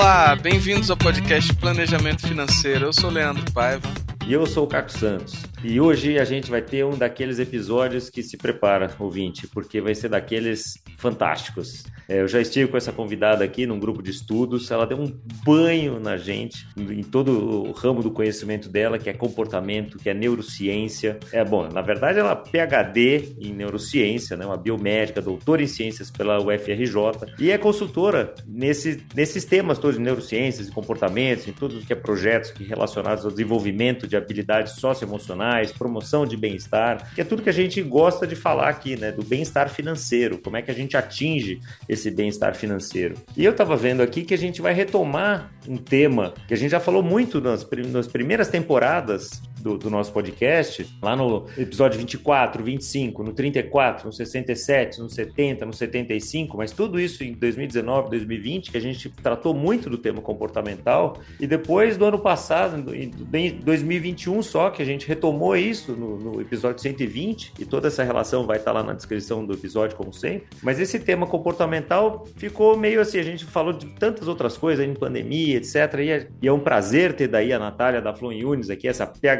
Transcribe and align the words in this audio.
Olá, 0.00 0.36
bem-vindos 0.36 0.92
ao 0.92 0.96
podcast 0.96 1.52
Planejamento 1.56 2.22
Financeiro. 2.22 2.86
Eu 2.86 2.92
sou 2.92 3.10
Leandro 3.10 3.44
Paiva. 3.50 3.92
E 4.28 4.32
eu 4.34 4.44
sou 4.44 4.64
o 4.64 4.66
Caco 4.66 4.92
Santos. 4.92 5.42
E 5.64 5.80
hoje 5.80 6.18
a 6.18 6.24
gente 6.24 6.50
vai 6.50 6.60
ter 6.60 6.84
um 6.84 6.98
daqueles 6.98 7.38
episódios 7.38 8.10
que 8.10 8.22
se 8.22 8.36
prepara, 8.36 8.94
ouvinte, 8.98 9.46
porque 9.46 9.80
vai 9.80 9.94
ser 9.94 10.10
daqueles 10.10 10.74
fantásticos. 10.98 11.84
É, 12.06 12.20
eu 12.20 12.28
já 12.28 12.38
estive 12.38 12.70
com 12.70 12.76
essa 12.76 12.92
convidada 12.92 13.42
aqui 13.42 13.66
num 13.66 13.78
grupo 13.78 14.02
de 14.02 14.10
estudos, 14.10 14.70
ela 14.70 14.86
deu 14.86 14.98
um 14.98 15.10
banho 15.44 15.98
na 15.98 16.18
gente, 16.18 16.66
em 16.76 17.02
todo 17.02 17.68
o 17.68 17.72
ramo 17.72 18.02
do 18.02 18.10
conhecimento 18.10 18.68
dela, 18.68 18.98
que 18.98 19.08
é 19.08 19.14
comportamento, 19.14 19.96
que 19.96 20.10
é 20.10 20.14
neurociência. 20.14 21.18
É 21.32 21.42
bom, 21.42 21.66
na 21.68 21.80
verdade 21.80 22.18
ela 22.18 22.32
é 22.32 22.50
PhD 22.50 23.34
em 23.40 23.52
neurociência, 23.54 24.36
né, 24.36 24.44
uma 24.44 24.56
biomédica, 24.58 25.22
doutora 25.22 25.62
em 25.62 25.66
ciências 25.66 26.10
pela 26.10 26.38
UFRJ, 26.38 27.32
e 27.38 27.50
é 27.50 27.56
consultora 27.56 28.34
nesse, 28.46 29.02
nesses 29.14 29.44
temas 29.46 29.78
todos 29.78 29.96
de 29.96 30.02
neurociências 30.02 30.68
e 30.68 30.72
comportamentos, 30.72 31.48
em 31.48 31.52
tudo 31.52 31.80
que 31.80 31.92
é 31.92 31.96
projetos 31.96 32.50
relacionados 32.58 33.24
ao 33.24 33.30
desenvolvimento 33.30 34.06
de 34.06 34.17
habilidades 34.18 34.74
socioemocionais, 34.74 35.72
promoção 35.72 36.26
de 36.26 36.36
bem-estar, 36.36 37.14
que 37.14 37.20
é 37.20 37.24
tudo 37.24 37.42
que 37.42 37.48
a 37.48 37.52
gente 37.52 37.80
gosta 37.82 38.26
de 38.26 38.36
falar 38.36 38.68
aqui, 38.68 38.96
né, 38.96 39.12
do 39.12 39.24
bem-estar 39.24 39.68
financeiro, 39.68 40.38
como 40.38 40.56
é 40.56 40.62
que 40.62 40.70
a 40.70 40.74
gente 40.74 40.96
atinge 40.96 41.60
esse 41.88 42.10
bem-estar 42.10 42.54
financeiro. 42.54 43.14
E 43.36 43.44
eu 43.44 43.52
estava 43.52 43.76
vendo 43.76 44.02
aqui 44.02 44.22
que 44.22 44.34
a 44.34 44.38
gente 44.38 44.60
vai 44.60 44.72
retomar 44.72 45.50
um 45.66 45.76
tema 45.76 46.34
que 46.46 46.54
a 46.54 46.56
gente 46.56 46.70
já 46.70 46.80
falou 46.80 47.02
muito 47.02 47.40
nas, 47.40 47.66
nas 47.90 48.06
primeiras 48.06 48.48
temporadas 48.48 49.42
do, 49.60 49.78
do, 49.78 49.90
nosso 49.90 50.12
podcast, 50.12 50.86
lá 51.02 51.16
no 51.16 51.46
episódio 51.56 51.98
24, 51.98 52.62
25, 52.62 53.22
no 53.22 53.32
34, 53.32 54.06
no 54.06 54.12
67, 54.12 55.00
no 55.00 55.08
70, 55.08 55.66
no 55.66 55.72
75, 55.72 56.56
mas 56.56 56.72
tudo 56.72 56.98
isso 57.00 57.24
em 57.24 57.32
2019, 57.32 58.10
2020, 58.10 58.70
que 58.70 58.76
a 58.76 58.80
gente 58.80 59.08
tratou 59.08 59.54
muito 59.54 59.90
do 59.90 59.98
tema 59.98 60.20
comportamental, 60.20 61.18
e 61.40 61.46
depois 61.46 61.96
do 61.96 62.04
ano 62.04 62.18
passado, 62.18 62.94
em 62.94 63.10
2021 63.10 64.42
só, 64.42 64.70
que 64.70 64.82
a 64.82 64.84
gente 64.84 65.06
retomou 65.06 65.56
isso 65.56 65.92
no, 65.92 66.18
no 66.18 66.40
episódio 66.40 66.80
120, 66.80 67.54
e 67.58 67.64
toda 67.64 67.88
essa 67.88 68.02
relação 68.02 68.46
vai 68.46 68.58
estar 68.58 68.72
lá 68.72 68.82
na 68.82 68.92
descrição 68.92 69.44
do 69.44 69.54
episódio, 69.54 69.96
como 69.96 70.12
sempre. 70.12 70.48
Mas 70.62 70.78
esse 70.78 70.98
tema 70.98 71.26
comportamental 71.26 72.26
ficou 72.36 72.76
meio 72.76 73.00
assim, 73.00 73.18
a 73.18 73.22
gente 73.22 73.44
falou 73.44 73.72
de 73.72 73.86
tantas 73.86 74.28
outras 74.28 74.56
coisas 74.56 74.86
em 74.86 74.94
pandemia, 74.94 75.56
etc. 75.56 75.74
E 76.00 76.10
é, 76.10 76.28
e 76.42 76.48
é 76.48 76.52
um 76.52 76.60
prazer 76.60 77.12
ter 77.14 77.28
daí 77.28 77.52
a 77.52 77.58
Natália 77.58 78.00
da 78.00 78.14
Flon 78.14 78.32
Yunis 78.32 78.70
aqui, 78.70 78.88
essa 78.88 79.06
PhD, 79.06 79.38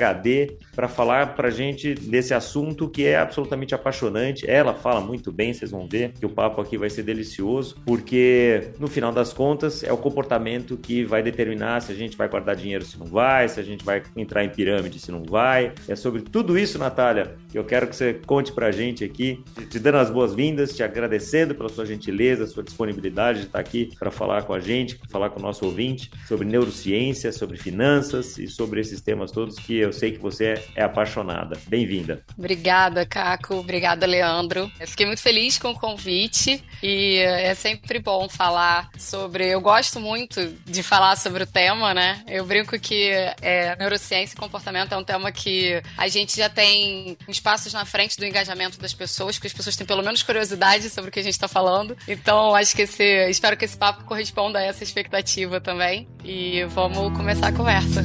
para 0.75 0.89
falar 0.89 1.35
para 1.35 1.51
gente 1.51 1.95
desse 1.95 2.35
assunto 2.35 2.89
que 2.89 3.05
é 3.05 3.17
absolutamente 3.17 3.75
apaixonante. 3.75 4.49
Ela 4.49 4.75
fala 4.75 5.01
muito 5.01 5.33
bem, 5.33 5.53
vocês 5.53 5.71
vão 5.71 5.87
ver 5.87 6.13
que 6.13 6.27
o 6.27 6.29
papo 6.29 6.61
aqui 6.61 6.77
vai 6.77 6.91
ser 6.91 7.03
delicioso, 7.03 7.77
porque 7.85 8.71
no 8.79 8.87
final 8.89 9.13
das 9.13 9.33
contas 9.33 9.83
é 9.83 9.93
o 9.93 9.97
comportamento 9.97 10.77
que 10.77 11.05
vai 11.05 11.23
determinar 11.23 11.81
se 11.81 11.93
a 11.93 11.95
gente 11.95 12.17
vai 12.17 12.29
guardar 12.29 12.57
dinheiro, 12.57 12.85
se 12.85 12.99
não 12.99 13.07
vai, 13.07 13.49
se 13.49 13.59
a 13.61 13.63
gente 13.63 13.85
vai 13.85 14.03
entrar 14.17 14.45
em 14.45 14.49
pirâmide, 14.49 14.99
se 14.99 15.11
não 15.11 15.23
vai. 15.23 15.73
É 15.89 15.97
sobre 15.97 16.23
tudo 16.23 16.59
isso, 16.59 16.79
Natália, 16.79 17.37
que 17.51 17.59
eu 17.59 17.65
quero 17.65 17.87
que 17.87 17.97
você 17.97 18.15
conte 18.15 18.53
para 18.53 18.67
a 18.67 18.73
gente 18.73 19.05
aqui, 19.05 19.43
te 19.71 19.79
dando 19.79 19.99
as 19.99 20.11
boas-vindas, 20.11 20.75
te 20.75 20.83
agradecendo 20.83 21.55
pela 21.55 21.69
sua 21.69 21.87
gentileza, 21.87 22.47
sua 22.47 22.63
disponibilidade 22.63 23.41
de 23.41 23.47
estar 23.47 23.59
aqui 23.59 23.91
para 23.99 24.11
falar 24.11 24.43
com 24.43 24.55
a 24.55 24.61
gente, 24.61 24.99
falar 25.09 25.31
com 25.31 25.39
o 25.39 25.43
nosso 25.43 25.65
ouvinte 25.65 26.11
sobre 26.27 26.47
neurociência, 26.47 27.33
sobre 27.33 27.57
finanças 27.57 28.39
e 28.39 28.47
sobre 28.47 28.81
esses 28.81 29.01
temas 29.01 29.31
todos 29.31 29.57
que 29.59 29.77
eu 29.77 29.93
sei 29.99 30.13
que 30.13 30.19
você 30.19 30.55
é 30.75 30.83
apaixonada. 30.83 31.59
Bem-vinda. 31.67 32.23
Obrigada, 32.37 33.05
Caco. 33.05 33.57
Obrigada, 33.57 34.07
Leandro. 34.07 34.71
Eu 34.79 34.89
fiquei 34.89 35.07
muito 35.07 35.21
feliz 35.21 35.59
com 35.59 35.71
o 35.71 35.79
convite 35.79 36.63
e 36.83 37.19
é 37.19 37.55
sempre 37.55 37.99
bom 37.99 38.29
falar 38.29 38.89
sobre. 38.97 39.47
Eu 39.49 39.61
gosto 39.61 40.01
muito 40.01 40.47
de 40.65 40.83
falar 40.83 41.17
sobre 41.17 41.43
o 41.43 41.47
tema, 41.47 41.93
né? 41.93 42.23
Eu 42.27 42.45
brinco 42.47 42.79
que 42.79 43.11
é, 43.43 43.77
neurociência 43.77 44.35
e 44.35 44.39
comportamento 44.39 44.93
é 44.93 44.97
um 44.97 45.05
tema 45.05 45.33
que 45.33 45.83
a 45.97 46.09
gente 46.09 46.37
já 46.37 46.49
tem 46.49 47.17
uns 47.29 47.41
passos 47.41 47.73
na 47.73 47.85
frente 47.85 48.17
do 48.17 48.25
engajamento 48.25 48.79
das 48.79 48.95
pessoas, 48.95 49.37
porque 49.37 49.49
as 49.49 49.53
pessoas 49.53 49.77
têm 49.77 49.87
pelo 49.87 50.03
menos 50.03 50.23
curiosidade 50.23 50.89
sobre 50.91 51.11
o 51.11 51.13
que 51.13 51.21
a 51.21 51.23
gente 51.23 51.33
está 51.33 51.49
falando. 51.49 51.97
Então, 52.07 52.55
acho 52.55 52.75
que 52.75 52.83
esse, 52.83 53.29
espero 53.29 53.57
que 53.57 53.65
esse 53.65 53.77
papo 53.77 54.05
corresponda 54.05 54.59
a 54.59 54.63
essa 54.63 54.85
expectativa 54.85 55.61
também. 55.61 56.09
E 56.25 56.65
vamos 56.65 57.17
começar 57.17 57.49
a 57.49 57.53
conversa. 57.53 58.03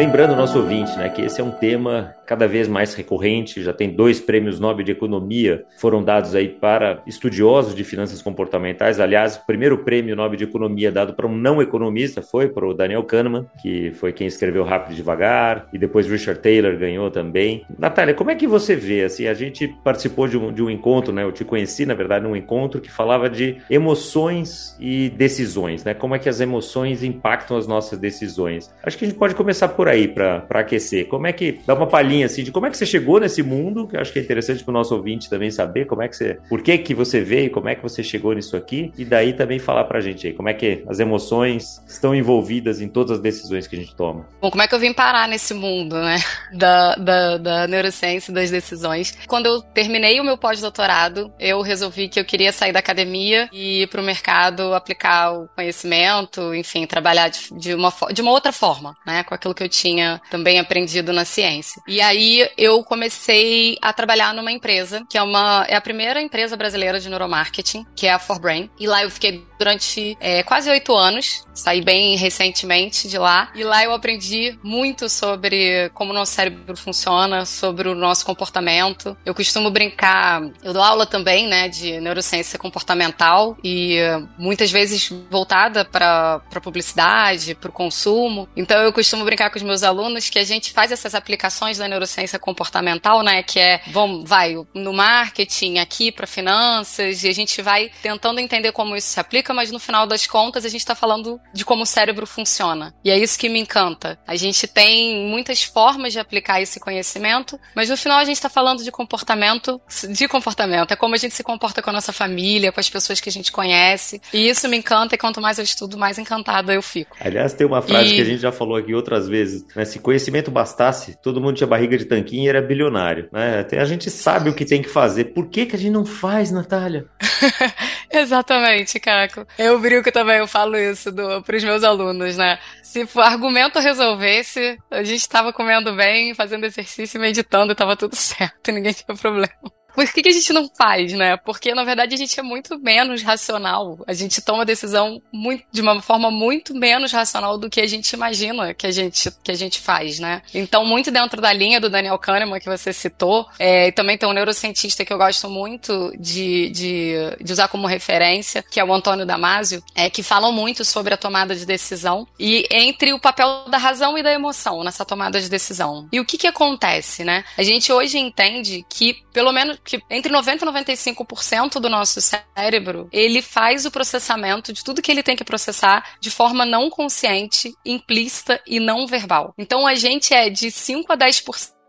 Lembrando 0.00 0.32
o 0.32 0.36
nosso 0.36 0.58
ouvinte, 0.58 0.96
né, 0.96 1.10
que 1.10 1.20
esse 1.20 1.42
é 1.42 1.44
um 1.44 1.50
tema 1.50 2.14
cada 2.24 2.48
vez 2.48 2.66
mais 2.66 2.94
recorrente, 2.94 3.62
já 3.62 3.70
tem 3.70 3.90
dois 3.90 4.18
prêmios 4.18 4.58
Nobel 4.58 4.82
de 4.82 4.92
Economia 4.92 5.64
foram 5.76 6.02
dados 6.02 6.34
aí 6.34 6.48
para 6.48 7.02
estudiosos 7.06 7.74
de 7.74 7.84
finanças 7.84 8.22
comportamentais. 8.22 8.98
Aliás, 8.98 9.36
o 9.36 9.44
primeiro 9.44 9.78
prêmio 9.78 10.16
Nobel 10.16 10.38
de 10.38 10.44
Economia 10.44 10.90
dado 10.90 11.12
para 11.12 11.26
um 11.26 11.36
não 11.36 11.60
economista 11.60 12.22
foi 12.22 12.48
para 12.48 12.66
o 12.66 12.72
Daniel 12.72 13.02
Kahneman, 13.02 13.44
que 13.60 13.90
foi 13.92 14.10
quem 14.10 14.26
escreveu 14.26 14.64
Rápido 14.64 14.92
e 14.92 14.96
Devagar, 14.96 15.66
e 15.70 15.76
depois 15.76 16.06
Richard 16.06 16.40
Taylor 16.40 16.78
ganhou 16.78 17.10
também. 17.10 17.66
Natália, 17.78 18.14
como 18.14 18.30
é 18.30 18.34
que 18.34 18.46
você 18.46 18.74
vê, 18.74 19.04
assim, 19.04 19.26
a 19.26 19.34
gente 19.34 19.68
participou 19.84 20.26
de 20.26 20.38
um, 20.38 20.50
de 20.50 20.62
um 20.62 20.70
encontro, 20.70 21.12
né, 21.12 21.24
eu 21.24 21.32
te 21.32 21.44
conheci, 21.44 21.84
na 21.84 21.94
verdade, 21.94 22.24
num 22.24 22.36
encontro 22.36 22.80
que 22.80 22.90
falava 22.90 23.28
de 23.28 23.58
emoções 23.68 24.74
e 24.80 25.10
decisões, 25.10 25.84
né, 25.84 25.92
como 25.92 26.14
é 26.14 26.18
que 26.18 26.28
as 26.28 26.40
emoções 26.40 27.02
impactam 27.02 27.58
as 27.58 27.66
nossas 27.66 27.98
decisões. 27.98 28.72
Acho 28.82 28.96
que 28.96 29.04
a 29.04 29.08
gente 29.08 29.18
pode 29.18 29.34
começar 29.34 29.68
por 29.68 29.89
aí 29.90 30.08
para 30.08 30.46
aquecer. 30.50 31.06
Como 31.08 31.26
é 31.26 31.32
que, 31.32 31.60
dá 31.66 31.74
uma 31.74 31.86
palhinha 31.86 32.26
assim, 32.26 32.42
de 32.42 32.52
como 32.52 32.66
é 32.66 32.70
que 32.70 32.76
você 32.76 32.86
chegou 32.86 33.20
nesse 33.20 33.42
mundo, 33.42 33.86
que 33.86 33.96
eu 33.96 34.00
acho 34.00 34.12
que 34.12 34.18
é 34.18 34.22
interessante 34.22 34.62
para 34.64 34.70
o 34.70 34.74
nosso 34.74 34.94
ouvinte 34.94 35.28
também 35.28 35.50
saber 35.50 35.86
como 35.86 36.02
é 36.02 36.08
que 36.08 36.16
você, 36.16 36.38
por 36.48 36.62
que 36.62 36.78
que 36.78 36.94
você 36.94 37.20
veio, 37.20 37.50
como 37.50 37.68
é 37.68 37.74
que 37.74 37.82
você 37.82 38.02
chegou 38.02 38.32
nisso 38.32 38.56
aqui, 38.56 38.92
e 38.96 39.04
daí 39.04 39.32
também 39.32 39.58
falar 39.58 39.84
para 39.84 39.98
a 39.98 40.00
gente 40.00 40.26
aí, 40.26 40.32
como 40.32 40.48
é 40.48 40.54
que 40.54 40.84
as 40.88 41.00
emoções 41.00 41.82
estão 41.86 42.14
envolvidas 42.14 42.80
em 42.80 42.88
todas 42.88 43.12
as 43.12 43.20
decisões 43.20 43.66
que 43.66 43.76
a 43.76 43.78
gente 43.78 43.94
toma. 43.94 44.26
Bom, 44.40 44.50
como 44.50 44.62
é 44.62 44.68
que 44.68 44.74
eu 44.74 44.78
vim 44.78 44.92
parar 44.92 45.28
nesse 45.28 45.54
mundo, 45.54 45.96
né, 45.96 46.16
da, 46.52 46.94
da, 46.96 47.36
da 47.38 47.66
neurociência 47.66 48.32
das 48.32 48.50
decisões? 48.50 49.16
Quando 49.26 49.46
eu 49.46 49.62
terminei 49.62 50.20
o 50.20 50.24
meu 50.24 50.36
pós-doutorado, 50.36 51.32
eu 51.38 51.60
resolvi 51.60 52.08
que 52.08 52.18
eu 52.18 52.24
queria 52.24 52.52
sair 52.52 52.72
da 52.72 52.78
academia 52.78 53.48
e 53.52 53.82
ir 53.82 53.86
para 53.88 54.00
o 54.00 54.04
mercado 54.04 54.74
aplicar 54.74 55.32
o 55.32 55.48
conhecimento, 55.48 56.54
enfim, 56.54 56.86
trabalhar 56.86 57.28
de, 57.28 57.48
de, 57.58 57.74
uma, 57.74 57.92
de 58.12 58.22
uma 58.22 58.30
outra 58.30 58.52
forma, 58.52 58.96
né, 59.06 59.22
com 59.22 59.34
aquilo 59.34 59.54
que 59.54 59.62
eu 59.62 59.68
tinha 59.70 60.20
também 60.30 60.58
aprendido 60.58 61.12
na 61.12 61.24
ciência. 61.24 61.82
E 61.86 62.00
aí 62.00 62.48
eu 62.58 62.82
comecei 62.84 63.78
a 63.80 63.92
trabalhar 63.92 64.34
numa 64.34 64.52
empresa, 64.52 65.04
que 65.08 65.16
é 65.16 65.22
uma 65.22 65.64
é 65.68 65.76
a 65.76 65.80
primeira 65.80 66.20
empresa 66.20 66.56
brasileira 66.56 67.00
de 67.00 67.08
neuromarketing, 67.08 67.86
que 67.96 68.06
é 68.06 68.12
a 68.12 68.18
ForBrain. 68.18 68.68
E 68.78 68.86
lá 68.86 69.02
eu 69.02 69.10
fiquei 69.10 69.49
durante 69.60 70.16
é, 70.18 70.42
quase 70.42 70.70
oito 70.70 70.96
anos, 70.96 71.44
saí 71.52 71.82
bem 71.82 72.16
recentemente 72.16 73.06
de 73.06 73.18
lá. 73.18 73.52
E 73.54 73.62
lá 73.62 73.84
eu 73.84 73.92
aprendi 73.92 74.58
muito 74.62 75.06
sobre 75.10 75.90
como 75.92 76.12
o 76.12 76.14
nosso 76.14 76.32
cérebro 76.32 76.74
funciona, 76.74 77.44
sobre 77.44 77.86
o 77.86 77.94
nosso 77.94 78.24
comportamento. 78.24 79.14
Eu 79.24 79.34
costumo 79.34 79.70
brincar, 79.70 80.42
eu 80.64 80.72
dou 80.72 80.82
aula 80.82 81.04
também, 81.04 81.46
né, 81.46 81.68
de 81.68 82.00
neurociência 82.00 82.58
comportamental 82.58 83.54
e 83.62 83.98
muitas 84.38 84.70
vezes 84.70 85.12
voltada 85.30 85.84
para 85.84 86.40
publicidade, 86.62 87.54
para 87.54 87.68
o 87.68 87.72
consumo. 87.72 88.48
Então 88.56 88.80
eu 88.80 88.92
costumo 88.94 89.24
brincar 89.26 89.50
com 89.50 89.58
os 89.58 89.62
meus 89.62 89.82
alunos 89.82 90.30
que 90.30 90.38
a 90.38 90.44
gente 90.44 90.72
faz 90.72 90.90
essas 90.90 91.14
aplicações 91.14 91.76
da 91.76 91.86
neurociência 91.86 92.38
comportamental, 92.38 93.22
né, 93.22 93.42
que 93.42 93.60
é, 93.60 93.82
vamos, 93.88 94.26
vai 94.26 94.56
no 94.72 94.92
marketing, 94.94 95.78
aqui 95.78 96.10
para 96.10 96.26
finanças, 96.26 97.22
e 97.24 97.28
a 97.28 97.34
gente 97.34 97.60
vai 97.60 97.90
tentando 98.02 98.40
entender 98.40 98.72
como 98.72 98.96
isso 98.96 99.08
se 99.08 99.20
aplica, 99.20 99.49
mas 99.54 99.70
no 99.70 99.78
final 99.78 100.06
das 100.06 100.26
contas 100.26 100.64
a 100.64 100.68
gente 100.68 100.80
está 100.80 100.94
falando 100.94 101.40
de 101.52 101.64
como 101.64 101.82
o 101.82 101.86
cérebro 101.86 102.26
funciona. 102.26 102.94
E 103.04 103.10
é 103.10 103.18
isso 103.18 103.38
que 103.38 103.48
me 103.48 103.60
encanta. 103.60 104.18
A 104.26 104.36
gente 104.36 104.66
tem 104.66 105.28
muitas 105.28 105.62
formas 105.62 106.12
de 106.12 106.18
aplicar 106.18 106.60
esse 106.60 106.80
conhecimento, 106.80 107.58
mas 107.74 107.88
no 107.88 107.96
final 107.96 108.18
a 108.18 108.24
gente 108.24 108.36
está 108.36 108.48
falando 108.48 108.82
de 108.82 108.90
comportamento, 108.90 109.80
de 110.08 110.28
comportamento, 110.28 110.92
é 110.92 110.96
como 110.96 111.14
a 111.14 111.18
gente 111.18 111.34
se 111.34 111.42
comporta 111.42 111.82
com 111.82 111.90
a 111.90 111.92
nossa 111.92 112.12
família, 112.12 112.72
com 112.72 112.80
as 112.80 112.90
pessoas 112.90 113.20
que 113.20 113.28
a 113.28 113.32
gente 113.32 113.52
conhece. 113.52 114.20
E 114.32 114.48
isso 114.48 114.68
me 114.68 114.76
encanta 114.76 115.14
e 115.14 115.18
quanto 115.18 115.40
mais 115.40 115.58
eu 115.58 115.64
estudo, 115.64 115.98
mais 115.98 116.18
encantada 116.18 116.72
eu 116.72 116.82
fico. 116.82 117.16
Aliás, 117.20 117.52
tem 117.52 117.66
uma 117.66 117.82
frase 117.82 118.12
e... 118.12 118.14
que 118.16 118.22
a 118.22 118.24
gente 118.24 118.40
já 118.40 118.52
falou 118.52 118.76
aqui 118.76 118.94
outras 118.94 119.28
vezes, 119.28 119.64
né? 119.74 119.84
Se 119.84 119.98
conhecimento 119.98 120.50
bastasse, 120.50 121.16
todo 121.22 121.40
mundo 121.40 121.56
tinha 121.56 121.66
barriga 121.66 121.96
de 121.96 122.04
tanquinho 122.04 122.44
e 122.44 122.48
era 122.48 122.62
bilionário. 122.62 123.28
Né? 123.32 123.66
A 123.72 123.84
gente 123.84 124.10
sabe 124.10 124.50
o 124.50 124.54
que 124.54 124.64
tem 124.64 124.82
que 124.82 124.88
fazer. 124.88 125.26
Por 125.26 125.48
que, 125.48 125.66
que 125.66 125.76
a 125.76 125.78
gente 125.78 125.92
não 125.92 126.04
faz, 126.04 126.50
Natália? 126.50 127.06
Exatamente, 128.10 128.98
Caco. 129.44 129.62
Eu 129.62 129.78
brinco 129.80 130.10
também, 130.12 130.38
eu 130.38 130.46
falo 130.46 130.76
isso 130.76 131.12
para 131.44 131.56
os 131.56 131.64
meus 131.64 131.84
alunos, 131.84 132.36
né? 132.36 132.58
Se 132.82 133.06
o 133.14 133.20
argumento 133.20 133.78
resolvesse, 133.78 134.78
a 134.90 135.02
gente 135.02 135.20
estava 135.20 135.52
comendo 135.52 135.94
bem, 135.94 136.34
fazendo 136.34 136.64
exercício, 136.64 137.20
meditando, 137.20 137.72
estava 137.72 137.96
tudo 137.96 138.14
certo, 138.16 138.72
ninguém 138.72 138.92
tinha 138.92 139.16
problema. 139.16 139.79
Por 139.94 140.06
que, 140.12 140.22
que 140.22 140.28
a 140.28 140.32
gente 140.32 140.52
não 140.52 140.68
faz, 140.76 141.12
né? 141.12 141.36
Porque, 141.36 141.74
na 141.74 141.84
verdade, 141.84 142.14
a 142.14 142.18
gente 142.18 142.38
é 142.38 142.42
muito 142.42 142.78
menos 142.78 143.22
racional. 143.22 143.98
A 144.06 144.12
gente 144.12 144.40
toma 144.40 144.64
decisão 144.64 145.20
muito, 145.32 145.64
de 145.70 145.80
uma 145.80 146.00
forma 146.00 146.30
muito 146.30 146.74
menos 146.74 147.12
racional 147.12 147.58
do 147.58 147.68
que 147.68 147.80
a 147.80 147.86
gente 147.86 148.12
imagina 148.12 148.72
que 148.74 148.86
a 148.86 148.90
gente, 148.90 149.30
que 149.42 149.50
a 149.50 149.54
gente 149.54 149.80
faz, 149.80 150.18
né? 150.18 150.42
Então, 150.54 150.84
muito 150.84 151.10
dentro 151.10 151.40
da 151.40 151.52
linha 151.52 151.80
do 151.80 151.90
Daniel 151.90 152.18
Kahneman 152.18 152.60
que 152.60 152.68
você 152.68 152.92
citou, 152.92 153.46
é, 153.58 153.88
e 153.88 153.92
também 153.92 154.16
tem 154.16 154.28
um 154.28 154.32
neurocientista 154.32 155.04
que 155.04 155.12
eu 155.12 155.18
gosto 155.18 155.48
muito 155.48 156.12
de, 156.18 156.70
de, 156.70 157.14
de 157.40 157.52
usar 157.52 157.68
como 157.68 157.86
referência, 157.86 158.62
que 158.62 158.80
é 158.80 158.84
o 158.84 158.92
Antônio 158.92 159.26
Damasio, 159.26 159.82
é, 159.94 160.08
que 160.08 160.22
falam 160.22 160.52
muito 160.52 160.84
sobre 160.84 161.14
a 161.14 161.16
tomada 161.16 161.54
de 161.54 161.64
decisão 161.64 162.26
e 162.38 162.66
entre 162.70 163.12
o 163.12 163.20
papel 163.20 163.64
da 163.68 163.78
razão 163.78 164.16
e 164.16 164.22
da 164.22 164.32
emoção 164.32 164.84
nessa 164.84 165.04
tomada 165.04 165.40
de 165.40 165.48
decisão. 165.48 166.08
E 166.12 166.20
o 166.20 166.24
que 166.24 166.38
que 166.38 166.46
acontece, 166.46 167.24
né? 167.24 167.44
A 167.56 167.62
gente 167.62 167.92
hoje 167.92 168.18
entende 168.18 168.84
que 168.88 169.22
pelo 169.32 169.52
menos 169.52 169.78
que 169.84 170.00
entre 170.10 170.30
90 170.30 170.64
e 170.64 170.68
95% 170.68 171.80
do 171.80 171.88
nosso 171.88 172.20
cérebro, 172.20 173.08
ele 173.12 173.42
faz 173.42 173.84
o 173.86 173.90
processamento 173.90 174.72
de 174.72 174.84
tudo 174.84 175.02
que 175.02 175.10
ele 175.10 175.22
tem 175.22 175.36
que 175.36 175.44
processar 175.44 176.16
de 176.20 176.30
forma 176.30 176.64
não 176.64 176.90
consciente, 176.90 177.74
implícita 177.84 178.60
e 178.66 178.78
não 178.78 179.06
verbal. 179.06 179.54
Então 179.58 179.86
a 179.86 179.94
gente 179.94 180.34
é 180.34 180.48
de 180.50 180.70
5 180.70 181.12
a 181.12 181.16
10% 181.16 181.79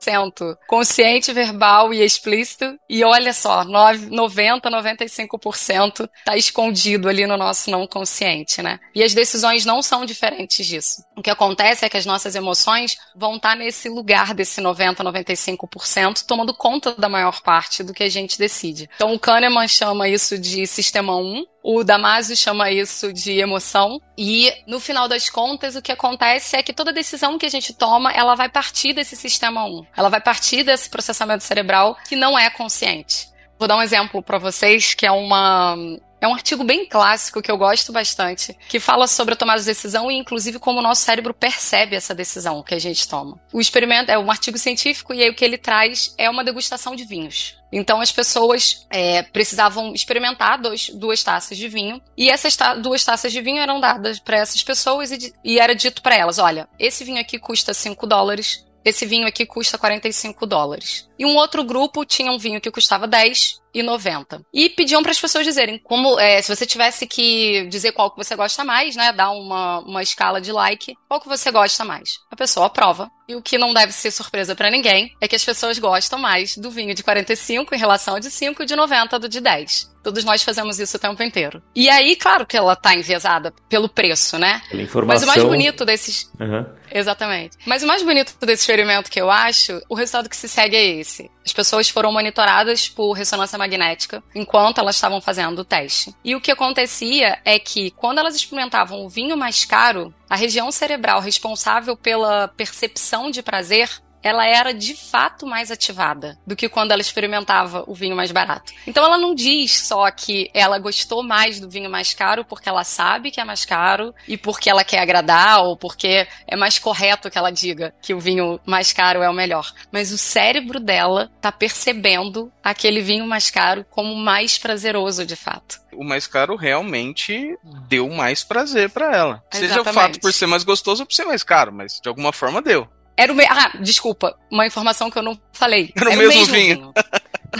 consciente, 0.67 1.33
verbal 1.33 1.93
e 1.93 2.03
explícito. 2.03 2.77
E 2.89 3.03
olha 3.03 3.33
só, 3.33 3.63
90, 3.63 4.69
95% 4.69 6.09
está 6.19 6.35
escondido 6.35 7.07
ali 7.07 7.25
no 7.27 7.37
nosso 7.37 7.69
não 7.69 7.85
consciente, 7.85 8.61
né? 8.61 8.79
E 8.95 9.03
as 9.03 9.13
decisões 9.13 9.65
não 9.65 9.81
são 9.81 10.05
diferentes 10.05 10.65
disso. 10.65 11.03
O 11.15 11.21
que 11.21 11.29
acontece 11.29 11.85
é 11.85 11.89
que 11.89 11.97
as 11.97 12.05
nossas 12.05 12.35
emoções 12.35 12.97
vão 13.15 13.35
estar 13.35 13.51
tá 13.51 13.55
nesse 13.55 13.89
lugar 13.89 14.33
desse 14.33 14.61
90, 14.61 15.03
95%, 15.03 16.25
tomando 16.25 16.53
conta 16.53 16.93
da 16.93 17.09
maior 17.09 17.41
parte 17.41 17.83
do 17.83 17.93
que 17.93 18.03
a 18.03 18.09
gente 18.09 18.37
decide. 18.37 18.89
Então 18.95 19.13
o 19.13 19.19
Kahneman 19.19 19.67
chama 19.67 20.07
isso 20.07 20.37
de 20.37 20.65
sistema 20.65 21.15
1, 21.15 21.45
o 21.63 21.83
Damasio 21.83 22.35
chama 22.35 22.71
isso 22.71 23.13
de 23.13 23.39
emoção. 23.39 24.01
E 24.17 24.51
no 24.67 24.79
final 24.79 25.07
das 25.07 25.29
contas, 25.29 25.75
o 25.75 25.81
que 25.81 25.91
acontece 25.91 26.55
é 26.55 26.63
que 26.63 26.73
toda 26.73 26.91
decisão 26.93 27.37
que 27.37 27.45
a 27.45 27.49
gente 27.49 27.73
toma, 27.73 28.11
ela 28.11 28.35
vai 28.35 28.49
partir 28.49 28.93
desse 28.93 29.15
sistema 29.15 29.65
1. 29.65 29.85
Ela 29.95 30.09
vai 30.09 30.21
partir 30.21 30.63
desse 30.63 30.89
processamento 30.89 31.43
cerebral 31.43 31.95
que 32.07 32.15
não 32.15 32.37
é 32.37 32.49
consciente. 32.49 33.29
Vou 33.59 33.67
dar 33.67 33.77
um 33.77 33.81
exemplo 33.81 34.23
para 34.23 34.39
vocês 34.39 34.95
que 34.95 35.05
é 35.05 35.11
uma 35.11 35.77
é 36.21 36.27
um 36.27 36.35
artigo 36.35 36.63
bem 36.63 36.85
clássico 36.85 37.41
que 37.41 37.51
eu 37.51 37.57
gosto 37.57 37.91
bastante, 37.91 38.55
que 38.69 38.79
fala 38.79 39.07
sobre 39.07 39.33
a 39.33 39.37
tomada 39.37 39.59
de 39.59 39.65
decisão 39.65 40.11
e, 40.11 40.15
inclusive, 40.15 40.59
como 40.59 40.79
o 40.79 40.83
nosso 40.83 41.01
cérebro 41.01 41.33
percebe 41.33 41.95
essa 41.95 42.13
decisão 42.13 42.61
que 42.61 42.75
a 42.75 42.79
gente 42.79 43.07
toma. 43.07 43.41
O 43.51 43.59
experimento 43.59 44.11
é 44.11 44.19
um 44.19 44.29
artigo 44.29 44.57
científico 44.59 45.15
e 45.15 45.23
aí 45.23 45.29
o 45.31 45.33
que 45.33 45.43
ele 45.43 45.57
traz 45.57 46.13
é 46.19 46.29
uma 46.29 46.43
degustação 46.43 46.95
de 46.95 47.05
vinhos. 47.05 47.59
Então 47.71 48.01
as 48.01 48.11
pessoas 48.11 48.85
é, 48.89 49.23
precisavam 49.23 49.93
experimentar 49.93 50.61
dois, 50.61 50.89
duas 50.89 51.23
taças 51.23 51.57
de 51.57 51.67
vinho 51.69 52.01
e 52.17 52.29
essas 52.29 52.55
ta 52.55 52.75
duas 52.75 53.03
taças 53.03 53.31
de 53.31 53.41
vinho 53.41 53.61
eram 53.61 53.79
dadas 53.79 54.19
para 54.19 54.37
essas 54.37 54.61
pessoas 54.61 55.09
e, 55.11 55.33
e 55.43 55.57
era 55.57 55.73
dito 55.73 56.01
para 56.01 56.15
elas: 56.15 56.37
olha, 56.37 56.67
esse 56.77 57.05
vinho 57.05 57.21
aqui 57.21 57.39
custa 57.39 57.73
5 57.73 58.05
dólares, 58.05 58.65
esse 58.83 59.05
vinho 59.05 59.25
aqui 59.25 59.45
custa 59.45 59.77
45 59.77 60.45
dólares. 60.45 61.07
E 61.17 61.25
um 61.25 61.35
outro 61.35 61.63
grupo 61.63 62.03
tinha 62.03 62.31
um 62.31 62.37
vinho 62.37 62.59
que 62.59 62.69
custava 62.69 63.07
10 63.07 63.61
e 63.73 63.81
90. 63.83 64.41
E 64.53 64.69
pediam 64.69 65.01
para 65.01 65.11
as 65.11 65.19
pessoas 65.19 65.45
dizerem 65.45 65.79
como 65.79 66.19
é, 66.19 66.41
se 66.41 66.53
você 66.53 66.65
tivesse 66.65 67.07
que 67.07 67.67
dizer 67.67 67.91
qual 67.91 68.11
que 68.11 68.17
você 68.17 68.35
gosta 68.35 68.63
mais, 68.63 68.95
né, 68.95 69.11
dar 69.11 69.31
uma, 69.31 69.79
uma 69.79 70.03
escala 70.03 70.41
de 70.41 70.51
like, 70.51 70.95
qual 71.07 71.19
que 71.19 71.27
você 71.27 71.51
gosta 71.51 71.83
mais. 71.85 72.19
A 72.29 72.35
pessoa 72.35 72.67
aprova. 72.67 73.09
E 73.27 73.35
o 73.35 73.41
que 73.41 73.57
não 73.57 73.73
deve 73.73 73.93
ser 73.93 74.11
surpresa 74.11 74.53
para 74.55 74.69
ninguém 74.69 75.15
é 75.21 75.27
que 75.27 75.35
as 75.35 75.45
pessoas 75.45 75.79
gostam 75.79 76.19
mais 76.19 76.57
do 76.57 76.69
vinho 76.69 76.93
de 76.93 77.01
45 77.01 77.73
em 77.73 77.77
relação 77.77 78.15
ao 78.15 78.19
de 78.19 78.29
5 78.29 78.63
e 78.63 78.65
de 78.65 78.75
90 78.75 79.17
do 79.19 79.29
de 79.29 79.39
10. 79.39 79.89
Todos 80.03 80.25
nós 80.25 80.43
fazemos 80.43 80.79
isso 80.79 80.97
o 80.97 80.99
tempo 80.99 81.21
inteiro. 81.23 81.61
E 81.75 81.89
aí, 81.89 82.15
claro 82.15 82.45
que 82.45 82.57
ela 82.57 82.75
tá 82.75 82.93
enviesada 82.93 83.53
pelo 83.69 83.87
preço, 83.87 84.37
né? 84.37 84.61
Pela 84.69 84.81
informação. 84.81 85.13
Mas 85.13 85.23
o 85.23 85.27
mais 85.27 85.43
bonito 85.49 85.85
desses. 85.85 86.29
Uhum. 86.39 86.65
Exatamente. 86.91 87.57
Mas 87.65 87.83
o 87.83 87.87
mais 87.87 88.03
bonito 88.03 88.33
desse 88.41 88.63
experimento 88.63 89.09
que 89.09 89.21
eu 89.21 89.29
acho, 89.29 89.79
o 89.87 89.95
resultado 89.95 90.27
que 90.27 90.35
se 90.35 90.49
segue 90.49 90.75
é 90.75 90.99
esse. 90.99 91.29
As 91.45 91.53
pessoas 91.53 91.89
foram 91.89 92.11
monitoradas 92.11 92.87
por 92.87 93.13
ressonância 93.13 93.57
magnética 93.57 94.23
enquanto 94.33 94.79
elas 94.79 94.95
estavam 94.95 95.19
fazendo 95.19 95.59
o 95.59 95.65
teste. 95.65 96.15
E 96.23 96.35
o 96.35 96.41
que 96.41 96.51
acontecia 96.51 97.39
é 97.43 97.57
que 97.57 97.91
quando 97.91 98.19
elas 98.19 98.35
experimentavam 98.35 99.03
o 99.03 99.09
vinho 99.09 99.35
mais 99.35 99.65
caro, 99.65 100.13
a 100.29 100.35
região 100.35 100.71
cerebral 100.71 101.19
responsável 101.19 101.97
pela 101.97 102.47
percepção 102.49 103.31
de 103.31 103.41
prazer 103.41 103.89
ela 104.23 104.45
era 104.45 104.73
de 104.73 104.95
fato 104.95 105.45
mais 105.45 105.71
ativada 105.71 106.37
do 106.45 106.55
que 106.55 106.69
quando 106.69 106.91
ela 106.91 107.01
experimentava 107.01 107.83
o 107.87 107.93
vinho 107.93 108.15
mais 108.15 108.31
barato. 108.31 108.73
Então 108.85 109.03
ela 109.03 109.17
não 109.17 109.33
diz 109.33 109.87
só 109.87 110.09
que 110.11 110.49
ela 110.53 110.79
gostou 110.79 111.23
mais 111.23 111.59
do 111.59 111.69
vinho 111.69 111.89
mais 111.89 112.13
caro 112.13 112.45
porque 112.45 112.69
ela 112.69 112.83
sabe 112.83 113.31
que 113.31 113.39
é 113.39 113.45
mais 113.45 113.65
caro 113.65 114.13
e 114.27 114.37
porque 114.37 114.69
ela 114.69 114.83
quer 114.83 114.99
agradar 114.99 115.63
ou 115.63 115.75
porque 115.75 116.27
é 116.47 116.55
mais 116.55 116.77
correto 116.77 117.29
que 117.29 117.37
ela 117.37 117.51
diga 117.51 117.93
que 118.01 118.13
o 118.13 118.19
vinho 118.19 118.59
mais 118.65 118.93
caro 118.93 119.21
é 119.21 119.29
o 119.29 119.33
melhor. 119.33 119.71
Mas 119.91 120.11
o 120.11 120.17
cérebro 120.17 120.79
dela 120.79 121.31
tá 121.41 121.51
percebendo 121.51 122.51
aquele 122.63 123.01
vinho 123.01 123.25
mais 123.27 123.49
caro 123.49 123.85
como 123.89 124.15
mais 124.15 124.57
prazeroso 124.57 125.25
de 125.25 125.35
fato 125.35 125.81
o 125.93 126.03
mais 126.03 126.25
caro 126.25 126.55
realmente 126.55 127.57
deu 127.87 128.09
mais 128.09 128.43
prazer 128.43 128.89
para 128.89 129.15
ela. 129.15 129.43
Exatamente. 129.51 129.67
Seja 129.67 129.81
o 129.81 129.93
fato 129.93 130.19
por 130.19 130.33
ser 130.33 130.47
mais 130.47 130.63
gostoso 130.63 131.03
ou 131.03 131.07
por 131.07 131.13
ser 131.13 131.25
mais 131.25 131.43
caro, 131.43 131.71
mas 131.73 131.99
de 132.01 132.07
alguma 132.07 132.31
forma 132.31 132.61
deu. 132.61 132.87
Era 133.21 133.31
o 133.31 133.35
mesmo. 133.35 133.53
Ah, 133.53 133.71
desculpa, 133.79 134.35
uma 134.49 134.65
informação 134.65 135.11
que 135.11 135.17
eu 135.17 135.21
não 135.21 135.39
falei. 135.53 135.93
Era, 135.95 136.11
Era 136.11 136.15
o 136.15 136.17
mesmo, 136.23 136.39
mesmo 136.39 136.53
vinho. 136.55 136.75
vinho. 136.75 136.93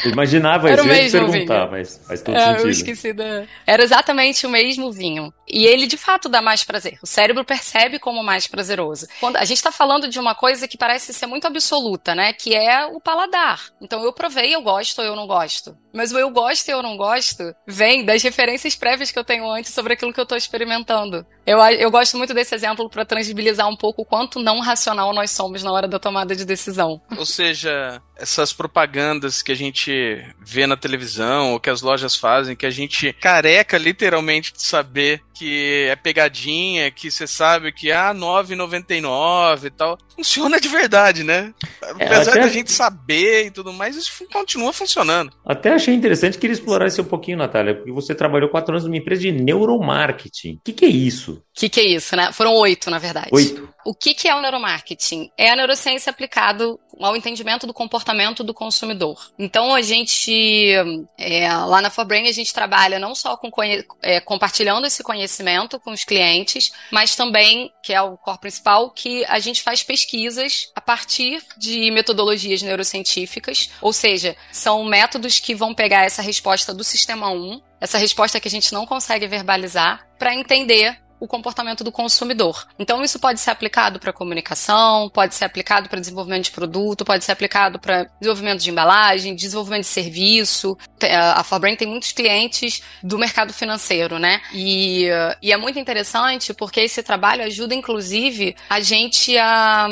Eu 0.03 0.11
imaginava 0.11 0.69
Era 0.69 0.81
isso, 1.03 1.17
eu 1.17 1.29
perguntar, 1.29 1.65
vinho. 1.65 1.71
mas 1.71 2.01
faz 2.07 2.21
todo 2.21 2.35
é, 2.35 2.45
sentido. 2.45 2.63
Eu 2.65 2.69
esqueci 2.69 3.13
da... 3.13 3.43
Era 3.67 3.83
exatamente 3.83 4.47
o 4.47 4.49
mesmo 4.49 4.91
vinho. 4.91 5.33
E 5.47 5.65
ele, 5.65 5.85
de 5.85 5.97
fato, 5.97 6.29
dá 6.29 6.41
mais 6.41 6.63
prazer. 6.63 6.97
O 7.03 7.05
cérebro 7.05 7.43
percebe 7.43 7.99
como 7.99 8.23
mais 8.23 8.47
prazeroso. 8.47 9.05
Quando 9.19 9.35
a 9.35 9.43
gente 9.43 9.57
está 9.57 9.71
falando 9.71 10.07
de 10.07 10.17
uma 10.17 10.33
coisa 10.33 10.67
que 10.67 10.77
parece 10.77 11.13
ser 11.13 11.27
muito 11.27 11.45
absoluta, 11.45 12.15
né? 12.15 12.31
Que 12.31 12.55
é 12.55 12.85
o 12.85 13.01
paladar. 13.01 13.61
Então, 13.81 14.03
eu 14.03 14.13
provei, 14.13 14.55
eu 14.55 14.61
gosto 14.61 14.99
ou 14.99 15.05
eu 15.05 15.15
não 15.15 15.27
gosto. 15.27 15.77
Mas 15.93 16.11
o 16.11 16.19
eu 16.19 16.29
gosto 16.29 16.67
e 16.67 16.71
eu 16.71 16.81
não 16.81 16.97
gosto 16.97 17.53
vem 17.67 18.05
das 18.05 18.23
referências 18.23 18.75
prévias 18.75 19.11
que 19.11 19.19
eu 19.19 19.23
tenho 19.23 19.49
antes 19.49 19.73
sobre 19.73 19.93
aquilo 19.93 20.13
que 20.13 20.19
eu 20.19 20.23
estou 20.23 20.37
experimentando. 20.37 21.25
Eu, 21.45 21.59
eu 21.59 21.89
gosto 21.89 22.17
muito 22.17 22.33
desse 22.33 22.53
exemplo 22.53 22.89
para 22.89 23.05
transibilizar 23.05 23.67
um 23.67 23.75
pouco 23.75 24.03
o 24.03 24.05
quanto 24.05 24.39
não 24.39 24.59
racional 24.59 25.13
nós 25.13 25.31
somos 25.31 25.63
na 25.63 25.71
hora 25.71 25.87
da 25.87 25.99
tomada 25.99 26.35
de 26.35 26.45
decisão. 26.45 27.01
Ou 27.17 27.25
seja, 27.25 28.01
essas 28.15 28.53
propagandas 28.53 29.41
que 29.41 29.51
a 29.51 29.55
gente 29.55 29.91
vê 30.39 30.67
na 30.67 30.77
televisão 30.77 31.53
ou 31.53 31.59
que 31.59 31.69
as 31.69 31.81
lojas 31.81 32.15
fazem, 32.15 32.55
que 32.55 32.65
a 32.65 32.69
gente 32.69 33.11
careca 33.13 33.77
literalmente 33.77 34.53
de 34.53 34.61
saber 34.61 35.21
que 35.33 35.87
é 35.89 35.95
pegadinha, 35.95 36.91
que 36.91 37.09
você 37.09 37.25
sabe 37.25 37.71
que 37.71 37.91
ah, 37.91 38.13
9,99 38.13 39.65
e 39.65 39.69
tal. 39.71 39.97
Funciona 40.15 40.59
de 40.59 40.67
verdade, 40.67 41.23
né? 41.23 41.51
É, 41.81 41.89
Apesar 41.89 42.33
até... 42.33 42.41
da 42.41 42.47
gente 42.47 42.71
saber 42.71 43.47
e 43.47 43.51
tudo 43.51 43.73
mais, 43.73 43.95
isso 43.95 44.23
continua 44.31 44.71
funcionando. 44.71 45.33
Até 45.43 45.73
achei 45.81 45.93
interessante 45.93 46.37
que 46.37 46.45
ele 46.45 46.53
explorasse 46.53 47.01
um 47.01 47.05
pouquinho, 47.05 47.37
Natália, 47.37 47.75
porque 47.75 47.91
você 47.91 48.13
trabalhou 48.15 48.49
quatro 48.49 48.73
anos 48.73 48.85
numa 48.85 48.97
empresa 48.97 49.21
de 49.21 49.31
neuromarketing. 49.31 50.55
O 50.55 50.59
que, 50.63 50.73
que 50.73 50.85
é 50.85 50.89
isso? 50.89 51.33
O 51.33 51.41
que, 51.53 51.69
que 51.69 51.79
é 51.79 51.83
isso, 51.83 52.15
né? 52.15 52.31
Foram 52.31 52.53
oito, 52.55 52.89
na 52.89 52.99
verdade. 52.99 53.29
Oito. 53.31 53.67
O 53.85 53.93
que, 53.93 54.13
que 54.13 54.27
é 54.27 54.35
o 54.35 54.41
neuromarketing? 54.41 55.31
É 55.37 55.49
a 55.49 55.55
neurociência 55.55 56.09
aplicado 56.09 56.79
ao 56.99 57.15
entendimento 57.15 57.65
do 57.65 57.73
comportamento 57.73 58.43
do 58.43 58.53
consumidor. 58.53 59.31
Então, 59.37 59.73
a 59.73 59.81
gente, 59.81 60.73
é, 61.17 61.51
lá 61.51 61.81
na 61.81 61.89
Forbrain, 61.89 62.27
a 62.27 62.31
gente 62.31 62.53
trabalha 62.53 62.99
não 62.99 63.15
só 63.15 63.35
com 63.37 63.49
é, 64.01 64.19
compartilhando 64.19 64.85
esse 64.85 65.03
conhecimento 65.03 65.79
com 65.79 65.91
os 65.91 66.03
clientes, 66.03 66.71
mas 66.91 67.15
também, 67.15 67.71
que 67.81 67.93
é 67.93 68.01
o 68.01 68.17
core 68.17 68.39
principal, 68.39 68.91
que 68.91 69.25
a 69.25 69.39
gente 69.39 69.61
faz 69.61 69.83
pesquisas 69.83 70.71
a 70.75 70.81
partir 70.81 71.43
de 71.57 71.89
metodologias 71.91 72.61
neurocientíficas, 72.61 73.69
ou 73.81 73.93
seja, 73.93 74.35
são 74.51 74.83
métodos 74.83 75.39
que 75.39 75.55
vão 75.55 75.73
pegar 75.73 76.03
essa 76.03 76.21
resposta 76.21 76.73
do 76.73 76.83
sistema 76.83 77.29
1, 77.29 77.61
essa 77.79 77.97
resposta 77.97 78.39
que 78.39 78.47
a 78.47 78.51
gente 78.51 78.73
não 78.73 78.85
consegue 78.85 79.27
verbalizar, 79.27 80.07
para 80.19 80.35
entender 80.35 81.01
o 81.21 81.27
comportamento 81.27 81.83
do 81.83 81.91
consumidor. 81.91 82.65
Então, 82.79 83.03
isso 83.03 83.19
pode 83.19 83.39
ser 83.39 83.51
aplicado 83.51 83.99
para 83.99 84.11
comunicação, 84.11 85.07
pode 85.07 85.35
ser 85.35 85.45
aplicado 85.45 85.87
para 85.87 85.99
desenvolvimento 85.99 86.45
de 86.45 86.51
produto, 86.51 87.05
pode 87.05 87.23
ser 87.23 87.31
aplicado 87.31 87.79
para 87.79 88.05
desenvolvimento 88.19 88.59
de 88.59 88.71
embalagem, 88.71 89.35
desenvolvimento 89.35 89.83
de 89.83 89.87
serviço. 89.87 90.75
A 90.99 91.43
Fabrain 91.43 91.75
tem 91.75 91.87
muitos 91.87 92.11
clientes 92.11 92.81
do 93.03 93.19
mercado 93.19 93.53
financeiro, 93.53 94.17
né? 94.17 94.41
E, 94.51 95.05
e 95.43 95.51
é 95.51 95.57
muito 95.57 95.77
interessante 95.77 96.55
porque 96.55 96.79
esse 96.79 97.03
trabalho 97.03 97.43
ajuda, 97.43 97.75
inclusive, 97.75 98.55
a 98.67 98.79
gente 98.79 99.37
a. 99.37 99.87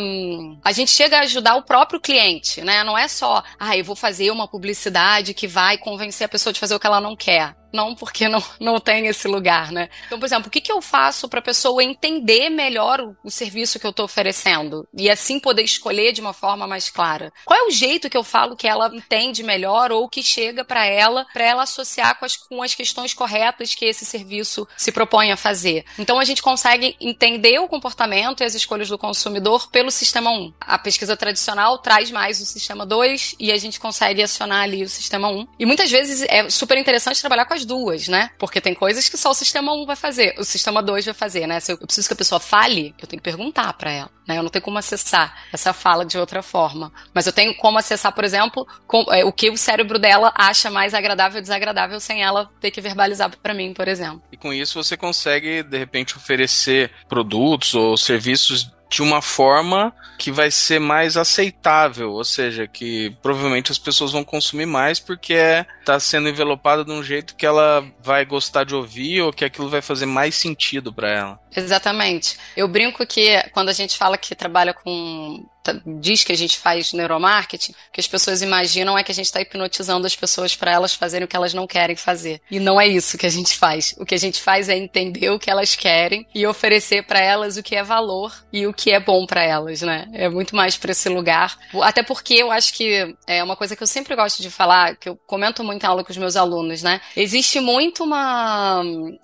A 0.64 0.72
gente 0.72 0.90
chega 0.90 1.18
a 1.18 1.22
ajudar 1.22 1.56
o 1.56 1.64
próprio 1.64 2.00
cliente, 2.00 2.62
né? 2.62 2.84
Não 2.84 2.98
é 2.98 3.08
só, 3.08 3.44
ah, 3.60 3.78
eu 3.78 3.84
vou 3.84 3.96
fazer 3.96 4.32
uma 4.32 4.48
publicidade 4.48 5.36
que 5.36 5.48
vai 5.48 5.78
convencer 5.78 6.26
a 6.26 6.30
pessoa 6.30 6.52
de 6.52 6.60
fazer 6.60 6.74
o 6.74 6.80
que 6.80 6.88
ela 6.88 7.00
não 7.00 7.16
quer. 7.16 7.59
Não, 7.72 7.96
porque 7.96 8.28
não, 8.28 8.44
não 8.60 8.80
tem 8.80 9.08
esse 9.08 9.28
lugar, 9.28 9.72
né? 9.72 9.90
Então, 10.06 10.20
por 10.20 10.26
exemplo, 10.26 10.48
o 10.48 10.52
que, 10.52 10.62
que 10.62 10.72
eu 10.72 10.82
faço 10.82 11.28
para 11.28 11.40
a 11.40 11.44
pessoa 11.44 11.84
entender 11.84 12.50
melhor 12.50 13.00
o, 13.02 13.16
o 13.24 13.32
serviço 13.32 13.80
que 13.80 13.86
eu 13.86 13.92
estou 13.92 14.06
oferecendo 14.06 14.88
e 14.94 15.10
assim 15.10 15.40
poder 15.40 15.64
escolher 15.64 16.12
de 16.12 16.22
uma 16.22 16.34
forma 16.34 16.68
mais 16.68 16.90
clara? 16.90 17.32
Qual 17.46 17.60
é 17.60 17.68
o 17.68 17.72
jeito 17.72 18.10
que 18.10 18.18
eu 18.18 18.24
falo 18.24 18.56
que 18.56 18.68
ela 18.68 18.90
entende 18.94 19.44
melhor 19.44 19.92
ou 19.92 20.10
que 20.10 20.24
chega 20.24 20.64
para 20.64 20.86
ela, 20.86 21.26
para 21.34 21.44
ela 21.44 21.64
associar 21.64 22.18
com 22.18 22.26
as, 22.26 22.36
com 22.38 22.62
as 22.62 22.74
questões 22.74 23.14
corretas 23.14 23.76
que 23.76 23.86
esse 23.86 24.06
serviço 24.06 24.68
se 24.78 24.92
propõe 24.92 25.32
a 25.32 25.38
fazer? 25.38 25.86
Então, 25.98 26.20
a 26.20 26.24
gente 26.24 26.42
consegue 26.42 26.96
entender 27.00 27.60
o 27.60 27.68
comportamento 27.68 28.42
e 28.42 28.46
as 28.46 28.56
escolhas 28.56 28.90
do 28.90 28.98
consumidor 28.98 29.70
pelo 29.70 29.92
sistema 29.92 30.32
1. 30.32 30.54
A 30.62 30.78
pesquisa 30.78 31.16
tradicional 31.16 31.78
traz 31.78 32.12
mais 32.12 32.42
o 32.42 32.46
sistema 32.46 32.86
2 32.86 33.36
e 33.40 33.52
a 33.52 33.58
gente 33.58 33.80
consegue 33.80 34.22
acionar 34.22 34.64
ali 34.64 34.84
o 34.84 34.90
sistema 34.90 35.30
1. 35.30 35.48
E 35.60 35.66
muitas 35.66 35.92
vezes 35.92 36.26
é 36.30 36.50
super 36.50 36.78
interessante 36.78 37.20
trabalhar 37.20 37.46
com 37.46 37.54
as 37.54 37.59
duas, 37.66 38.08
né? 38.08 38.32
Porque 38.38 38.62
tem 38.62 38.74
coisas 38.74 39.08
que 39.10 39.18
só 39.18 39.32
o 39.32 39.34
sistema 39.34 39.74
1 39.74 39.86
vai 39.86 39.96
fazer, 39.96 40.36
o 40.38 40.44
sistema 40.44 40.82
2 40.82 41.06
vai 41.06 41.14
fazer, 41.14 41.48
né? 41.48 41.60
Se 41.60 41.72
eu 41.72 41.78
preciso 41.78 42.08
que 42.08 42.14
a 42.14 42.18
pessoa 42.18 42.40
fale, 42.40 42.94
eu 43.02 43.08
tenho 43.08 43.22
que 43.22 43.30
perguntar 43.30 43.74
para 43.74 43.92
ela, 43.92 44.12
né? 44.28 44.38
Eu 44.38 44.44
não 44.44 44.50
tenho 44.50 44.64
como 44.64 44.78
acessar 44.78 45.36
essa 45.52 45.74
fala 45.74 46.06
de 46.06 46.18
outra 46.18 46.42
forma. 46.42 46.92
Mas 47.14 47.26
eu 47.26 47.34
tenho 47.34 47.56
como 47.58 47.78
acessar, 47.78 48.14
por 48.14 48.24
exemplo, 48.24 48.68
com, 48.88 49.06
é, 49.14 49.24
o 49.24 49.32
que 49.32 49.50
o 49.50 49.58
cérebro 49.58 50.00
dela 50.00 50.32
acha 50.36 50.70
mais 50.70 50.94
agradável 50.94 51.38
ou 51.38 51.42
desagradável 51.42 52.00
sem 52.00 52.24
ela 52.24 52.50
ter 52.60 52.72
que 52.72 52.82
verbalizar 52.82 53.30
para 53.42 53.54
mim, 53.54 53.74
por 53.74 53.88
exemplo. 53.88 54.22
E 54.32 54.38
com 54.38 54.54
isso 54.54 54.82
você 54.82 54.96
consegue, 54.98 55.64
de 55.64 55.78
repente, 55.78 56.18
oferecer 56.18 56.92
produtos 57.08 57.74
ou 57.74 57.98
serviços 57.98 58.70
de 58.90 59.04
uma 59.04 59.22
forma 59.22 59.94
que 60.18 60.32
vai 60.32 60.50
ser 60.50 60.80
mais 60.80 61.16
aceitável, 61.16 62.12
ou 62.12 62.24
seja, 62.24 62.68
que 62.68 63.16
provavelmente 63.22 63.72
as 63.72 63.78
pessoas 63.78 64.12
vão 64.12 64.24
consumir 64.24 64.66
mais 64.66 65.00
porque 65.00 65.34
está 65.80 65.94
é, 65.94 66.00
sendo 66.00 66.28
envelopada 66.28 66.84
de 66.84 66.92
um 66.92 67.04
jeito 67.04 67.36
que 67.36 67.46
ela 67.46 67.86
vai 68.04 68.26
gostar 68.26 68.64
de 68.64 68.76
ouvir 68.76 69.22
ou 69.22 69.32
que 69.32 69.46
aquilo 69.46 69.70
vai 69.70 69.82
fazer 69.82 70.08
mais 70.08 70.36
sentido 70.36 70.92
para 70.92 71.10
ela. 71.10 71.40
Exatamente. 71.56 72.38
Eu 72.58 72.68
brinco 72.68 73.06
que 73.06 73.42
quando 73.52 73.70
a 73.70 73.74
gente 73.74 73.98
fala 73.98 74.18
que 74.18 74.36
trabalha 74.36 74.74
com 74.74 75.46
diz 75.86 76.24
que 76.24 76.32
a 76.32 76.38
gente 76.38 76.58
faz 76.58 76.94
neuromarketing, 76.94 77.72
o 77.72 77.92
que 77.94 78.00
as 78.00 78.08
pessoas 78.08 78.42
imaginam 78.42 78.98
é 78.98 79.04
que 79.04 79.12
a 79.12 79.16
gente 79.16 79.26
está 79.26 79.42
hipnotizando 79.42 80.06
as 80.06 80.16
pessoas 80.16 80.56
para 80.56 80.72
elas 80.72 80.94
fazerem 80.94 81.26
o 81.26 81.28
que 81.28 81.36
elas 81.36 81.54
não 81.54 81.68
querem 81.68 81.96
fazer. 81.96 82.42
E 82.50 82.60
não 82.60 82.80
é 82.80 82.88
isso 82.88 83.18
que 83.18 83.26
a 83.26 83.30
gente 83.30 83.58
faz. 83.58 83.96
O 83.98 84.06
que 84.06 84.16
a 84.16 84.20
gente 84.20 84.42
faz 84.42 84.70
é 84.70 84.78
entender 84.78 85.30
o 85.30 85.40
que 85.40 85.50
elas 85.50 85.76
querem 85.76 86.26
e 86.34 86.46
oferecer 86.46 87.04
para 87.04 87.20
elas 87.20 87.58
o 87.58 87.64
que 87.64 87.76
é 87.76 87.84
valor 87.84 88.34
e 88.52 88.68
o 88.68 88.74
que 88.74 88.92
é 88.92 89.00
bom 89.00 89.26
para 89.26 89.44
elas, 89.44 89.82
né? 89.82 90.08
É 90.14 90.30
muito 90.30 90.56
mais 90.56 90.78
para 90.78 90.92
esse 90.92 91.10
lugar. 91.10 91.58
Até 91.82 92.04
porque 92.04 92.36
eu 92.36 92.52
acho 92.52 92.74
que 92.74 93.16
é 93.28 93.44
uma 93.44 93.56
coisa 93.56 93.76
que 93.76 93.84
eu 93.84 93.88
sempre 93.88 94.16
gosto 94.16 94.42
de 94.42 94.50
falar, 94.50 94.96
que 94.96 95.10
eu 95.10 95.16
comento 95.28 95.64
muito 95.64 95.84
em 95.84 95.88
aula 95.88 96.04
com 96.04 96.12
os 96.12 96.18
meus 96.18 96.36
alunos, 96.36 96.84
né? 96.84 97.02
Existe 97.16 97.60
muito 97.60 98.04
uma, 98.04 98.82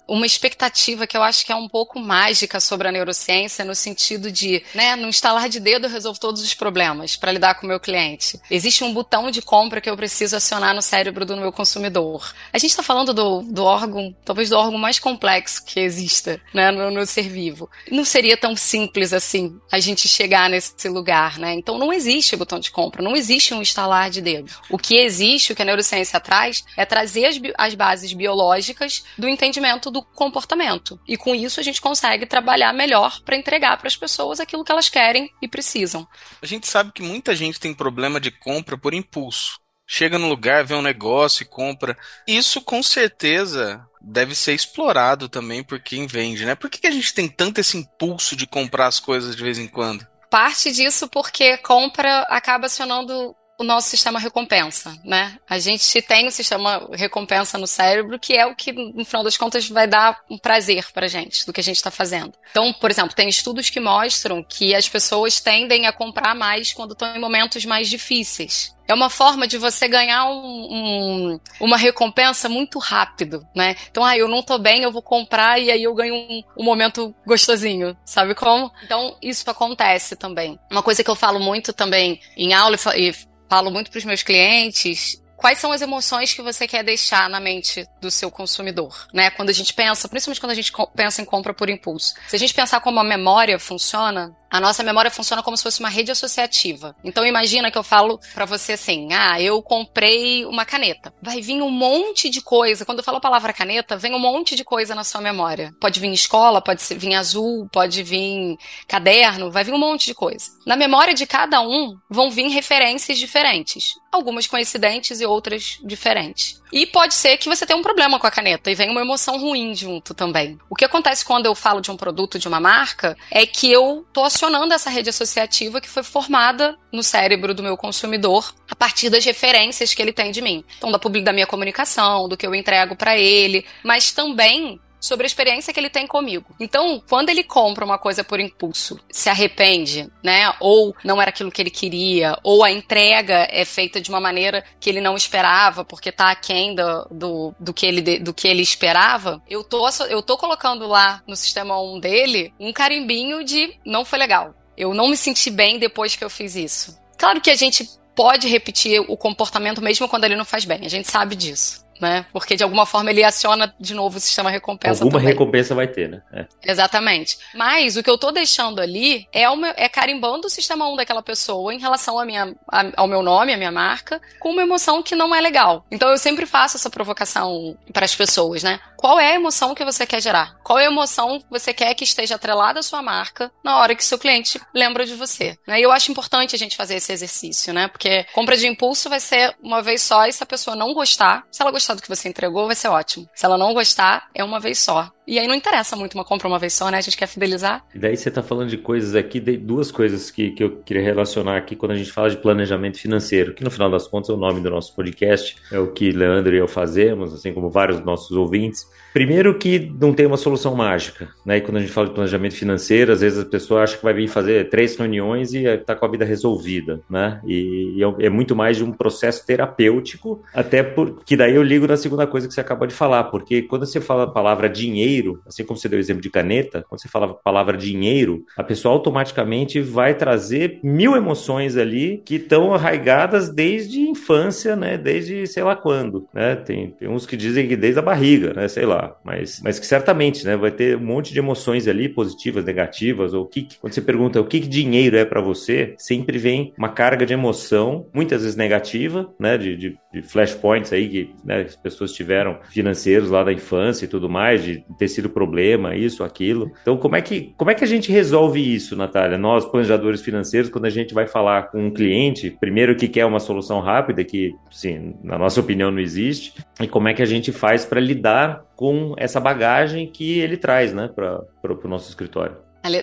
uma 0.07 0.25
expectativa 0.25 1.07
que 1.07 1.17
eu 1.17 1.23
acho 1.23 1.45
que 1.45 1.51
é 1.51 1.55
um 1.55 1.67
pouco 1.67 1.99
mágica 1.99 2.59
sobre 2.59 2.87
a 2.87 2.91
neurociência, 2.91 3.65
no 3.65 3.75
sentido 3.75 4.31
de, 4.31 4.63
né, 4.73 4.95
num 4.95 5.09
instalar 5.09 5.49
de 5.49 5.59
dedo 5.59 5.85
eu 5.85 5.89
resolvo 5.89 6.19
todos 6.35 6.43
os 6.43 6.53
problemas 6.53 7.15
para 7.15 7.31
lidar 7.31 7.55
com 7.55 7.65
o 7.65 7.69
meu 7.69 7.79
cliente. 7.79 8.37
Existe 8.51 8.83
um 8.83 8.93
botão 8.93 9.31
de 9.31 9.41
compra 9.41 9.79
que 9.79 9.89
eu 9.89 9.95
preciso 9.95 10.35
acionar 10.35 10.75
no 10.75 10.81
cérebro 10.81 11.25
do 11.25 11.37
meu 11.37 11.51
consumidor. 11.51 12.33
A 12.51 12.57
gente 12.57 12.71
está 12.71 12.83
falando 12.83 13.13
do, 13.13 13.41
do 13.41 13.63
órgão, 13.63 14.13
talvez 14.25 14.49
do 14.49 14.57
órgão 14.57 14.77
mais 14.77 14.99
complexo 14.99 15.63
que 15.63 15.79
exista 15.79 16.41
né, 16.53 16.71
no, 16.71 16.91
no 16.91 17.05
ser 17.05 17.29
vivo. 17.29 17.69
Não 17.89 18.03
seria 18.03 18.35
tão 18.35 18.53
simples 18.53 19.13
assim 19.13 19.57
a 19.71 19.79
gente 19.79 20.09
chegar 20.09 20.49
nesse 20.49 20.89
lugar, 20.89 21.39
né? 21.39 21.53
Então 21.53 21.77
não 21.77 21.93
existe 21.93 22.35
botão 22.35 22.59
de 22.59 22.69
compra, 22.69 23.01
não 23.01 23.15
existe 23.15 23.53
um 23.53 23.61
instalar 23.61 24.09
de 24.09 24.19
dedo. 24.19 24.51
O 24.69 24.77
que 24.77 24.97
existe, 24.97 25.53
o 25.53 25.55
que 25.55 25.61
a 25.61 25.65
neurociência 25.65 26.19
traz, 26.19 26.65
é 26.75 26.83
trazer 26.83 27.27
as, 27.27 27.39
as 27.57 27.75
bases 27.75 28.11
biológicas 28.11 29.05
do 29.17 29.29
entendimento 29.29 29.89
do 29.89 30.03
comportamento. 30.03 30.99
E 31.07 31.15
com 31.15 31.33
isso 31.33 31.61
a 31.61 31.63
gente 31.63 31.79
consegue 31.79 32.25
trabalhar 32.25 32.73
melhor 32.73 33.21
para 33.21 33.37
entregar 33.37 33.77
para 33.77 33.87
as 33.87 33.95
pessoas 33.95 34.41
aquilo 34.41 34.65
que 34.65 34.71
elas 34.71 34.89
querem 34.89 35.31
e 35.41 35.47
precisam. 35.47 36.05
A 36.41 36.45
gente 36.45 36.67
sabe 36.67 36.91
que 36.91 37.01
muita 37.01 37.35
gente 37.35 37.59
tem 37.59 37.73
problema 37.73 38.19
de 38.19 38.31
compra 38.31 38.77
por 38.77 38.93
impulso. 38.93 39.59
Chega 39.87 40.17
no 40.17 40.27
lugar, 40.27 40.65
vê 40.65 40.73
um 40.73 40.81
negócio 40.81 41.43
e 41.43 41.45
compra. 41.45 41.97
Isso 42.27 42.59
com 42.61 42.81
certeza 42.81 43.85
deve 44.01 44.33
ser 44.33 44.53
explorado 44.53 45.29
também 45.29 45.63
por 45.63 45.79
quem 45.79 46.07
vende, 46.07 46.45
né? 46.45 46.55
Por 46.55 46.69
que 46.69 46.87
a 46.87 46.91
gente 46.91 47.13
tem 47.13 47.27
tanto 47.27 47.59
esse 47.59 47.77
impulso 47.77 48.35
de 48.35 48.47
comprar 48.47 48.87
as 48.87 48.99
coisas 48.99 49.35
de 49.35 49.43
vez 49.43 49.59
em 49.59 49.67
quando? 49.67 50.05
Parte 50.29 50.71
disso 50.71 51.07
porque 51.07 51.57
compra 51.57 52.21
acaba 52.29 52.65
acionando 52.65 53.35
o 53.57 53.63
nosso 53.63 53.89
sistema 53.89 54.19
recompensa, 54.19 54.97
né? 55.03 55.37
A 55.49 55.57
gente 55.57 56.01
tem 56.01 56.25
o 56.25 56.27
um 56.27 56.31
sistema 56.31 56.89
recompensa 56.93 57.57
no 57.57 57.67
cérebro 57.67 58.19
que 58.19 58.35
é 58.35 58.45
o 58.45 58.55
que, 58.55 58.71
no 58.71 59.05
final 59.05 59.23
das 59.23 59.37
contas, 59.37 59.67
vai 59.69 59.87
dar 59.87 60.19
um 60.29 60.37
prazer 60.37 60.91
pra 60.91 61.07
gente 61.07 61.45
do 61.45 61.53
que 61.53 61.61
a 61.61 61.63
gente 61.63 61.77
está 61.77 61.91
fazendo. 61.91 62.33
Então, 62.51 62.73
por 62.73 62.91
exemplo, 62.91 63.15
tem 63.15 63.29
estudos 63.29 63.69
que 63.69 63.79
mostram 63.79 64.43
que 64.43 64.75
as 64.75 64.89
pessoas 64.89 65.39
tendem 65.39 65.87
a 65.87 65.93
comprar 65.93 66.35
mais 66.35 66.73
quando 66.73 66.91
estão 66.91 67.15
em 67.15 67.19
momentos 67.19 67.63
mais 67.65 67.89
difíceis. 67.89 68.75
É 68.87 68.93
uma 68.93 69.09
forma 69.09 69.47
de 69.47 69.57
você 69.57 69.87
ganhar 69.87 70.25
um, 70.25 70.35
um, 70.35 71.39
uma 71.59 71.75
recompensa 71.75 72.47
muito 72.47 72.77
rápido, 72.77 73.47
né? 73.55 73.75
Então, 73.89 74.05
ah, 74.05 74.15
eu 74.15 74.27
não 74.27 74.43
tô 74.43 74.59
bem, 74.59 74.83
eu 74.83 74.91
vou 74.91 75.01
comprar 75.01 75.59
e 75.59 75.71
aí 75.71 75.81
eu 75.81 75.95
ganho 75.95 76.13
um, 76.13 76.43
um 76.57 76.63
momento 76.63 77.15
gostosinho, 77.25 77.97
sabe 78.05 78.35
como? 78.35 78.71
Então, 78.83 79.17
isso 79.21 79.49
acontece 79.49 80.15
também. 80.15 80.59
Uma 80.69 80.83
coisa 80.83 81.03
que 81.03 81.09
eu 81.09 81.15
falo 81.15 81.39
muito 81.39 81.73
também 81.73 82.19
em 82.37 82.53
aula 82.53 82.77
e 82.95 83.11
falo 83.49 83.71
muito 83.71 83.91
para 83.91 83.97
os 83.97 84.05
meus 84.05 84.23
clientes 84.23 85.21
quais 85.35 85.59
são 85.59 85.71
as 85.71 85.81
emoções 85.81 86.33
que 86.33 86.41
você 86.41 86.67
quer 86.67 86.83
deixar 86.83 87.29
na 87.29 87.39
mente 87.39 87.85
do 88.01 88.09
seu 88.09 88.31
consumidor, 88.31 89.07
né? 89.13 89.29
Quando 89.29 89.49
a 89.49 89.53
gente 89.53 89.73
pensa, 89.73 90.07
principalmente 90.07 90.39
quando 90.39 90.51
a 90.51 90.55
gente 90.55 90.71
pensa 90.95 91.21
em 91.21 91.25
compra 91.25 91.53
por 91.53 91.69
impulso. 91.69 92.15
Se 92.27 92.35
a 92.35 92.39
gente 92.39 92.53
pensar 92.53 92.79
como 92.79 92.99
a 92.99 93.03
memória 93.03 93.59
funciona, 93.59 94.35
a 94.49 94.59
nossa 94.59 94.83
memória 94.83 95.11
funciona 95.11 95.43
como 95.43 95.57
se 95.57 95.63
fosse 95.63 95.79
uma 95.79 95.89
rede 95.89 96.11
associativa. 96.11 96.95
Então 97.03 97.25
imagina 97.25 97.71
que 97.71 97.77
eu 97.77 97.83
falo 97.83 98.19
para 98.33 98.45
você 98.45 98.73
assim: 98.73 99.09
"Ah, 99.13 99.41
eu 99.41 99.61
comprei 99.61 100.45
uma 100.45 100.65
caneta". 100.65 101.13
Vai 101.21 101.41
vir 101.41 101.61
um 101.61 101.69
monte 101.69 102.29
de 102.29 102.41
coisa. 102.41 102.85
Quando 102.85 102.99
eu 102.99 103.03
falo 103.03 103.17
a 103.17 103.21
palavra 103.21 103.53
caneta, 103.53 103.97
vem 103.97 104.13
um 104.13 104.19
monte 104.19 104.55
de 104.55 104.63
coisa 104.63 104.95
na 104.95 105.03
sua 105.03 105.21
memória. 105.21 105.73
Pode 105.79 105.99
vir 105.99 106.11
escola, 106.13 106.61
pode 106.61 106.81
vir 106.95 107.15
azul, 107.15 107.67
pode 107.71 108.03
vir 108.03 108.57
caderno, 108.87 109.51
vai 109.51 109.63
vir 109.63 109.73
um 109.73 109.79
monte 109.79 110.05
de 110.05 110.13
coisa. 110.13 110.51
Na 110.65 110.75
memória 110.75 111.13
de 111.13 111.25
cada 111.25 111.61
um 111.61 111.97
vão 112.09 112.31
vir 112.31 112.47
referências 112.49 113.17
diferentes, 113.17 113.93
algumas 114.11 114.47
coincidentes 114.47 115.19
e 115.19 115.25
outras 115.25 115.79
diferentes. 115.83 116.61
E 116.71 116.85
pode 116.85 117.13
ser 117.13 117.37
que 117.37 117.47
você 117.47 117.65
tenha 117.65 117.79
um 117.79 117.83
problema 117.83 118.19
com 118.19 118.27
a 118.27 118.31
caneta 118.31 118.69
e 118.69 118.75
venha 118.75 118.91
uma 118.91 119.01
emoção 119.01 119.39
ruim 119.39 119.73
junto 119.73 120.13
também. 120.13 120.57
O 120.69 120.75
que 120.75 120.83
acontece 120.83 121.23
quando 121.23 121.45
eu 121.45 121.55
falo 121.55 121.79
de 121.79 121.89
um 121.91 121.95
produto 121.95 122.37
de 122.37 122.47
uma 122.47 122.59
marca 122.59 123.15
é 123.31 123.45
que 123.45 123.71
eu 123.71 124.05
tô 124.11 124.29
acionando 124.35 124.73
essa 124.73 124.89
rede 124.89 125.09
associativa 125.09 125.79
que 125.79 125.89
foi 125.89 126.03
formada 126.03 126.77
no 126.91 127.01
cérebro 127.01 127.53
do 127.53 127.63
meu 127.63 127.77
consumidor 127.77 128.53
a 128.69 128.75
partir 128.75 129.09
das 129.09 129.23
referências 129.23 129.93
que 129.93 130.01
ele 130.01 130.11
tem 130.11 130.29
de 130.29 130.41
mim. 130.41 130.63
Então, 130.77 130.91
da, 130.91 130.97
da 130.97 131.31
minha 131.31 131.47
comunicação, 131.47 132.27
do 132.27 132.35
que 132.35 132.45
eu 132.45 132.53
entrego 132.53 132.97
para 132.97 133.17
ele, 133.17 133.65
mas 133.81 134.11
também 134.11 134.79
sobre 135.05 135.25
a 135.25 135.27
experiência 135.27 135.71
que 135.71 135.79
ele 135.79 135.89
tem 135.89 136.07
comigo. 136.07 136.55
Então, 136.59 137.01
quando 137.07 137.29
ele 137.29 137.43
compra 137.43 137.85
uma 137.85 137.97
coisa 137.97 138.23
por 138.23 138.39
impulso, 138.39 138.99
se 139.11 139.29
arrepende, 139.29 140.09
né? 140.23 140.51
Ou 140.59 140.95
não 141.03 141.21
era 141.21 141.29
aquilo 141.29 141.51
que 141.51 141.61
ele 141.61 141.69
queria, 141.69 142.37
ou 142.43 142.63
a 142.63 142.71
entrega 142.71 143.47
é 143.51 143.63
feita 143.63 144.01
de 144.01 144.09
uma 144.09 144.19
maneira 144.19 144.63
que 144.79 144.89
ele 144.89 144.99
não 144.99 145.15
esperava, 145.15 145.85
porque 145.85 146.11
tá 146.11 146.31
aquém 146.31 146.73
do, 146.73 147.07
do, 147.11 147.55
do, 147.59 147.73
que, 147.73 147.85
ele, 147.85 148.19
do 148.19 148.33
que 148.33 148.47
ele 148.47 148.61
esperava, 148.61 149.41
eu 149.47 149.63
tô, 149.63 149.87
eu 150.09 150.21
tô 150.21 150.37
colocando 150.37 150.87
lá 150.87 151.21
no 151.27 151.35
sistema 151.35 151.79
1 151.79 151.99
dele 151.99 152.53
um 152.59 152.73
carimbinho 152.73 153.43
de 153.43 153.77
não 153.85 154.03
foi 154.03 154.17
legal. 154.17 154.55
Eu 154.75 154.93
não 154.93 155.07
me 155.07 155.15
senti 155.15 155.49
bem 155.49 155.77
depois 155.79 156.15
que 156.15 156.23
eu 156.23 156.29
fiz 156.29 156.55
isso. 156.55 156.99
Claro 157.17 157.39
que 157.39 157.49
a 157.49 157.55
gente 157.55 157.87
pode 158.15 158.47
repetir 158.47 158.99
o 159.01 159.15
comportamento 159.15 159.81
mesmo 159.81 160.07
quando 160.07 160.23
ele 160.23 160.35
não 160.35 160.45
faz 160.45 160.65
bem, 160.65 160.85
a 160.85 160.89
gente 160.89 161.09
sabe 161.09 161.35
disso 161.35 161.84
né? 161.99 162.25
Porque 162.31 162.55
de 162.55 162.63
alguma 162.63 162.85
forma 162.85 163.09
ele 163.09 163.23
aciona 163.23 163.73
de 163.79 163.93
novo 163.93 164.17
o 164.17 164.19
sistema 164.19 164.49
recompensa. 164.49 165.03
Alguma 165.03 165.19
também. 165.19 165.33
recompensa 165.33 165.75
vai 165.75 165.87
ter, 165.87 166.09
né? 166.09 166.21
É. 166.33 166.45
Exatamente. 166.65 167.37
Mas 167.53 167.95
o 167.95 168.03
que 168.03 168.09
eu 168.09 168.17
tô 168.17 168.31
deixando 168.31 168.79
ali 168.81 169.27
é, 169.31 169.49
uma, 169.49 169.73
é 169.77 169.87
carimbando 169.87 170.47
o 170.47 170.49
sistema 170.49 170.87
1 170.87 170.97
daquela 170.97 171.21
pessoa 171.21 171.73
em 171.73 171.79
relação 171.79 172.19
à 172.19 172.25
minha, 172.25 172.53
a, 172.67 172.85
ao 172.97 173.07
meu 173.07 173.21
nome, 173.21 173.53
à 173.53 173.57
minha 173.57 173.71
marca, 173.71 174.21
com 174.39 174.49
uma 174.49 174.61
emoção 174.61 175.01
que 175.01 175.15
não 175.15 175.33
é 175.33 175.41
legal. 175.41 175.85
Então 175.91 176.09
eu 176.09 176.17
sempre 176.17 176.45
faço 176.45 176.77
essa 176.77 176.89
provocação 176.89 177.77
para 177.93 178.05
as 178.05 178.15
pessoas, 178.15 178.63
né? 178.63 178.79
Qual 179.05 179.19
é 179.19 179.33
a 179.33 179.35
emoção 179.35 179.75
que 179.75 179.85
você 179.85 180.03
quer 180.03 180.19
gerar? 180.19 180.55
Qual 180.63 180.79
é 180.79 180.87
a 180.87 180.89
emoção 180.89 181.39
que 181.39 181.45
você 181.47 181.71
quer 181.71 181.93
que 181.93 182.03
esteja 182.03 182.33
atrelada 182.33 182.79
à 182.79 182.81
sua 182.81 183.03
marca 183.03 183.51
na 183.63 183.77
hora 183.77 183.93
que 183.93 184.03
seu 184.03 184.17
cliente 184.17 184.59
lembra 184.73 185.05
de 185.05 185.13
você? 185.13 185.55
Né? 185.67 185.79
E 185.79 185.83
eu 185.83 185.91
acho 185.91 186.11
importante 186.11 186.55
a 186.55 186.57
gente 186.57 186.75
fazer 186.75 186.95
esse 186.95 187.13
exercício, 187.13 187.71
né? 187.71 187.87
Porque 187.87 188.25
compra 188.33 188.57
de 188.57 188.65
impulso 188.65 189.07
vai 189.07 189.19
ser 189.19 189.55
uma 189.61 189.83
vez 189.83 190.01
só 190.01 190.25
e 190.25 190.33
se 190.33 190.41
a 190.41 190.47
pessoa 190.47 190.75
não 190.75 190.91
gostar, 190.91 191.45
se 191.51 191.61
ela 191.61 191.69
gostar 191.69 191.93
do 191.93 192.01
que 192.01 192.09
você 192.09 192.27
entregou, 192.27 192.65
vai 192.65 192.75
ser 192.75 192.87
ótimo. 192.87 193.29
Se 193.35 193.45
ela 193.45 193.59
não 193.59 193.75
gostar, 193.75 194.27
é 194.33 194.43
uma 194.43 194.59
vez 194.59 194.79
só. 194.79 195.11
E 195.27 195.39
aí 195.39 195.47
não 195.47 195.55
interessa 195.55 195.95
muito 195.95 196.13
uma 196.13 196.23
compra 196.23 196.47
uma 196.47 196.59
vez 196.59 196.73
só, 196.73 196.89
né? 196.89 196.97
A 196.97 197.01
gente 197.01 197.17
quer 197.17 197.27
fidelizar. 197.27 197.83
E 197.93 197.99
daí 197.99 198.15
você 198.15 198.29
está 198.29 198.43
falando 198.43 198.69
de 198.69 198.77
coisas 198.77 199.15
aqui, 199.15 199.39
duas 199.39 199.91
coisas 199.91 200.29
que, 200.29 200.51
que 200.51 200.63
eu 200.63 200.81
queria 200.81 201.03
relacionar 201.03 201.57
aqui 201.57 201.75
quando 201.75 201.91
a 201.91 201.95
gente 201.95 202.11
fala 202.11 202.29
de 202.29 202.37
planejamento 202.37 202.99
financeiro, 202.99 203.53
que 203.53 203.63
no 203.63 203.71
final 203.71 203.89
das 203.89 204.07
contas 204.07 204.29
é 204.29 204.33
o 204.33 204.37
nome 204.37 204.61
do 204.61 204.69
nosso 204.69 204.95
podcast, 204.95 205.55
é 205.71 205.79
o 205.79 205.91
que 205.91 206.11
Leandro 206.11 206.55
e 206.55 206.59
eu 206.59 206.67
fazemos, 206.67 207.33
assim 207.33 207.53
como 207.53 207.69
vários 207.69 207.99
nossos 208.01 208.31
ouvintes. 208.31 208.87
Primeiro 209.15 209.57
que 209.57 209.93
não 209.97 210.13
tem 210.13 210.25
uma 210.25 210.35
solução 210.35 210.75
mágica, 210.75 211.29
né? 211.45 211.55
E 211.55 211.61
quando 211.61 211.77
a 211.77 211.79
gente 211.79 211.93
fala 211.93 212.07
de 212.07 212.13
planejamento 212.13 212.53
financeiro, 212.53 213.13
às 213.13 213.21
vezes 213.21 213.39
a 213.39 213.45
pessoa 213.45 213.81
acha 213.81 213.95
que 213.95 214.03
vai 214.03 214.13
vir 214.13 214.27
fazer 214.27 214.67
três 214.67 214.93
reuniões 214.97 215.53
e 215.53 215.63
está 215.63 215.95
com 215.95 216.05
a 216.05 216.11
vida 216.11 216.25
resolvida, 216.25 216.99
né? 217.09 217.39
E, 217.47 218.03
é, 218.03 218.25
é 218.25 218.29
muito 218.29 218.57
mais 218.57 218.75
de 218.75 218.83
um 218.83 218.91
processo 218.91 219.47
terapêutico, 219.47 220.43
até 220.53 220.83
porque 220.83 221.37
daí 221.37 221.55
eu 221.55 221.63
ligo 221.63 221.87
na 221.87 221.95
segunda 221.95 222.27
coisa 222.27 222.45
que 222.45 222.53
você 222.53 222.59
acabou 222.59 222.85
de 222.85 222.93
falar, 222.93 223.23
porque 223.25 223.61
quando 223.61 223.85
você 223.85 224.01
fala 224.01 224.23
a 224.23 224.27
palavra 224.27 224.67
dinheiro, 224.67 225.41
assim 225.47 225.63
como 225.63 225.79
você 225.79 225.87
deu 225.87 225.97
o 225.97 226.01
exemplo 226.01 226.21
de 226.21 226.29
caneta, 226.29 226.83
quando 226.89 226.99
você 226.99 227.07
fala 227.07 227.27
a 227.27 227.33
palavra 227.35 227.77
dinheiro, 227.77 228.43
a 228.57 228.65
pessoa 228.65 228.93
automaticamente 228.93 229.79
vai 229.79 230.13
trazer 230.13 230.81
mil 230.83 231.15
emoções 231.15 231.77
ali 231.77 232.21
que 232.25 232.35
estão 232.35 232.73
arraigadas 232.73 233.47
desde 233.47 234.01
infância, 234.01 234.75
né? 234.75 234.97
Desde 234.97 235.47
sei 235.47 235.63
lá 235.63 235.73
quando, 235.73 236.27
né? 236.33 236.57
Tem, 236.57 236.91
tem 236.91 237.07
uns 237.07 237.25
que 237.25 237.37
dizem 237.37 237.65
que 237.65 237.77
desde 237.77 237.99
a 237.99 238.03
barriga, 238.03 238.53
né? 238.53 238.67
Sei 238.67 238.85
lá 238.85 239.04
mas, 239.23 239.61
mas 239.63 239.79
que 239.79 239.85
certamente, 239.85 240.45
né, 240.45 240.55
vai 240.55 240.71
ter 240.71 240.97
um 240.97 241.05
monte 241.05 241.33
de 241.33 241.39
emoções 241.39 241.87
ali, 241.87 242.09
positivas, 242.09 242.63
negativas, 242.63 243.33
ou 243.33 243.45
que, 243.45 243.67
quando 243.79 243.93
você 243.93 244.01
pergunta 244.01 244.39
o 244.39 244.45
que, 244.45 244.59
que 244.59 244.67
dinheiro 244.67 245.17
é 245.17 245.25
para 245.25 245.41
você, 245.41 245.93
sempre 245.97 246.37
vem 246.37 246.73
uma 246.77 246.89
carga 246.89 247.25
de 247.25 247.33
emoção, 247.33 248.07
muitas 248.13 248.41
vezes 248.41 248.55
negativa, 248.55 249.29
né, 249.39 249.57
de, 249.57 249.75
de, 249.75 249.97
de 250.13 250.21
flashpoints 250.21 250.93
aí 250.93 251.07
que 251.09 251.35
né, 251.43 251.61
as 251.61 251.75
pessoas 251.75 252.11
tiveram 252.11 252.59
financeiros 252.69 253.29
lá 253.29 253.43
da 253.43 253.53
infância 253.53 254.05
e 254.05 254.07
tudo 254.07 254.29
mais, 254.29 254.63
de 254.63 254.83
ter 254.97 255.07
sido 255.07 255.29
problema, 255.29 255.95
isso, 255.95 256.23
aquilo. 256.23 256.71
Então, 256.81 256.97
como 256.97 257.15
é 257.15 257.21
que, 257.21 257.53
como 257.57 257.71
é 257.71 257.75
que 257.75 257.83
a 257.83 257.87
gente 257.87 258.11
resolve 258.11 258.61
isso, 258.61 258.95
Natália? 258.95 259.37
Nós, 259.37 259.65
planejadores 259.65 260.21
financeiros, 260.21 260.69
quando 260.69 260.85
a 260.85 260.89
gente 260.89 261.13
vai 261.13 261.27
falar 261.27 261.69
com 261.69 261.85
um 261.85 261.91
cliente, 261.91 262.55
primeiro 262.59 262.95
que 262.95 263.07
quer 263.07 263.25
uma 263.25 263.39
solução 263.39 263.79
rápida, 263.79 264.23
que, 264.23 264.53
sim, 264.71 265.15
na 265.23 265.37
nossa 265.37 265.59
opinião 265.59 265.91
não 265.91 265.99
existe, 265.99 266.53
e 266.81 266.87
como 266.87 267.07
é 267.07 267.13
que 267.13 267.21
a 267.21 267.25
gente 267.25 267.51
faz 267.51 267.85
para 267.85 267.99
lidar 267.99 268.64
com 268.75 269.13
essa 269.17 269.39
bagagem 269.39 270.07
que 270.07 270.39
ele 270.39 270.57
traz 270.57 270.93
né, 270.93 271.07
para 271.07 271.45
o 271.63 271.87
nosso 271.87 272.09
escritório. 272.09 272.57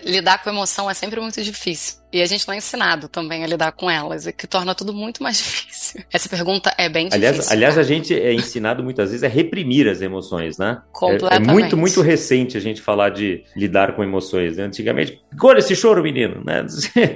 Lidar 0.05 0.43
com 0.43 0.51
emoção 0.51 0.89
é 0.89 0.95
sempre 0.95 1.21
muito 1.21 1.43
difícil. 1.43 2.02
E 2.13 2.21
a 2.21 2.27
gente 2.27 2.47
não 2.47 2.55
é 2.55 2.59
ensinado 2.59 3.09
também 3.09 3.43
a 3.43 3.47
lidar 3.47 3.73
com 3.73 3.91
elas, 3.91 4.27
o 4.27 4.33
que 4.33 4.47
torna 4.47 4.75
tudo 4.75 4.93
muito 4.93 5.23
mais 5.23 5.39
difícil. 5.43 6.03
Essa 6.13 6.29
pergunta 6.29 6.75
é 6.77 6.89
bem 6.89 7.09
aliás, 7.11 7.37
difícil. 7.37 7.57
Aliás, 7.57 7.79
a 7.79 7.83
gente 7.83 8.15
é 8.15 8.33
ensinado 8.33 8.83
muitas 8.83 9.11
vezes 9.11 9.25
a 9.25 9.29
reprimir 9.29 9.89
as 9.89 10.03
emoções, 10.03 10.59
né? 10.59 10.83
Completamente. 10.93 11.49
É, 11.49 11.51
é 11.51 11.55
muito, 11.55 11.77
muito 11.77 12.03
recente 12.03 12.57
a 12.57 12.61
gente 12.61 12.83
falar 12.83 13.11
de 13.11 13.45
lidar 13.57 13.97
com 13.97 14.03
emoções. 14.03 14.57
Né? 14.57 14.65
Antigamente, 14.65 15.21
cor 15.39 15.57
esse 15.57 15.75
choro, 15.75 16.03
menino, 16.03 16.43
né? 16.45 16.67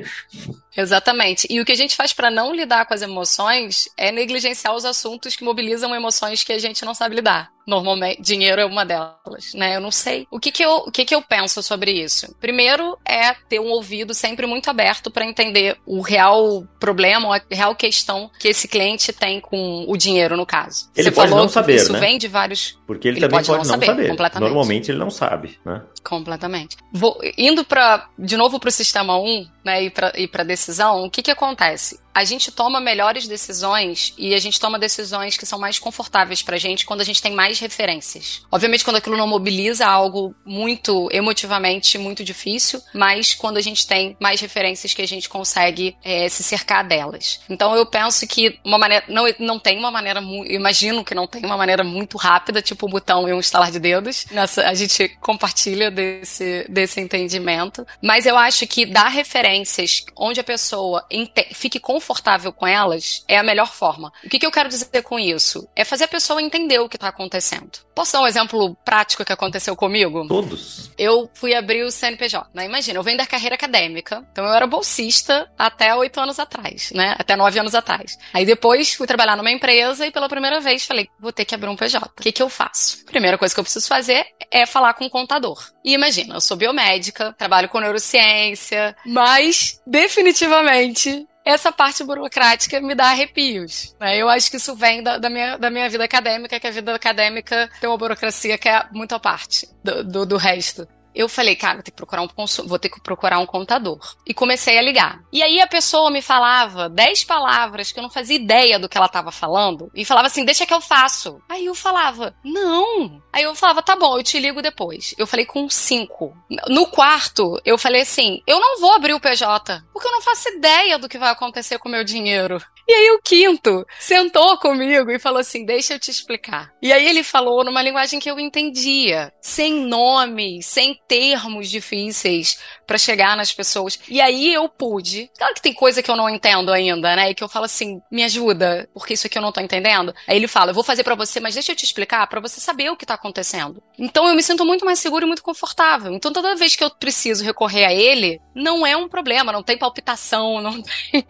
Exatamente. 0.76 1.46
E 1.50 1.60
o 1.60 1.64
que 1.64 1.72
a 1.72 1.76
gente 1.76 1.94
faz 1.94 2.12
para 2.12 2.30
não 2.30 2.54
lidar 2.54 2.86
com 2.86 2.94
as 2.94 3.02
emoções 3.02 3.84
é 3.96 4.10
negligenciar 4.10 4.74
os 4.74 4.84
assuntos 4.84 5.36
que 5.36 5.44
mobilizam 5.44 5.94
emoções 5.94 6.42
que 6.42 6.52
a 6.52 6.58
gente 6.58 6.84
não 6.84 6.94
sabe 6.94 7.16
lidar 7.16 7.50
normalmente 7.66 8.22
dinheiro 8.22 8.60
é 8.60 8.64
uma 8.64 8.84
delas, 8.84 9.52
né? 9.54 9.76
Eu 9.76 9.80
não 9.80 9.90
sei. 9.90 10.26
O 10.30 10.38
que 10.38 10.52
que 10.52 10.64
eu, 10.64 10.76
o 10.76 10.92
que 10.92 11.04
que 11.04 11.14
eu 11.14 11.20
penso 11.20 11.62
sobre 11.62 11.90
isso? 11.90 12.34
Primeiro 12.40 12.96
é 13.04 13.34
ter 13.48 13.58
um 13.58 13.70
ouvido 13.70 14.14
sempre 14.14 14.46
muito 14.46 14.70
aberto 14.70 14.85
para 15.10 15.24
entender 15.24 15.76
o 15.86 16.00
real 16.00 16.66
problema, 16.78 17.36
a 17.36 17.40
real 17.54 17.74
questão 17.74 18.30
que 18.38 18.48
esse 18.48 18.68
cliente 18.68 19.12
tem 19.12 19.40
com 19.40 19.84
o 19.88 19.96
dinheiro 19.96 20.36
no 20.36 20.46
caso. 20.46 20.90
Ele 20.96 21.04
Você 21.04 21.14
pode 21.14 21.30
falou 21.30 21.44
não 21.44 21.48
saber, 21.50 21.76
isso 21.76 21.92
né? 21.92 22.00
vem 22.00 22.18
de 22.18 22.28
vários 22.28 22.78
Porque 22.86 23.08
ele, 23.08 23.18
ele 23.18 23.26
também 23.26 23.38
pode, 23.38 23.46
pode 23.46 23.58
não, 23.58 23.64
saber, 23.64 23.86
saber. 23.86 24.08
Completamente. 24.08 24.48
Normalmente 24.48 24.90
ele 24.90 24.98
não 24.98 25.10
sabe, 25.10 25.58
né? 25.64 25.82
Completamente. 26.02 26.76
Vou, 26.92 27.18
indo 27.36 27.64
para 27.64 28.08
de 28.18 28.36
novo 28.36 28.58
para 28.58 28.68
o 28.68 28.72
sistema 28.72 29.18
1, 29.18 29.46
né, 29.64 29.84
e 29.84 29.90
para 29.90 30.12
e 30.16 30.28
para 30.28 30.44
decisão, 30.44 31.04
o 31.04 31.10
que 31.10 31.22
que 31.22 31.30
acontece? 31.30 31.98
A 32.16 32.24
gente 32.24 32.50
toma 32.50 32.80
melhores 32.80 33.28
decisões 33.28 34.14
e 34.16 34.34
a 34.34 34.38
gente 34.38 34.58
toma 34.58 34.78
decisões 34.78 35.36
que 35.36 35.44
são 35.44 35.58
mais 35.58 35.78
confortáveis 35.78 36.40
pra 36.40 36.56
gente 36.56 36.86
quando 36.86 37.02
a 37.02 37.04
gente 37.04 37.20
tem 37.20 37.34
mais 37.34 37.60
referências. 37.60 38.40
Obviamente, 38.50 38.82
quando 38.82 38.96
aquilo 38.96 39.18
não 39.18 39.26
mobiliza 39.26 39.86
algo 39.86 40.34
muito 40.42 41.10
emotivamente 41.12 41.98
muito 41.98 42.24
difícil, 42.24 42.80
mas 42.94 43.34
quando 43.34 43.58
a 43.58 43.60
gente 43.60 43.86
tem 43.86 44.16
mais 44.18 44.40
referências 44.40 44.94
que 44.94 45.02
a 45.02 45.06
gente 45.06 45.28
consegue 45.28 45.94
é, 46.02 46.26
se 46.30 46.42
cercar 46.42 46.88
delas. 46.88 47.40
Então 47.50 47.76
eu 47.76 47.84
penso 47.84 48.26
que 48.26 48.58
uma 48.64 48.78
maneira. 48.78 49.04
Não, 49.08 49.24
não 49.38 49.58
tem 49.58 49.78
uma 49.78 49.90
maneira. 49.90 50.22
Imagino 50.48 51.04
que 51.04 51.14
não 51.14 51.26
tem 51.26 51.44
uma 51.44 51.58
maneira 51.58 51.84
muito 51.84 52.16
rápida, 52.16 52.62
tipo 52.62 52.86
um 52.86 52.90
botão 52.90 53.28
e 53.28 53.34
um 53.34 53.40
estalar 53.40 53.70
de 53.70 53.78
dedos. 53.78 54.24
Nessa, 54.30 54.66
a 54.66 54.72
gente 54.72 55.06
compartilha 55.20 55.90
desse, 55.90 56.64
desse 56.66 56.98
entendimento. 56.98 57.86
Mas 58.00 58.24
eu 58.24 58.38
acho 58.38 58.66
que 58.66 58.86
dar 58.86 59.08
referências 59.08 60.06
onde 60.16 60.40
a 60.40 60.44
pessoa 60.44 61.06
fique 61.52 61.78
confortável 61.78 62.05
confortável 62.06 62.52
com 62.52 62.66
elas 62.66 63.24
é 63.26 63.36
a 63.36 63.42
melhor 63.42 63.72
forma. 63.72 64.12
O 64.24 64.28
que, 64.28 64.38
que 64.38 64.46
eu 64.46 64.52
quero 64.52 64.68
dizer 64.68 65.02
com 65.02 65.18
isso? 65.18 65.68
É 65.74 65.84
fazer 65.84 66.04
a 66.04 66.08
pessoa 66.08 66.40
entender 66.40 66.78
o 66.78 66.88
que 66.88 66.96
está 66.96 67.08
acontecendo. 67.08 67.80
Posso 67.94 68.12
dar 68.12 68.20
um 68.20 68.26
exemplo 68.26 68.76
prático 68.84 69.24
que 69.24 69.32
aconteceu 69.32 69.74
comigo? 69.74 70.26
Todos. 70.28 70.92
Eu 70.96 71.28
fui 71.34 71.54
abrir 71.54 71.82
o 71.82 71.90
CNPJ, 71.90 72.48
né? 72.54 72.64
Imagina, 72.64 72.98
eu 72.98 73.02
venho 73.02 73.18
da 73.18 73.26
carreira 73.26 73.56
acadêmica, 73.56 74.24
então 74.30 74.44
eu 74.44 74.52
era 74.52 74.66
bolsista 74.66 75.50
até 75.58 75.94
oito 75.96 76.20
anos 76.20 76.38
atrás, 76.38 76.92
né? 76.94 77.16
Até 77.18 77.34
nove 77.34 77.58
anos 77.58 77.74
atrás. 77.74 78.16
Aí 78.32 78.44
depois 78.44 78.94
fui 78.94 79.06
trabalhar 79.06 79.36
numa 79.36 79.50
empresa 79.50 80.06
e 80.06 80.12
pela 80.12 80.28
primeira 80.28 80.60
vez 80.60 80.86
falei, 80.86 81.08
vou 81.18 81.32
ter 81.32 81.44
que 81.44 81.54
abrir 81.54 81.68
um 81.68 81.76
PJ. 81.76 82.06
O 82.06 82.22
que, 82.22 82.32
que 82.32 82.42
eu 82.42 82.48
faço? 82.48 83.04
Primeira 83.06 83.36
coisa 83.36 83.52
que 83.54 83.58
eu 83.58 83.64
preciso 83.64 83.88
fazer 83.88 84.26
é 84.50 84.64
falar 84.66 84.94
com 84.94 85.06
o 85.06 85.10
contador. 85.10 85.58
E 85.84 85.94
imagina, 85.94 86.34
eu 86.34 86.40
sou 86.40 86.56
biomédica, 86.56 87.32
trabalho 87.32 87.68
com 87.68 87.80
neurociência, 87.80 88.94
mas 89.04 89.80
definitivamente 89.86 91.26
essa 91.46 91.70
parte 91.70 92.02
burocrática 92.02 92.80
me 92.80 92.92
dá 92.92 93.06
arrepios. 93.06 93.94
Né? 94.00 94.16
Eu 94.16 94.28
acho 94.28 94.50
que 94.50 94.56
isso 94.56 94.74
vem 94.74 95.00
da, 95.00 95.16
da, 95.16 95.30
minha, 95.30 95.56
da 95.56 95.70
minha 95.70 95.88
vida 95.88 96.02
acadêmica, 96.02 96.58
que 96.58 96.66
a 96.66 96.72
vida 96.72 96.92
acadêmica 96.92 97.70
tem 97.80 97.88
uma 97.88 97.96
burocracia 97.96 98.58
que 98.58 98.68
é 98.68 98.84
muito 98.90 99.14
à 99.14 99.20
parte 99.20 99.68
do, 99.84 100.02
do, 100.02 100.26
do 100.26 100.36
resto 100.36 100.88
eu 101.16 101.30
falei, 101.30 101.56
cara, 101.56 101.76
vou 101.76 101.82
ter 101.82 101.90
que 101.90 101.96
procurar 101.96 102.22
um, 102.22 102.28
vou 102.66 102.78
ter 102.78 102.88
que 102.90 103.00
procurar 103.00 103.38
um 103.38 103.46
contador. 103.46 103.98
E 104.26 104.34
comecei 104.34 104.78
a 104.78 104.82
ligar. 104.82 105.22
E 105.32 105.42
aí 105.42 105.60
a 105.62 105.66
pessoa 105.66 106.10
me 106.10 106.20
falava 106.20 106.90
dez 106.90 107.24
palavras 107.24 107.90
que 107.90 107.98
eu 107.98 108.02
não 108.02 108.10
fazia 108.10 108.36
ideia 108.36 108.78
do 108.78 108.88
que 108.88 108.98
ela 108.98 109.06
estava 109.06 109.32
falando 109.32 109.90
e 109.94 110.04
falava 110.04 110.26
assim, 110.26 110.44
deixa 110.44 110.66
que 110.66 110.74
eu 110.74 110.80
faço. 110.80 111.40
Aí 111.48 111.64
eu 111.64 111.74
falava, 111.74 112.34
não. 112.44 113.22
Aí 113.32 113.44
eu 113.44 113.54
falava, 113.54 113.82
tá 113.82 113.96
bom, 113.96 114.18
eu 114.18 114.22
te 114.22 114.38
ligo 114.38 114.60
depois. 114.60 115.14
Eu 115.16 115.26
falei 115.26 115.46
com 115.46 115.70
cinco. 115.70 116.36
No 116.68 116.86
quarto, 116.86 117.58
eu 117.64 117.78
falei 117.78 118.02
assim, 118.02 118.42
eu 118.46 118.60
não 118.60 118.78
vou 118.78 118.92
abrir 118.92 119.14
o 119.14 119.20
PJ, 119.20 119.82
porque 119.92 120.06
eu 120.06 120.12
não 120.12 120.20
faço 120.20 120.50
ideia 120.50 120.98
do 120.98 121.08
que 121.08 121.18
vai 121.18 121.30
acontecer 121.30 121.78
com 121.78 121.88
o 121.88 121.92
meu 121.92 122.04
dinheiro. 122.04 122.62
E 122.88 122.94
aí 122.94 123.10
o 123.10 123.20
quinto 123.20 123.84
sentou 123.98 124.56
comigo 124.58 125.10
e 125.10 125.18
falou 125.18 125.40
assim: 125.40 125.64
deixa 125.64 125.94
eu 125.94 125.98
te 125.98 126.10
explicar. 126.10 126.72
E 126.80 126.92
aí 126.92 127.08
ele 127.08 127.24
falou 127.24 127.64
numa 127.64 127.82
linguagem 127.82 128.20
que 128.20 128.30
eu 128.30 128.38
entendia, 128.38 129.32
sem 129.40 129.72
nomes, 129.72 130.66
sem 130.66 130.98
termos 131.08 131.68
difíceis 131.68 132.58
para 132.86 132.96
chegar 132.96 133.36
nas 133.36 133.52
pessoas. 133.52 133.98
E 134.08 134.20
aí 134.20 134.52
eu 134.52 134.68
pude. 134.68 135.28
Claro 135.36 135.54
que 135.54 135.62
tem 135.62 135.74
coisa 135.74 136.00
que 136.00 136.10
eu 136.10 136.16
não 136.16 136.30
entendo 136.30 136.72
ainda, 136.72 137.16
né? 137.16 137.30
E 137.30 137.34
que 137.34 137.42
eu 137.42 137.48
falo 137.48 137.64
assim: 137.64 138.00
me 138.10 138.22
ajuda, 138.22 138.88
porque 138.94 139.14
isso 139.14 139.26
aqui 139.26 139.36
eu 139.36 139.42
não 139.42 139.52
tô 139.52 139.60
entendendo. 139.60 140.14
Aí 140.26 140.36
ele 140.36 140.46
fala: 140.46 140.70
eu 140.70 140.74
vou 140.74 140.84
fazer 140.84 141.02
para 141.02 141.16
você, 141.16 141.40
mas 141.40 141.54
deixa 141.54 141.72
eu 141.72 141.76
te 141.76 141.84
explicar 141.84 142.24
para 142.28 142.40
você 142.40 142.60
saber 142.60 142.90
o 142.90 142.96
que 142.96 143.06
tá 143.06 143.14
acontecendo. 143.14 143.82
Então 143.98 144.28
eu 144.28 144.34
me 144.34 144.42
sinto 144.42 144.64
muito 144.64 144.84
mais 144.84 145.00
seguro 145.00 145.24
e 145.24 145.26
muito 145.26 145.42
confortável. 145.42 146.12
Então 146.12 146.32
toda 146.32 146.54
vez 146.54 146.76
que 146.76 146.84
eu 146.84 146.90
preciso 146.90 147.44
recorrer 147.44 147.84
a 147.84 147.92
ele, 147.92 148.40
não 148.54 148.86
é 148.86 148.96
um 148.96 149.08
problema, 149.08 149.50
não 149.52 149.62
tem 149.62 149.76
palpitação, 149.76 150.60
não 150.60 150.80
tem. 151.10 151.24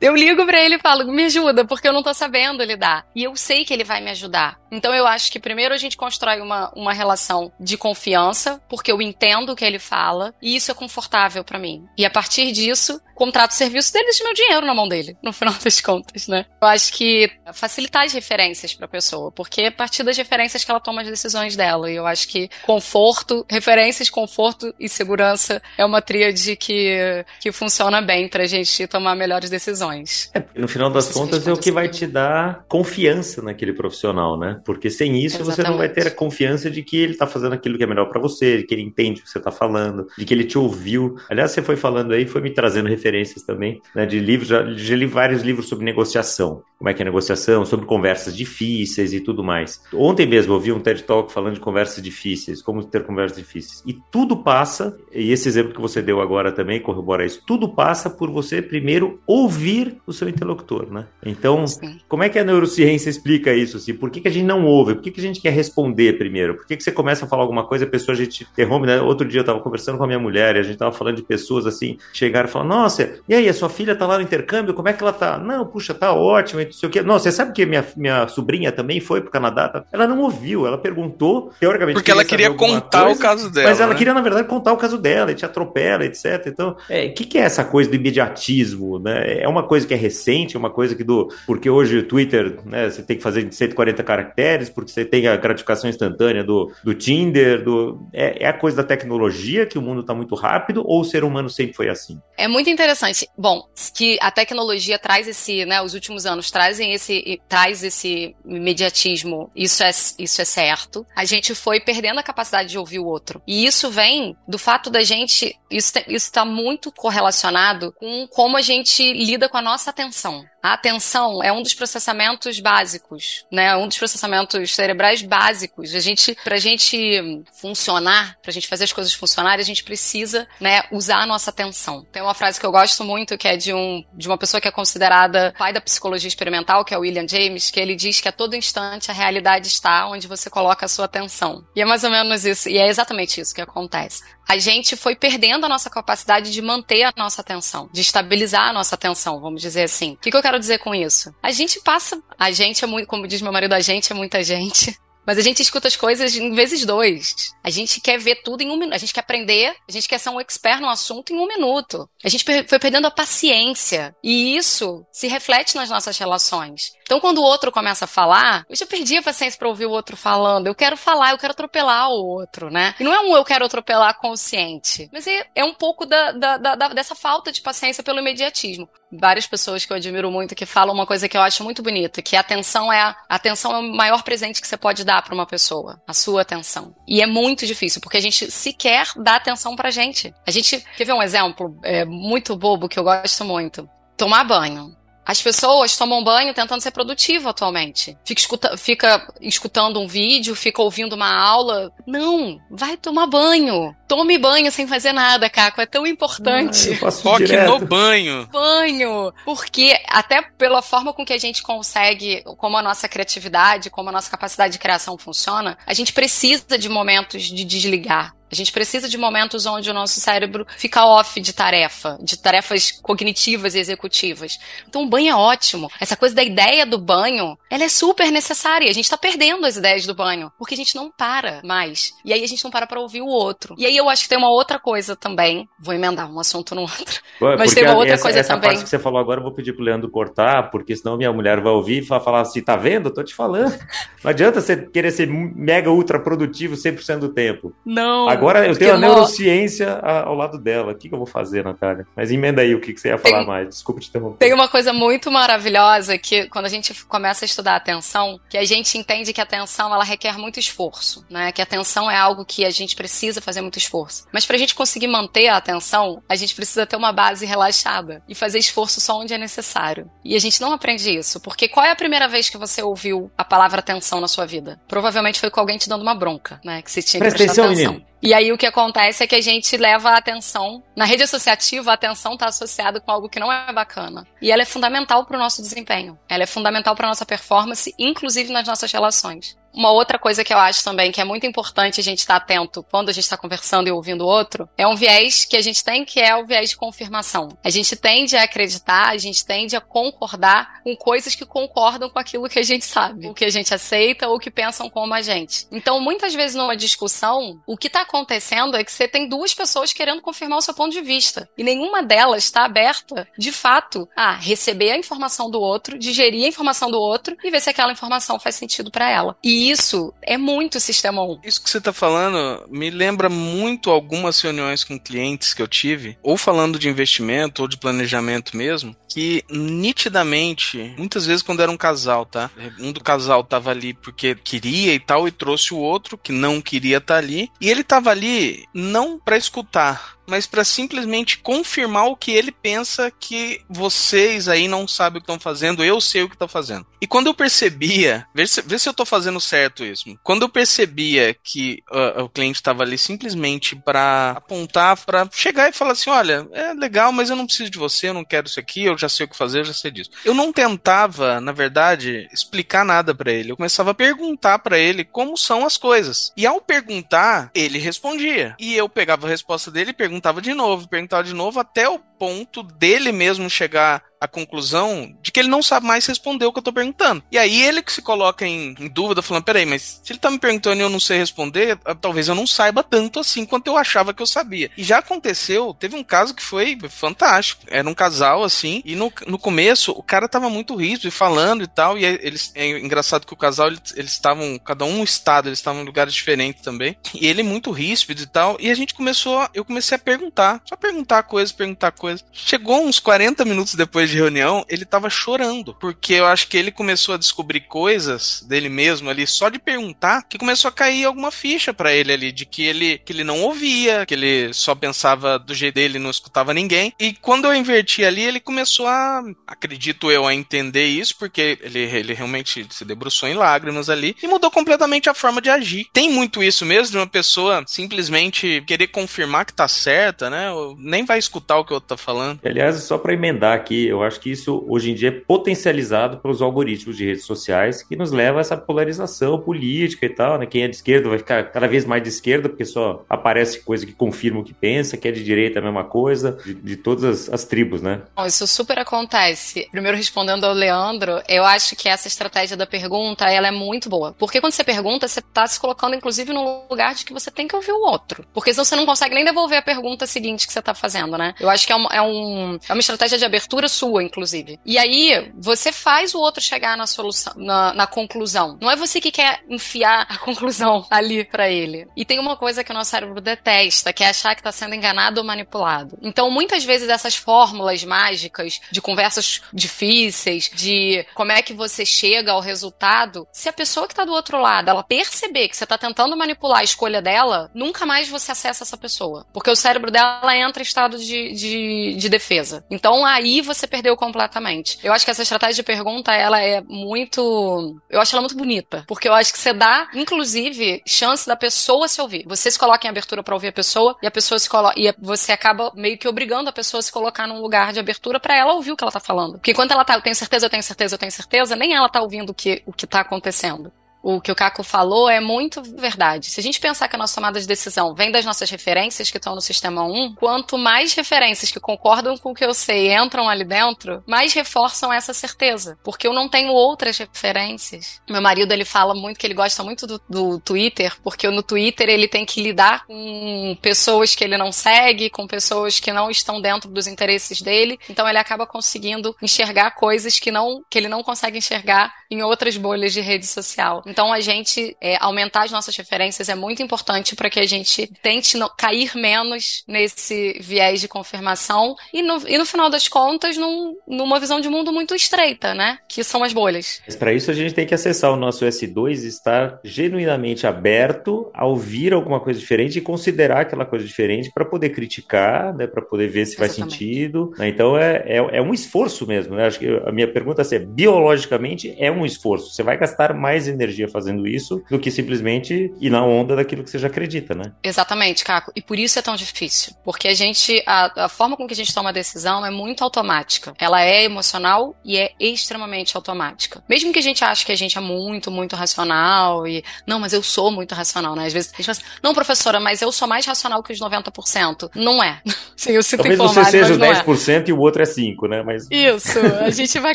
Eu 0.00 0.14
ligo 0.14 0.44
para 0.44 0.62
ele 0.62 0.76
e 0.76 0.78
falo, 0.78 1.10
me 1.10 1.24
ajuda, 1.24 1.64
porque 1.64 1.88
eu 1.88 1.92
não 1.92 2.02
tô 2.02 2.12
sabendo 2.12 2.62
lidar. 2.62 3.06
E 3.14 3.24
eu 3.24 3.34
sei 3.34 3.64
que 3.64 3.72
ele 3.72 3.84
vai 3.84 4.00
me 4.00 4.10
ajudar. 4.10 4.58
Então 4.70 4.94
eu 4.94 5.06
acho 5.06 5.30
que 5.30 5.38
primeiro 5.38 5.72
a 5.72 5.78
gente 5.78 5.96
constrói 5.96 6.40
uma, 6.40 6.70
uma 6.74 6.92
relação 6.92 7.52
de 7.58 7.76
confiança, 7.76 8.60
porque 8.68 8.92
eu 8.92 9.00
entendo 9.00 9.52
o 9.52 9.56
que 9.56 9.64
ele 9.64 9.78
fala, 9.78 10.34
e 10.42 10.56
isso 10.56 10.70
é 10.70 10.74
confortável 10.74 11.42
para 11.44 11.58
mim. 11.58 11.86
E 11.96 12.04
a 12.04 12.10
partir 12.10 12.52
disso, 12.52 13.00
contrato 13.14 13.52
o 13.52 13.54
serviço 13.54 13.92
dele 13.92 14.10
e 14.12 14.22
meu 14.22 14.34
dinheiro 14.34 14.66
na 14.66 14.74
mão 14.74 14.86
dele, 14.86 15.16
no 15.22 15.32
final 15.32 15.54
das 15.54 15.80
contas, 15.80 16.28
né? 16.28 16.44
Eu 16.60 16.68
acho 16.68 16.92
que 16.92 17.30
facilitar 17.54 18.04
as 18.04 18.12
referências 18.12 18.74
pra 18.74 18.86
pessoa, 18.86 19.32
porque 19.32 19.62
é 19.62 19.68
a 19.68 19.72
partir 19.72 20.02
das 20.02 20.16
referências 20.16 20.62
que 20.62 20.70
ela 20.70 20.80
toma 20.80 21.02
as 21.02 21.08
decisões 21.08 21.56
dela. 21.56 21.90
E 21.90 21.96
eu 21.96 22.06
acho 22.06 22.28
que 22.28 22.50
conforto, 22.62 23.46
referências, 23.48 24.10
conforto 24.10 24.74
e 24.78 24.88
segurança 24.88 25.62
é 25.78 25.84
uma 25.84 26.02
tríade 26.02 26.56
que, 26.56 27.24
que 27.40 27.50
funciona 27.50 28.02
bem 28.02 28.28
pra 28.28 28.46
gente 28.46 28.86
tomar 28.86 29.14
melhores 29.14 29.48
decisões. 29.48 29.85
É, 30.34 30.44
no 30.54 30.68
final 30.68 30.90
das 30.90 31.12
contas 31.12 31.46
é 31.46 31.52
o 31.52 31.56
que 31.56 31.70
vai 31.70 31.88
te 31.88 32.06
dar 32.06 32.64
confiança 32.68 33.42
naquele 33.42 33.72
profissional, 33.72 34.38
né? 34.38 34.60
Porque 34.64 34.90
sem 34.90 35.22
isso 35.24 35.36
Exatamente. 35.36 35.56
você 35.56 35.62
não 35.62 35.78
vai 35.78 35.88
ter 35.88 36.06
a 36.06 36.10
confiança 36.10 36.70
de 36.70 36.82
que 36.82 36.96
ele 36.96 37.14
tá 37.14 37.26
fazendo 37.26 37.52
aquilo 37.52 37.76
que 37.76 37.84
é 37.84 37.86
melhor 37.86 38.06
para 38.06 38.20
você, 38.20 38.58
de 38.58 38.64
que 38.64 38.74
ele 38.74 38.82
entende 38.82 39.20
o 39.20 39.24
que 39.24 39.30
você 39.30 39.40
tá 39.40 39.50
falando, 39.50 40.06
de 40.16 40.24
que 40.24 40.32
ele 40.32 40.44
te 40.44 40.58
ouviu. 40.58 41.16
Aliás, 41.28 41.50
você 41.50 41.62
foi 41.62 41.76
falando 41.76 42.12
aí, 42.12 42.26
foi 42.26 42.40
me 42.40 42.50
trazendo 42.50 42.88
referências 42.88 43.42
também, 43.44 43.80
né, 43.94 44.06
de 44.06 44.18
livros, 44.18 44.48
já 44.48 44.62
li 44.62 45.06
vários 45.06 45.42
livros 45.42 45.68
sobre 45.68 45.84
negociação. 45.84 46.62
Como 46.78 46.90
é 46.90 46.94
que 46.94 47.02
é 47.02 47.04
a 47.04 47.06
negociação, 47.06 47.64
sobre 47.64 47.86
conversas 47.86 48.36
difíceis 48.36 49.12
e 49.12 49.20
tudo 49.20 49.42
mais. 49.42 49.82
Ontem 49.92 50.26
mesmo 50.26 50.54
eu 50.54 50.60
vi 50.60 50.72
um 50.72 50.80
TED 50.80 51.02
Talk 51.04 51.32
falando 51.32 51.54
de 51.54 51.60
conversas 51.60 52.02
difíceis, 52.02 52.62
como 52.62 52.84
ter 52.84 53.04
conversas 53.04 53.38
difíceis. 53.38 53.82
E 53.86 53.94
tudo 54.10 54.36
passa, 54.36 54.96
e 55.12 55.32
esse 55.32 55.48
exemplo 55.48 55.72
que 55.72 55.80
você 55.80 56.02
deu 56.02 56.20
agora 56.20 56.52
também 56.52 56.80
corrobora 56.80 57.24
isso, 57.24 57.42
tudo 57.46 57.68
passa 57.68 58.10
por 58.10 58.30
você 58.30 58.60
primeiro 58.60 59.20
ouvir 59.26 59.96
o 60.06 60.12
seu 60.12 60.28
interlocutor, 60.28 60.92
né? 60.92 61.06
Então, 61.24 61.66
Sim. 61.66 61.98
como 62.08 62.22
é 62.22 62.28
que 62.28 62.38
a 62.38 62.44
neurociência 62.44 63.08
explica 63.08 63.54
isso? 63.54 63.76
Assim? 63.78 63.94
Por 63.94 64.10
que, 64.10 64.20
que 64.20 64.28
a 64.28 64.30
gente 64.30 64.46
não 64.46 64.64
ouve? 64.64 64.94
Por 64.94 65.02
que, 65.02 65.10
que 65.10 65.20
a 65.20 65.22
gente 65.24 65.40
quer 65.40 65.50
responder 65.50 66.18
primeiro? 66.18 66.56
Por 66.56 66.66
que, 66.66 66.76
que 66.76 66.84
você 66.84 66.92
começa 66.92 67.24
a 67.24 67.28
falar 67.28 67.42
alguma 67.42 67.66
coisa 67.66 67.84
e 67.84 67.88
a 67.88 67.90
pessoa 67.90 68.14
a 68.14 68.18
gente 68.18 68.46
interrompe, 68.52 68.86
né? 68.86 69.00
Outro 69.00 69.26
dia 69.26 69.40
eu 69.40 69.42
estava 69.42 69.60
conversando 69.60 69.98
com 69.98 70.04
a 70.04 70.06
minha 70.06 70.18
mulher 70.18 70.56
e 70.56 70.58
a 70.58 70.62
gente 70.62 70.74
estava 70.74 70.92
falando 70.92 71.16
de 71.16 71.22
pessoas 71.22 71.66
assim, 71.66 71.96
chegaram 72.12 72.48
e 72.48 72.52
falaram, 72.52 72.70
nossa, 72.70 73.20
e 73.28 73.34
aí, 73.34 73.48
a 73.48 73.54
sua 73.54 73.68
filha 73.68 73.92
está 73.92 74.06
lá 74.06 74.16
no 74.16 74.22
intercâmbio, 74.22 74.74
como 74.74 74.88
é 74.88 74.92
que 74.92 75.02
ela 75.02 75.12
tá? 75.12 75.38
Não, 75.38 75.66
puxa, 75.66 75.94
tá 75.94 76.12
ótimo, 76.12 76.60
não 76.66 76.72
sei 76.72 76.88
o 76.88 76.92
quê. 76.92 77.02
Não, 77.02 77.18
você 77.18 77.32
sabe 77.32 77.52
que 77.52 77.64
minha, 77.64 77.84
minha 77.96 78.28
sobrinha 78.28 78.70
também 78.70 79.00
foi 79.00 79.20
pro 79.20 79.30
Canadá? 79.30 79.68
Tá? 79.68 79.84
Ela 79.92 80.06
não 80.06 80.20
ouviu, 80.20 80.66
ela 80.66 80.78
perguntou, 80.78 81.52
teoricamente. 81.58 81.94
Porque 81.94 82.10
ela 82.10 82.24
queria 82.24 82.52
contar 82.52 83.04
coisa, 83.04 83.18
o 83.18 83.22
caso 83.22 83.50
dela. 83.50 83.68
Mas 83.68 83.80
ela 83.80 83.92
né? 83.92 83.98
queria, 83.98 84.14
na 84.14 84.20
verdade, 84.20 84.48
contar 84.48 84.72
o 84.72 84.76
caso 84.76 84.98
dela, 84.98 85.32
e 85.32 85.34
te 85.34 85.44
atropela, 85.44 86.04
etc. 86.04 86.46
Então, 86.46 86.70
o 86.70 86.76
é, 86.88 87.08
que, 87.08 87.24
que 87.24 87.38
é 87.38 87.42
essa 87.42 87.64
coisa 87.64 87.90
do 87.90 87.96
imediatismo? 87.96 88.98
Né? 88.98 89.40
É 89.40 89.48
uma 89.48 89.62
coisa 89.62 89.86
que 89.86 89.94
é 89.94 89.96
recente, 89.96 90.56
é 90.56 90.58
uma 90.58 90.70
coisa 90.70 90.94
que 90.94 91.04
do. 91.04 91.28
Porque 91.46 91.68
hoje 91.70 91.98
o 91.98 92.02
Twitter, 92.02 92.58
né, 92.64 92.90
você 92.90 93.02
tem 93.02 93.16
que 93.16 93.22
fazer 93.22 93.44
de 93.44 93.54
140 93.54 94.02
caracteres, 94.02 94.68
porque 94.68 94.90
você 94.90 95.04
tem 95.04 95.26
a 95.26 95.36
gratificação 95.36 95.88
instantânea 95.88 96.44
do, 96.44 96.72
do 96.82 96.94
Tinder, 96.94 97.62
do. 97.62 98.06
É, 98.12 98.44
é 98.44 98.48
a 98.48 98.52
coisa 98.52 98.76
da 98.76 98.84
tecnologia 98.84 99.66
que 99.66 99.78
o 99.78 99.82
mundo 99.82 100.00
está 100.00 100.14
muito 100.14 100.34
rápido, 100.34 100.82
ou 100.84 101.00
o 101.00 101.04
ser 101.04 101.24
humano 101.24 101.48
sempre 101.48 101.74
foi 101.74 101.88
assim? 101.88 102.20
É 102.36 102.48
muito 102.48 102.68
interessante. 102.70 103.28
Bom, 103.36 103.62
que 103.94 104.18
a 104.20 104.30
tecnologia 104.30 104.98
traz 104.98 105.28
esse, 105.28 105.64
né, 105.64 105.80
os 105.80 105.94
últimos 105.94 106.26
anos 106.26 106.50
trazem 106.56 106.94
esse, 106.94 107.38
traz 107.46 107.84
esse 107.84 108.34
imediatismo, 108.46 109.50
isso 109.54 109.82
é, 109.82 109.90
isso 109.90 110.40
é 110.40 110.44
certo. 110.46 111.06
A 111.14 111.22
gente 111.26 111.54
foi 111.54 111.80
perdendo 111.80 112.18
a 112.18 112.22
capacidade 112.22 112.70
de 112.70 112.78
ouvir 112.78 112.98
o 112.98 113.04
outro. 113.04 113.42
E 113.46 113.66
isso 113.66 113.90
vem 113.90 114.34
do 114.48 114.58
fato 114.58 114.88
da 114.88 115.02
gente, 115.02 115.54
isso 115.70 115.98
está 116.08 116.46
muito 116.46 116.90
correlacionado 116.90 117.92
com 117.92 118.26
como 118.28 118.56
a 118.56 118.62
gente 118.62 119.12
lida 119.12 119.50
com 119.50 119.58
a 119.58 119.62
nossa 119.62 119.90
atenção. 119.90 120.46
A 120.66 120.72
atenção 120.72 121.40
é 121.44 121.52
um 121.52 121.62
dos 121.62 121.74
processamentos 121.74 122.58
básicos, 122.58 123.46
né? 123.52 123.76
Um 123.76 123.86
dos 123.86 123.98
processamentos 123.98 124.74
cerebrais 124.74 125.22
básicos. 125.22 125.94
A 125.94 126.00
gente, 126.00 126.36
pra 126.42 126.58
gente 126.58 127.44
funcionar, 127.52 128.36
pra 128.42 128.50
gente 128.50 128.66
fazer 128.66 128.82
as 128.82 128.92
coisas 128.92 129.14
funcionarem, 129.14 129.62
a 129.62 129.64
gente 129.64 129.84
precisa, 129.84 130.44
né, 130.60 130.82
usar 130.90 131.18
a 131.18 131.26
nossa 131.26 131.50
atenção. 131.50 132.04
Tem 132.10 132.20
uma 132.20 132.34
frase 132.34 132.58
que 132.58 132.66
eu 132.66 132.72
gosto 132.72 133.04
muito 133.04 133.38
que 133.38 133.46
é 133.46 133.56
de 133.56 133.72
um 133.72 134.04
de 134.12 134.26
uma 134.26 134.36
pessoa 134.36 134.60
que 134.60 134.66
é 134.66 134.72
considerada 134.72 135.54
pai 135.56 135.72
da 135.72 135.80
psicologia 135.80 136.26
experimental, 136.26 136.84
que 136.84 136.92
é 136.92 136.98
o 136.98 137.02
William 137.02 137.28
James, 137.28 137.70
que 137.70 137.78
ele 137.78 137.94
diz 137.94 138.20
que 138.20 138.28
a 138.28 138.32
todo 138.32 138.56
instante 138.56 139.08
a 139.08 139.14
realidade 139.14 139.68
está 139.68 140.08
onde 140.08 140.26
você 140.26 140.50
coloca 140.50 140.84
a 140.84 140.88
sua 140.88 141.04
atenção. 141.04 141.64
E 141.76 141.80
é 141.80 141.84
mais 141.84 142.02
ou 142.02 142.10
menos 142.10 142.44
isso, 142.44 142.68
e 142.68 142.76
é 142.76 142.88
exatamente 142.88 143.40
isso 143.40 143.54
que 143.54 143.60
acontece 143.60 144.24
a 144.48 144.58
gente 144.58 144.96
foi 144.96 145.16
perdendo 145.16 145.66
a 145.66 145.68
nossa 145.68 145.90
capacidade 145.90 146.52
de 146.52 146.62
manter 146.62 147.02
a 147.02 147.12
nossa 147.16 147.40
atenção, 147.40 147.88
de 147.92 148.00
estabilizar 148.00 148.68
a 148.68 148.72
nossa 148.72 148.94
atenção, 148.94 149.40
vamos 149.40 149.60
dizer 149.60 149.84
assim. 149.84 150.12
O 150.12 150.16
que, 150.16 150.30
que 150.30 150.36
eu 150.36 150.42
quero 150.42 150.58
dizer 150.58 150.78
com 150.78 150.94
isso? 150.94 151.34
A 151.42 151.50
gente 151.50 151.80
passa, 151.80 152.22
a 152.38 152.50
gente 152.50 152.84
é 152.84 152.86
muito, 152.86 153.06
como 153.08 153.26
diz 153.26 153.42
meu 153.42 153.52
marido, 153.52 153.72
a 153.72 153.80
gente 153.80 154.12
é 154.12 154.14
muita 154.14 154.42
gente. 154.42 154.96
Mas 155.26 155.38
a 155.38 155.42
gente 155.42 155.60
escuta 155.60 155.88
as 155.88 155.96
coisas 155.96 156.36
em 156.36 156.54
vezes 156.54 156.86
dois. 156.86 157.34
A 157.64 157.68
gente 157.68 158.00
quer 158.00 158.16
ver 158.16 158.42
tudo 158.44 158.62
em 158.62 158.70
um 158.70 158.76
minuto. 158.76 158.94
A 158.94 158.98
gente 158.98 159.12
quer 159.12 159.20
aprender, 159.20 159.74
a 159.88 159.90
gente 159.90 160.06
quer 160.06 160.18
ser 160.18 160.30
um 160.30 160.40
expert 160.40 160.80
no 160.80 160.88
assunto 160.88 161.32
em 161.32 161.36
um 161.36 161.48
minuto. 161.48 162.08
A 162.22 162.28
gente 162.28 162.44
foi 162.44 162.78
perdendo 162.78 163.08
a 163.08 163.10
paciência. 163.10 164.14
E 164.22 164.56
isso 164.56 165.04
se 165.10 165.26
reflete 165.26 165.74
nas 165.74 165.90
nossas 165.90 166.16
relações. 166.16 166.92
Então, 167.06 167.20
quando 167.20 167.38
o 167.38 167.42
outro 167.42 167.70
começa 167.70 168.04
a 168.04 168.08
falar, 168.08 168.66
eu 168.68 168.74
já 168.74 168.84
perdi 168.84 169.16
a 169.16 169.22
paciência 169.22 169.56
para 169.56 169.68
ouvir 169.68 169.86
o 169.86 169.92
outro 169.92 170.16
falando. 170.16 170.66
Eu 170.66 170.74
quero 170.74 170.96
falar, 170.96 171.30
eu 171.30 171.38
quero 171.38 171.52
atropelar 171.52 172.10
o 172.10 172.26
outro, 172.26 172.68
né? 172.68 172.96
E 172.98 173.04
não 173.04 173.14
é 173.14 173.20
um 173.20 173.36
eu 173.36 173.44
quero 173.44 173.64
atropelar 173.64 174.18
consciente, 174.18 175.08
mas 175.12 175.24
é, 175.26 175.46
é 175.54 175.64
um 175.64 175.72
pouco 175.72 176.04
da, 176.04 176.32
da, 176.32 176.56
da, 176.58 176.88
dessa 176.88 177.14
falta 177.14 177.52
de 177.52 177.62
paciência 177.62 178.02
pelo 178.02 178.18
imediatismo. 178.18 178.88
Várias 179.12 179.46
pessoas 179.46 179.84
que 179.84 179.92
eu 179.92 179.96
admiro 179.96 180.32
muito 180.32 180.54
que 180.56 180.66
falam 180.66 180.92
uma 180.92 181.06
coisa 181.06 181.28
que 181.28 181.36
eu 181.36 181.42
acho 181.42 181.62
muito 181.62 181.80
bonita, 181.80 182.20
que 182.20 182.34
a 182.34 182.40
atenção 182.40 182.92
é 182.92 183.00
a 183.00 183.16
atenção 183.28 183.72
é 183.72 183.78
o 183.78 183.82
maior 183.82 184.24
presente 184.24 184.60
que 184.60 184.66
você 184.66 184.76
pode 184.76 185.04
dar 185.04 185.22
para 185.22 185.34
uma 185.34 185.46
pessoa, 185.46 186.02
a 186.08 186.12
sua 186.12 186.42
atenção. 186.42 186.92
E 187.06 187.22
é 187.22 187.26
muito 187.26 187.64
difícil, 187.66 188.00
porque 188.00 188.16
a 188.16 188.22
gente 188.22 188.50
sequer 188.50 189.06
dá 189.16 189.36
atenção 189.36 189.76
pra 189.76 189.92
gente. 189.92 190.34
A 190.44 190.50
gente, 190.50 190.84
quer 190.96 191.04
ver 191.04 191.12
um 191.12 191.22
exemplo 191.22 191.78
é, 191.84 192.04
muito 192.04 192.56
bobo 192.56 192.88
que 192.88 192.98
eu 192.98 193.04
gosto 193.04 193.44
muito? 193.44 193.88
Tomar 194.16 194.42
banho. 194.42 194.96
As 195.26 195.42
pessoas 195.42 195.96
tomam 195.96 196.22
banho 196.22 196.54
tentando 196.54 196.80
ser 196.80 196.92
produtivo 196.92 197.48
atualmente. 197.48 198.16
Fica, 198.24 198.40
escuta, 198.40 198.76
fica 198.76 199.26
escutando 199.40 200.00
um 200.00 200.06
vídeo, 200.06 200.54
fica 200.54 200.80
ouvindo 200.80 201.14
uma 201.14 201.34
aula. 201.34 201.90
Não, 202.06 202.60
vai 202.70 202.96
tomar 202.96 203.26
banho. 203.26 203.94
Tome 204.06 204.38
banho 204.38 204.70
sem 204.70 204.86
fazer 204.86 205.12
nada, 205.12 205.50
Caco. 205.50 205.80
É 205.80 205.86
tão 205.86 206.06
importante. 206.06 206.96
Ah, 207.04 207.10
Foque 207.10 207.56
no 207.56 207.80
banho. 207.80 208.48
Banho. 208.52 209.32
Porque 209.44 210.00
até 210.08 210.42
pela 210.42 210.80
forma 210.80 211.12
com 211.12 211.24
que 211.24 211.32
a 211.32 211.38
gente 211.38 211.60
consegue, 211.62 212.44
como 212.56 212.76
a 212.76 212.82
nossa 212.82 213.08
criatividade, 213.08 213.90
como 213.90 214.10
a 214.10 214.12
nossa 214.12 214.30
capacidade 214.30 214.74
de 214.74 214.78
criação 214.78 215.18
funciona, 215.18 215.76
a 215.84 215.92
gente 215.92 216.12
precisa 216.12 216.78
de 216.78 216.88
momentos 216.88 217.42
de 217.42 217.64
desligar. 217.64 218.36
A 218.50 218.54
gente 218.54 218.72
precisa 218.72 219.08
de 219.08 219.18
momentos 219.18 219.66
onde 219.66 219.90
o 219.90 219.94
nosso 219.94 220.20
cérebro 220.20 220.66
fica 220.76 221.04
off 221.04 221.40
de 221.40 221.52
tarefa, 221.52 222.18
de 222.22 222.38
tarefas 222.38 222.90
cognitivas 222.90 223.74
e 223.74 223.78
executivas. 223.78 224.58
Então 224.88 225.02
o 225.02 225.08
banho 225.08 225.30
é 225.30 225.34
ótimo. 225.34 225.90
Essa 226.00 226.16
coisa 226.16 226.34
da 226.34 226.44
ideia 226.44 226.86
do 226.86 226.98
banho, 226.98 227.58
ela 227.70 227.84
é 227.84 227.88
super 227.88 228.30
necessária. 228.30 228.88
A 228.88 228.92
gente 228.92 229.10
tá 229.10 229.16
perdendo 229.16 229.66
as 229.66 229.76
ideias 229.76 230.06
do 230.06 230.14
banho, 230.14 230.52
porque 230.58 230.74
a 230.74 230.76
gente 230.76 230.94
não 230.94 231.10
para 231.10 231.60
mais. 231.64 232.12
E 232.24 232.32
aí 232.32 232.44
a 232.44 232.46
gente 232.46 232.62
não 232.62 232.70
para 232.70 232.86
para 232.86 233.00
ouvir 233.00 233.20
o 233.20 233.26
outro. 233.26 233.74
E 233.78 233.84
aí 233.84 233.96
eu 233.96 234.08
acho 234.08 234.22
que 234.22 234.28
tem 234.28 234.38
uma 234.38 234.50
outra 234.50 234.78
coisa 234.78 235.16
também. 235.16 235.68
Vou 235.78 235.94
emendar 235.94 236.30
um 236.30 236.38
assunto 236.38 236.74
no 236.74 236.82
outro. 236.82 237.20
Ué, 237.42 237.56
Mas 237.56 237.74
tem 237.74 237.84
uma 237.84 237.94
outra 237.94 238.14
essa, 238.14 238.22
coisa 238.22 238.40
essa 238.40 238.54
também. 238.54 238.70
Essa 238.70 238.78
parte 238.78 238.84
que 238.84 238.90
você 238.90 238.98
falou 238.98 239.20
agora 239.20 239.40
eu 239.40 239.44
vou 239.44 239.52
pedir 239.52 239.72
pro 239.72 239.84
Leandro 239.84 240.08
cortar, 240.08 240.70
porque 240.70 240.94
senão 240.94 241.16
minha 241.16 241.32
mulher 241.32 241.60
vai 241.60 241.72
ouvir 241.72 241.98
e 241.98 242.00
vai 242.02 242.20
falar 242.20 242.42
assim, 242.42 242.62
tá 242.62 242.76
vendo? 242.76 243.08
Eu 243.08 243.14
tô 243.14 243.22
te 243.24 243.34
falando. 243.34 243.76
Não 244.22 244.30
adianta 244.30 244.60
você 244.60 244.76
querer 244.76 245.10
ser 245.10 245.26
mega 245.26 245.90
ultra 245.90 246.18
produtivo 246.18 246.74
100% 246.74 247.18
do 247.18 247.28
tempo. 247.28 247.74
Não. 247.84 248.28
Agora 248.36 248.66
eu 248.66 248.76
tenho 248.76 248.94
a 248.94 248.98
neurociência 248.98 249.98
ao 249.98 250.34
lado 250.34 250.58
dela. 250.58 250.92
O 250.92 250.94
que, 250.94 251.08
que, 251.08 251.14
eu 251.14 251.18
vou 251.18 251.26
fazer, 251.26 251.64
Natália? 251.64 252.06
Mas 252.14 252.30
emenda 252.30 252.62
aí 252.62 252.74
o 252.74 252.80
que, 252.80 252.92
que 252.92 253.00
você 253.00 253.08
ia 253.08 253.18
falar 253.18 253.38
tem, 253.38 253.46
mais. 253.46 253.68
Desculpa 253.68 254.00
te 254.00 254.08
interromper. 254.08 254.38
Tem 254.38 254.52
uma 254.52 254.68
coisa 254.68 254.92
muito 254.92 255.30
maravilhosa 255.30 256.18
que 256.18 256.46
quando 256.48 256.66
a 256.66 256.68
gente 256.68 256.94
começa 257.04 257.44
a 257.44 257.46
estudar 257.46 257.72
a 257.72 257.76
atenção, 257.76 258.38
que 258.48 258.58
a 258.58 258.64
gente 258.64 258.96
entende 258.98 259.32
que 259.32 259.40
a 259.40 259.44
atenção 259.44 259.92
ela 259.92 260.04
requer 260.04 260.38
muito 260.38 260.58
esforço, 260.58 261.24
né? 261.30 261.52
Que 261.52 261.60
a 261.60 261.64
atenção 261.64 262.10
é 262.10 262.16
algo 262.16 262.44
que 262.44 262.64
a 262.64 262.70
gente 262.70 262.94
precisa 262.96 263.40
fazer 263.40 263.60
muito 263.60 263.78
esforço. 263.78 264.26
Mas 264.32 264.46
pra 264.46 264.56
gente 264.56 264.74
conseguir 264.74 265.08
manter 265.08 265.48
a 265.48 265.56
atenção, 265.56 266.22
a 266.28 266.36
gente 266.36 266.54
precisa 266.54 266.86
ter 266.86 266.96
uma 266.96 267.12
base 267.12 267.46
relaxada 267.46 268.22
e 268.28 268.34
fazer 268.34 268.58
esforço 268.58 269.00
só 269.00 269.18
onde 269.18 269.34
é 269.34 269.38
necessário. 269.38 270.10
E 270.24 270.34
a 270.34 270.38
gente 270.38 270.60
não 270.60 270.72
aprende 270.72 271.10
isso, 271.10 271.40
porque 271.40 271.68
qual 271.68 271.84
é 271.84 271.90
a 271.90 271.96
primeira 271.96 272.28
vez 272.28 272.48
que 272.48 272.58
você 272.58 272.82
ouviu 272.82 273.30
a 273.36 273.44
palavra 273.44 273.80
atenção 273.80 274.20
na 274.20 274.28
sua 274.28 274.46
vida? 274.46 274.80
Provavelmente 274.88 275.40
foi 275.40 275.50
com 275.50 275.60
alguém 275.60 275.78
te 275.78 275.88
dando 275.88 276.02
uma 276.02 276.14
bronca, 276.14 276.60
né? 276.64 276.82
Que 276.82 276.90
você 276.90 277.02
tinha 277.02 277.20
que 277.20 277.28
Presta 277.28 277.38
prestar 277.38 277.64
atenção. 277.64 277.72
atenção. 277.72 277.92
Menino. 277.92 278.16
E 278.26 278.34
aí 278.34 278.50
o 278.50 278.58
que 278.58 278.66
acontece 278.66 279.22
é 279.22 279.26
que 279.28 279.36
a 279.36 279.40
gente 279.40 279.76
leva 279.76 280.10
a 280.10 280.16
atenção. 280.16 280.82
Na 280.96 281.04
rede 281.04 281.22
associativa, 281.22 281.92
a 281.92 281.94
atenção 281.94 282.32
está 282.32 282.46
associada 282.46 283.00
com 283.00 283.08
algo 283.08 283.28
que 283.28 283.38
não 283.38 283.52
é 283.52 283.72
bacana. 283.72 284.26
E 284.42 284.50
ela 284.50 284.62
é 284.62 284.64
fundamental 284.64 285.24
para 285.24 285.36
o 285.36 285.38
nosso 285.38 285.62
desempenho. 285.62 286.18
Ela 286.28 286.42
é 286.42 286.46
fundamental 286.46 286.96
para 286.96 287.06
a 287.06 287.10
nossa 287.10 287.24
performance, 287.24 287.94
inclusive 287.96 288.52
nas 288.52 288.66
nossas 288.66 288.90
relações. 288.90 289.56
Uma 289.72 289.90
outra 289.92 290.18
coisa 290.18 290.42
que 290.42 290.52
eu 290.52 290.58
acho 290.58 290.82
também 290.82 291.12
que 291.12 291.20
é 291.20 291.24
muito 291.24 291.46
importante 291.46 292.00
a 292.00 292.02
gente 292.02 292.20
estar 292.20 292.36
atento 292.36 292.82
quando 292.90 293.08
a 293.08 293.12
gente 293.12 293.24
está 293.24 293.36
conversando 293.36 293.88
e 293.88 293.92
ouvindo 293.92 294.24
o 294.24 294.28
outro 294.28 294.68
é 294.76 294.86
um 294.86 294.96
viés 294.96 295.44
que 295.44 295.56
a 295.56 295.60
gente 295.60 295.84
tem 295.84 296.04
que 296.04 296.18
é 296.20 296.34
o 296.34 296.46
viés 296.46 296.70
de 296.70 296.76
confirmação. 296.76 297.48
A 297.62 297.70
gente 297.70 297.94
tende 297.94 298.36
a 298.36 298.44
acreditar, 298.44 299.10
a 299.10 299.18
gente 299.18 299.44
tende 299.44 299.76
a 299.76 299.80
concordar 299.80 300.82
com 300.82 300.96
coisas 300.96 301.34
que 301.34 301.44
concordam 301.44 302.08
com 302.08 302.18
aquilo 302.18 302.48
que 302.48 302.58
a 302.58 302.62
gente 302.62 302.84
sabe, 302.84 303.28
o 303.28 303.34
que 303.34 303.44
a 303.44 303.50
gente 303.50 303.74
aceita 303.74 304.28
ou 304.28 304.38
que 304.38 304.50
pensam 304.50 304.88
como 304.88 305.12
a 305.12 305.20
gente. 305.20 305.66
Então, 305.70 306.00
muitas 306.00 306.34
vezes 306.34 306.56
numa 306.56 306.76
discussão, 306.76 307.60
o 307.66 307.76
que 307.76 307.88
está 307.88 308.02
acontecendo 308.02 308.76
é 308.76 308.84
que 308.84 308.92
você 308.92 309.06
tem 309.06 309.28
duas 309.28 309.52
pessoas 309.52 309.92
querendo 309.92 310.22
confirmar 310.22 310.58
o 310.58 310.62
seu 310.62 310.74
ponto 310.74 310.92
de 310.92 311.02
vista 311.02 311.48
e 311.56 311.62
nenhuma 311.62 312.02
delas 312.02 312.44
está 312.44 312.64
aberta, 312.64 313.28
de 313.38 313.52
fato, 313.52 314.08
a 314.16 314.32
receber 314.32 314.92
a 314.92 314.98
informação 314.98 315.50
do 315.50 315.60
outro, 315.60 315.98
digerir 315.98 316.44
a 316.44 316.48
informação 316.48 316.90
do 316.90 316.98
outro 316.98 317.36
e 317.44 317.50
ver 317.50 317.60
se 317.60 317.70
aquela 317.70 317.92
informação 317.92 318.38
faz 318.38 318.54
sentido 318.54 318.90
para 318.90 319.10
ela. 319.10 319.36
E 319.42 319.65
isso 319.70 320.12
é 320.22 320.36
muito 320.36 320.80
sistema 320.80 321.22
1. 321.22 321.40
Isso 321.44 321.62
que 321.62 321.70
você 321.70 321.78
está 321.78 321.92
falando 321.92 322.66
me 322.68 322.90
lembra 322.90 323.28
muito 323.28 323.90
algumas 323.90 324.40
reuniões 324.40 324.84
com 324.84 324.98
clientes 324.98 325.54
que 325.54 325.62
eu 325.62 325.68
tive, 325.68 326.18
ou 326.22 326.36
falando 326.36 326.78
de 326.78 326.88
investimento 326.88 327.62
ou 327.62 327.68
de 327.68 327.76
planejamento 327.76 328.56
mesmo, 328.56 328.96
que 329.08 329.44
nitidamente, 329.50 330.94
muitas 330.98 331.26
vezes 331.26 331.42
quando 331.42 331.62
era 331.62 331.70
um 331.70 331.76
casal, 331.76 332.26
tá? 332.26 332.50
Um 332.78 332.92
do 332.92 333.02
casal 333.02 333.42
tava 333.44 333.70
ali 333.70 333.94
porque 333.94 334.34
queria 334.34 334.94
e 334.94 335.00
tal 335.00 335.26
e 335.26 335.30
trouxe 335.30 335.72
o 335.72 335.78
outro 335.78 336.18
que 336.18 336.32
não 336.32 336.60
queria 336.60 336.98
estar 336.98 337.14
tá 337.14 337.18
ali, 337.18 337.50
e 337.60 337.70
ele 337.70 337.82
tava 337.82 338.10
ali 338.10 338.64
não 338.74 339.18
para 339.18 339.36
escutar, 339.36 340.15
mas 340.26 340.46
para 340.46 340.64
simplesmente 340.64 341.38
confirmar 341.38 342.06
o 342.06 342.16
que 342.16 342.32
ele 342.32 342.50
pensa 342.50 343.10
que 343.10 343.60
vocês 343.68 344.48
aí 344.48 344.68
não 344.68 344.86
sabem 344.86 345.18
o 345.18 345.20
que 345.20 345.30
estão 345.30 345.40
fazendo, 345.40 345.84
eu 345.84 346.00
sei 346.00 346.22
o 346.22 346.28
que 346.28 346.34
estou 346.34 346.48
fazendo. 346.48 346.86
E 347.00 347.06
quando 347.06 347.28
eu 347.28 347.34
percebia, 347.34 348.26
vê 348.34 348.46
se, 348.46 348.62
vê 348.62 348.78
se 348.78 348.88
eu 348.88 348.90
estou 348.90 349.06
fazendo 349.06 349.40
certo 349.40 349.84
isso. 349.84 350.18
Quando 350.22 350.42
eu 350.42 350.48
percebia 350.48 351.36
que 351.42 351.82
uh, 351.90 352.24
o 352.24 352.28
cliente 352.28 352.58
estava 352.58 352.82
ali 352.82 352.98
simplesmente 352.98 353.76
para 353.76 354.32
apontar, 354.32 354.96
para 355.04 355.28
chegar 355.32 355.68
e 355.68 355.72
falar 355.72 355.92
assim: 355.92 356.10
olha, 356.10 356.48
é 356.52 356.72
legal, 356.72 357.12
mas 357.12 357.30
eu 357.30 357.36
não 357.36 357.46
preciso 357.46 357.70
de 357.70 357.78
você, 357.78 358.08
eu 358.08 358.14
não 358.14 358.24
quero 358.24 358.46
isso 358.46 358.58
aqui, 358.58 358.84
eu 358.84 358.96
já 358.98 359.08
sei 359.08 359.26
o 359.26 359.28
que 359.28 359.36
fazer, 359.36 359.60
eu 359.60 359.64
já 359.64 359.74
sei 359.74 359.90
disso. 359.90 360.10
Eu 360.24 360.34
não 360.34 360.52
tentava, 360.52 361.40
na 361.40 361.52
verdade, 361.52 362.28
explicar 362.32 362.84
nada 362.84 363.14
para 363.14 363.32
ele. 363.32 363.52
Eu 363.52 363.56
começava 363.56 363.90
a 363.90 363.94
perguntar 363.94 364.58
para 364.58 364.78
ele 364.78 365.04
como 365.04 365.36
são 365.36 365.64
as 365.64 365.76
coisas. 365.76 366.32
E 366.36 366.46
ao 366.46 366.60
perguntar, 366.60 367.50
ele 367.54 367.78
respondia. 367.78 368.56
E 368.58 368.74
eu 368.74 368.88
pegava 368.88 369.26
a 369.26 369.30
resposta 369.30 369.70
dele 369.70 369.90
e 369.90 369.94
perguntava 369.94 370.15
de 370.40 370.54
novo, 370.54 370.88
perguntava 370.88 371.22
de 371.22 371.34
novo 371.34 371.60
até 371.60 371.88
o 371.88 371.98
ponto 371.98 372.62
dele 372.62 373.12
mesmo 373.12 373.48
chegar 373.48 374.02
à 374.20 374.26
conclusão 374.26 375.14
de 375.22 375.30
que 375.30 375.40
ele 375.40 375.48
não 375.48 375.62
sabe 375.62 375.86
mais 375.86 376.06
responder 376.06 376.46
o 376.46 376.52
que 376.52 376.58
eu 376.58 376.62
tô 376.62 376.72
perguntando. 376.72 377.22
E 377.30 377.38
aí 377.38 377.62
ele 377.62 377.82
que 377.82 377.92
se 377.92 378.02
coloca 378.02 378.46
em, 378.46 378.74
em, 378.78 378.88
dúvida, 378.88 379.22
falando: 379.22 379.44
peraí, 379.44 379.66
mas 379.66 380.00
se 380.02 380.12
ele 380.12 380.18
tá 380.18 380.30
me 380.30 380.38
perguntando 380.38 380.80
e 380.80 380.82
eu 380.82 380.88
não 380.88 381.00
sei 381.00 381.18
responder, 381.18 381.78
ah, 381.84 381.94
talvez 381.94 382.28
eu 382.28 382.34
não 382.34 382.46
saiba 382.46 382.82
tanto 382.82 383.20
assim 383.20 383.44
quanto 383.44 383.68
eu 383.68 383.76
achava 383.76 384.14
que 384.14 384.22
eu 384.22 384.26
sabia. 384.26 384.70
E 384.76 384.82
já 384.82 384.98
aconteceu, 384.98 385.74
teve 385.78 385.96
um 385.96 386.04
caso 386.04 386.34
que 386.34 386.42
foi 386.42 386.78
fantástico. 386.88 387.62
Era 387.68 387.88
um 387.88 387.94
casal 387.94 388.42
assim, 388.42 388.82
e 388.84 388.94
no, 388.94 389.12
no 389.26 389.38
começo 389.38 389.92
o 389.92 390.02
cara 390.02 390.28
tava 390.28 390.48
muito 390.48 390.74
rígido 390.74 391.08
e 391.08 391.10
falando 391.10 391.62
e 391.62 391.66
tal. 391.66 391.98
E 391.98 392.04
eles, 392.04 392.52
é 392.54 392.78
engraçado 392.78 393.26
que 393.26 393.34
o 393.34 393.36
casal, 393.36 393.68
eles 393.68 394.12
estavam, 394.12 394.58
cada 394.58 394.84
um 394.84 394.98
no 394.98 395.04
estado, 395.04 395.48
eles 395.48 395.58
estavam 395.58 395.82
em 395.82 395.86
lugares 395.86 396.14
diferentes 396.14 396.62
também. 396.62 396.96
E 397.14 397.26
ele 397.26 397.42
muito 397.42 397.70
ríspido 397.70 398.22
e 398.22 398.26
tal. 398.26 398.56
E 398.58 398.70
a 398.70 398.74
gente 398.74 398.94
começou, 398.94 399.46
eu 399.52 399.64
comecei 399.64 399.96
a 399.96 399.98
perguntar, 399.98 400.62
só 400.64 400.76
perguntar 400.76 401.22
coisas, 401.24 401.52
perguntar 401.52 401.92
coisas 401.92 402.06
coisa. 402.06 402.24
Chegou 402.32 402.84
uns 402.84 403.00
40 403.00 403.44
minutos 403.44 403.74
depois 403.74 404.05
de 404.10 404.16
reunião, 404.16 404.64
ele 404.68 404.84
tava 404.84 405.10
chorando, 405.10 405.74
porque 405.74 406.14
eu 406.14 406.26
acho 406.26 406.48
que 406.48 406.56
ele 406.56 406.70
começou 406.70 407.14
a 407.14 407.18
descobrir 407.18 407.60
coisas 407.60 408.44
dele 408.48 408.68
mesmo 408.68 409.10
ali, 409.10 409.26
só 409.26 409.48
de 409.48 409.58
perguntar, 409.58 410.22
que 410.28 410.38
começou 410.38 410.68
a 410.68 410.72
cair 410.72 411.04
alguma 411.04 411.30
ficha 411.30 411.72
para 411.72 411.92
ele 411.92 412.12
ali, 412.12 412.32
de 412.32 412.46
que 412.46 412.64
ele, 412.64 412.98
que 412.98 413.12
ele 413.12 413.24
não 413.24 413.42
ouvia, 413.42 414.04
que 414.06 414.14
ele 414.14 414.52
só 414.52 414.74
pensava 414.74 415.38
do 415.38 415.54
jeito 415.54 415.74
dele, 415.74 415.98
não 415.98 416.10
escutava 416.10 416.54
ninguém. 416.54 416.92
E 416.98 417.12
quando 417.12 417.46
eu 417.46 417.54
inverti 417.54 418.04
ali, 418.04 418.22
ele 418.22 418.40
começou 418.40 418.86
a, 418.86 419.22
acredito 419.46 420.10
eu, 420.10 420.26
a 420.26 420.34
entender 420.34 420.86
isso, 420.86 421.16
porque 421.18 421.58
ele, 421.60 421.80
ele 421.80 422.14
realmente 422.14 422.66
se 422.70 422.84
debruçou 422.84 423.28
em 423.28 423.34
lágrimas 423.34 423.90
ali 423.90 424.16
e 424.22 424.26
mudou 424.26 424.50
completamente 424.50 425.08
a 425.08 425.14
forma 425.14 425.40
de 425.40 425.50
agir. 425.50 425.86
Tem 425.92 426.10
muito 426.10 426.42
isso 426.42 426.64
mesmo, 426.64 426.92
de 426.92 426.98
uma 426.98 427.06
pessoa 427.06 427.64
simplesmente 427.66 428.62
querer 428.66 428.88
confirmar 428.88 429.44
que 429.44 429.52
tá 429.52 429.68
certa, 429.68 430.30
né? 430.30 430.50
Ou 430.50 430.76
nem 430.78 431.04
vai 431.04 431.18
escutar 431.18 431.58
o 431.58 431.64
que 431.64 431.72
o 431.72 431.74
outro 431.74 431.88
tá 431.88 431.96
falando. 431.96 432.40
Aliás, 432.44 432.76
só 432.82 432.98
para 432.98 433.12
emendar 433.12 433.54
aqui, 433.54 433.92
eu 433.96 434.02
acho 434.02 434.20
que 434.20 434.30
isso 434.30 434.64
hoje 434.68 434.90
em 434.90 434.94
dia 434.94 435.08
é 435.08 435.12
potencializado 435.12 436.18
pelos 436.18 436.42
algoritmos 436.42 436.96
de 436.96 437.04
redes 437.04 437.24
sociais 437.24 437.82
que 437.82 437.96
nos 437.96 438.12
leva 438.12 438.38
a 438.38 438.40
essa 438.40 438.56
polarização 438.56 439.38
política 439.40 440.06
e 440.06 440.08
tal, 440.08 440.38
né? 440.38 440.46
Quem 440.46 440.62
é 440.62 440.68
de 440.68 440.76
esquerda 440.76 441.08
vai 441.08 441.18
ficar 441.18 441.44
cada 441.50 441.66
vez 441.66 441.84
mais 441.84 442.02
de 442.02 442.08
esquerda 442.08 442.48
porque 442.48 442.64
só 442.64 443.04
aparece 443.08 443.60
coisa 443.60 443.86
que 443.86 443.92
confirma 443.92 444.40
o 444.40 444.44
que 444.44 444.54
pensa, 444.54 444.96
quem 444.96 445.10
é 445.10 445.14
de 445.14 445.24
direita 445.24 445.58
a 445.58 445.62
mesma 445.62 445.84
coisa, 445.84 446.38
de, 446.44 446.54
de 446.54 446.76
todas 446.76 447.04
as, 447.04 447.32
as, 447.32 447.44
tribos, 447.44 447.80
né? 447.80 448.02
Bom, 448.14 448.26
isso 448.26 448.46
super 448.46 448.78
acontece. 448.78 449.68
Primeiro 449.70 449.96
respondendo 449.96 450.44
ao 450.44 450.52
Leandro, 450.52 451.22
eu 451.28 451.44
acho 451.44 451.76
que 451.76 451.88
essa 451.88 452.08
estratégia 452.08 452.56
da 452.56 452.66
pergunta, 452.66 453.30
ela 453.30 453.48
é 453.48 453.50
muito 453.50 453.88
boa. 453.88 454.14
Porque 454.18 454.40
quando 454.40 454.52
você 454.52 454.64
pergunta, 454.64 455.06
você 455.06 455.20
tá 455.20 455.46
se 455.46 455.60
colocando 455.60 455.94
inclusive 455.94 456.32
no 456.32 456.66
lugar 456.68 456.94
de 456.94 457.04
que 457.04 457.12
você 457.12 457.30
tem 457.30 457.46
que 457.46 457.54
ouvir 457.54 457.72
o 457.72 457.80
outro. 457.80 458.24
Porque 458.34 458.52
senão 458.52 458.64
você 458.64 458.76
não 458.76 458.86
consegue 458.86 459.14
nem 459.14 459.24
devolver 459.24 459.58
a 459.58 459.62
pergunta 459.62 460.06
seguinte 460.06 460.46
que 460.46 460.52
você 460.52 460.62
tá 460.62 460.74
fazendo, 460.74 461.16
né? 461.16 461.34
Eu 461.40 461.48
acho 461.48 461.66
que 461.66 461.72
é 461.72 461.76
uma, 461.76 461.88
é, 461.92 462.02
um, 462.02 462.58
é 462.68 462.72
uma 462.72 462.80
estratégia 462.80 463.18
de 463.18 463.24
abertura 463.24 463.68
sua, 463.68 463.85
inclusive. 464.00 464.58
E 464.64 464.78
aí, 464.78 465.32
você 465.36 465.72
faz 465.72 466.14
o 466.14 466.20
outro 466.20 466.42
chegar 466.42 466.76
na 466.76 466.86
solução, 466.86 467.32
na, 467.36 467.72
na 467.72 467.86
conclusão. 467.86 468.58
Não 468.60 468.70
é 468.70 468.76
você 468.76 469.00
que 469.00 469.10
quer 469.10 469.42
enfiar 469.48 470.06
a 470.08 470.18
conclusão 470.18 470.86
ali 470.90 471.24
para 471.24 471.48
ele. 471.48 471.86
E 471.96 472.04
tem 472.04 472.18
uma 472.18 472.36
coisa 472.36 472.62
que 472.62 472.70
o 472.70 472.74
nosso 472.74 472.90
cérebro 472.90 473.20
detesta, 473.20 473.92
que 473.92 474.04
é 474.04 474.08
achar 474.08 474.34
que 474.34 474.42
tá 474.42 474.52
sendo 474.52 474.74
enganado 474.74 475.20
ou 475.20 475.26
manipulado. 475.26 475.98
Então, 476.02 476.30
muitas 476.30 476.64
vezes 476.64 476.88
essas 476.88 477.16
fórmulas 477.16 477.84
mágicas 477.84 478.60
de 478.70 478.80
conversas 478.80 479.40
difíceis, 479.52 480.50
de 480.52 481.06
como 481.14 481.32
é 481.32 481.42
que 481.42 481.54
você 481.54 481.84
chega 481.84 482.32
ao 482.32 482.40
resultado, 482.40 483.26
se 483.32 483.48
a 483.48 483.52
pessoa 483.52 483.88
que 483.88 483.94
tá 483.94 484.04
do 484.04 484.12
outro 484.12 484.40
lado, 484.40 484.68
ela 484.68 484.82
perceber 484.82 485.48
que 485.48 485.56
você 485.56 485.66
tá 485.66 485.78
tentando 485.78 486.16
manipular 486.16 486.60
a 486.60 486.64
escolha 486.64 487.02
dela, 487.02 487.50
nunca 487.54 487.86
mais 487.86 488.08
você 488.08 488.32
acessa 488.32 488.64
essa 488.64 488.76
pessoa. 488.76 489.26
Porque 489.32 489.50
o 489.50 489.56
cérebro 489.56 489.90
dela 489.90 490.36
entra 490.36 490.62
em 490.62 490.66
estado 490.66 490.98
de, 490.98 491.32
de 491.32 491.76
de, 491.94 492.08
defesa. 492.08 492.64
Então 492.70 493.04
aí 493.04 493.40
você 493.40 493.66
perdeu 493.76 493.96
completamente. 493.96 494.78
Eu 494.82 494.92
acho 494.92 495.04
que 495.04 495.10
essa 495.10 495.22
estratégia 495.22 495.56
de 495.56 495.62
pergunta, 495.62 496.12
ela 496.12 496.40
é 496.40 496.62
muito. 496.62 497.78
Eu 497.90 498.00
acho 498.00 498.14
ela 498.14 498.22
muito 498.22 498.36
bonita. 498.36 498.84
Porque 498.88 499.08
eu 499.08 499.12
acho 499.12 499.32
que 499.32 499.38
você 499.38 499.52
dá, 499.52 499.88
inclusive, 499.94 500.82
chance 500.86 501.26
da 501.26 501.36
pessoa 501.36 501.86
se 501.88 502.00
ouvir. 502.00 502.24
Você 502.26 502.50
se 502.50 502.58
coloca 502.58 502.86
em 502.86 502.90
abertura 502.90 503.22
para 503.22 503.34
ouvir 503.34 503.48
a 503.48 503.52
pessoa 503.52 503.96
e 504.02 504.06
a 504.06 504.10
pessoa 504.10 504.38
se 504.38 504.48
coloca. 504.48 504.74
E 504.78 504.92
você 504.98 505.32
acaba 505.32 505.70
meio 505.74 505.98
que 505.98 506.08
obrigando 506.08 506.48
a 506.48 506.52
pessoa 506.52 506.78
a 506.78 506.82
se 506.82 506.90
colocar 506.90 507.26
num 507.26 507.40
lugar 507.40 507.72
de 507.72 507.78
abertura 507.78 508.18
para 508.18 508.34
ela 508.34 508.54
ouvir 508.54 508.72
o 508.72 508.76
que 508.76 508.84
ela 508.84 508.92
tá 508.92 509.00
falando. 509.00 509.32
Porque 509.32 509.50
enquanto 509.50 509.72
ela 509.72 509.84
tá, 509.84 509.94
eu 509.94 510.02
tenho 510.02 510.16
certeza, 510.16 510.46
eu 510.46 510.50
tenho 510.50 510.62
certeza, 510.62 510.94
eu 510.94 510.98
tenho 510.98 511.12
certeza, 511.12 511.54
nem 511.54 511.74
ela 511.74 511.88
tá 511.88 512.00
ouvindo 512.00 512.30
o 512.30 512.34
que, 512.34 512.62
o 512.64 512.72
que 512.72 512.86
tá 512.86 513.00
acontecendo 513.00 513.70
o 514.08 514.20
que 514.20 514.30
o 514.30 514.36
Caco 514.36 514.62
falou 514.62 515.10
é 515.10 515.18
muito 515.18 515.60
verdade. 515.60 516.30
Se 516.30 516.38
a 516.38 516.42
gente 516.42 516.60
pensar 516.60 516.86
que 516.86 516.94
a 516.94 516.98
nossa 516.98 517.16
tomada 517.16 517.40
de 517.40 517.46
decisão 517.46 517.92
vem 517.92 518.12
das 518.12 518.24
nossas 518.24 518.48
referências 518.48 519.10
que 519.10 519.16
estão 519.16 519.34
no 519.34 519.40
sistema 519.40 519.82
1, 519.82 520.14
quanto 520.14 520.56
mais 520.56 520.94
referências 520.94 521.50
que 521.50 521.58
concordam 521.58 522.16
com 522.16 522.30
o 522.30 522.34
que 522.34 522.44
eu 522.44 522.54
sei 522.54 522.94
entram 522.94 523.28
ali 523.28 523.42
dentro, 523.42 524.04
mais 524.06 524.32
reforçam 524.32 524.92
essa 524.92 525.12
certeza. 525.12 525.76
Porque 525.82 526.06
eu 526.06 526.12
não 526.12 526.28
tenho 526.28 526.52
outras 526.52 526.96
referências. 526.98 528.00
Meu 528.08 528.22
marido, 528.22 528.52
ele 528.52 528.64
fala 528.64 528.94
muito 528.94 529.18
que 529.18 529.26
ele 529.26 529.34
gosta 529.34 529.64
muito 529.64 529.88
do, 529.88 530.00
do 530.08 530.38
Twitter, 530.38 530.94
porque 531.02 531.28
no 531.28 531.42
Twitter 531.42 531.88
ele 531.88 532.06
tem 532.06 532.24
que 532.24 532.40
lidar 532.40 532.86
com 532.86 533.58
pessoas 533.60 534.14
que 534.14 534.22
ele 534.22 534.38
não 534.38 534.52
segue, 534.52 535.10
com 535.10 535.26
pessoas 535.26 535.80
que 535.80 535.90
não 535.90 536.12
estão 536.12 536.40
dentro 536.40 536.70
dos 536.70 536.86
interesses 536.86 537.42
dele. 537.42 537.76
Então 537.90 538.08
ele 538.08 538.18
acaba 538.18 538.46
conseguindo 538.46 539.16
enxergar 539.20 539.72
coisas 539.72 540.20
que, 540.20 540.30
não, 540.30 540.62
que 540.70 540.78
ele 540.78 540.86
não 540.86 541.02
consegue 541.02 541.38
enxergar 541.38 541.92
em 542.10 542.22
outras 542.22 542.56
bolhas 542.56 542.92
de 542.92 543.00
rede 543.00 543.26
social. 543.26 543.82
Então, 543.86 544.12
a 544.12 544.20
gente 544.20 544.76
é, 544.80 544.96
aumentar 545.00 545.44
as 545.44 545.50
nossas 545.50 545.76
referências 545.76 546.28
é 546.28 546.34
muito 546.34 546.62
importante 546.62 547.14
para 547.14 547.30
que 547.30 547.40
a 547.40 547.46
gente 547.46 547.90
tente 548.02 548.36
no, 548.36 548.48
cair 548.50 548.96
menos 548.96 549.64
nesse 549.66 550.38
viés 550.40 550.80
de 550.80 550.88
confirmação 550.88 551.74
e 551.92 552.02
no, 552.02 552.16
e 552.26 552.38
no 552.38 552.46
final 552.46 552.70
das 552.70 552.88
contas, 552.88 553.36
num, 553.36 553.76
numa 553.86 554.20
visão 554.20 554.40
de 554.40 554.48
mundo 554.48 554.72
muito 554.72 554.94
estreita, 554.94 555.54
né? 555.54 555.78
Que 555.88 556.02
são 556.04 556.22
as 556.22 556.32
bolhas. 556.32 556.80
Mas 556.86 556.96
para 556.96 557.12
isso, 557.12 557.30
a 557.30 557.34
gente 557.34 557.54
tem 557.54 557.66
que 557.66 557.74
acessar 557.74 558.12
o 558.12 558.16
nosso 558.16 558.44
S2 558.44 559.04
e 559.04 559.08
estar 559.08 559.60
genuinamente 559.64 560.46
aberto 560.46 561.30
a 561.34 561.46
ouvir 561.46 561.92
alguma 561.92 562.20
coisa 562.20 562.38
diferente 562.38 562.78
e 562.78 562.82
considerar 562.82 563.40
aquela 563.40 563.64
coisa 563.64 563.84
diferente 563.84 564.30
para 564.32 564.44
poder 564.44 564.70
criticar, 564.70 565.54
né? 565.54 565.66
Para 565.66 565.82
poder 565.82 566.08
ver 566.08 566.26
se 566.26 566.34
Exatamente. 566.34 566.60
faz 566.60 566.72
sentido. 566.72 567.32
Né? 567.38 567.48
Então, 567.48 567.76
é, 567.76 568.02
é, 568.06 568.16
é, 568.16 568.42
um 568.42 568.52
esforço 568.52 569.06
mesmo, 569.06 569.34
né? 569.34 569.46
Acho 569.46 569.58
que 569.58 569.68
a 569.86 569.92
minha 569.92 570.08
pergunta 570.08 570.42
é: 570.42 570.58
biologicamente 570.58 571.74
é 571.78 571.90
um 571.90 571.95
esforço. 572.04 572.50
Você 572.50 572.62
vai 572.62 572.76
gastar 572.76 573.14
mais 573.14 573.48
energia 573.48 573.88
fazendo 573.88 574.26
isso 574.26 574.62
do 574.70 574.78
que 574.78 574.90
simplesmente 574.90 575.72
ir 575.80 575.90
na 575.90 576.04
onda 576.04 576.36
daquilo 576.36 576.64
que 576.64 576.70
você 576.70 576.78
já 576.78 576.88
acredita, 576.88 577.34
né? 577.34 577.52
Exatamente, 577.62 578.24
Caco. 578.24 578.52
E 578.54 578.60
por 578.60 578.78
isso 578.78 578.98
é 578.98 579.02
tão 579.02 579.16
difícil. 579.16 579.72
Porque 579.84 580.08
a 580.08 580.14
gente, 580.14 580.62
a, 580.66 581.04
a 581.04 581.08
forma 581.08 581.36
com 581.36 581.46
que 581.46 581.54
a 581.54 581.56
gente 581.56 581.72
toma 581.72 581.90
a 581.90 581.92
decisão 581.92 582.44
é 582.44 582.50
muito 582.50 582.82
automática. 582.82 583.54
Ela 583.58 583.82
é 583.82 584.04
emocional 584.04 584.74
e 584.84 584.96
é 584.96 585.12
extremamente 585.20 585.96
automática. 585.96 586.62
Mesmo 586.68 586.92
que 586.92 586.98
a 586.98 587.02
gente 587.02 587.24
ache 587.24 587.46
que 587.46 587.52
a 587.52 587.56
gente 587.56 587.78
é 587.78 587.80
muito, 587.80 588.30
muito 588.30 588.56
racional 588.56 589.46
e, 589.46 589.64
não, 589.86 590.00
mas 590.00 590.12
eu 590.12 590.22
sou 590.22 590.50
muito 590.50 590.74
racional, 590.74 591.14
né? 591.14 591.26
Às 591.26 591.32
vezes 591.32 591.52
a 591.52 591.56
gente 591.56 591.66
fala 591.66 591.78
assim, 591.78 592.00
não, 592.02 592.14
professora, 592.14 592.58
mas 592.58 592.82
eu 592.82 592.90
sou 592.90 593.06
mais 593.06 593.24
racional 593.24 593.62
que 593.62 593.72
os 593.72 593.78
90%. 593.78 594.70
Não 594.74 595.02
é. 595.02 595.20
Sim, 595.56 595.72
eu 595.72 595.82
sinto 595.82 596.00
Talvez 596.00 596.18
você 596.18 596.44
seja 596.44 596.76
10% 596.76 597.28
é. 597.28 597.44
e 597.48 597.52
o 597.52 597.58
outro 597.58 597.82
é 597.82 597.86
5, 597.86 598.26
né? 598.28 598.42
Mas... 598.42 598.66
Isso. 598.70 599.18
A 599.40 599.50
gente 599.50 599.78
vai 599.78 599.94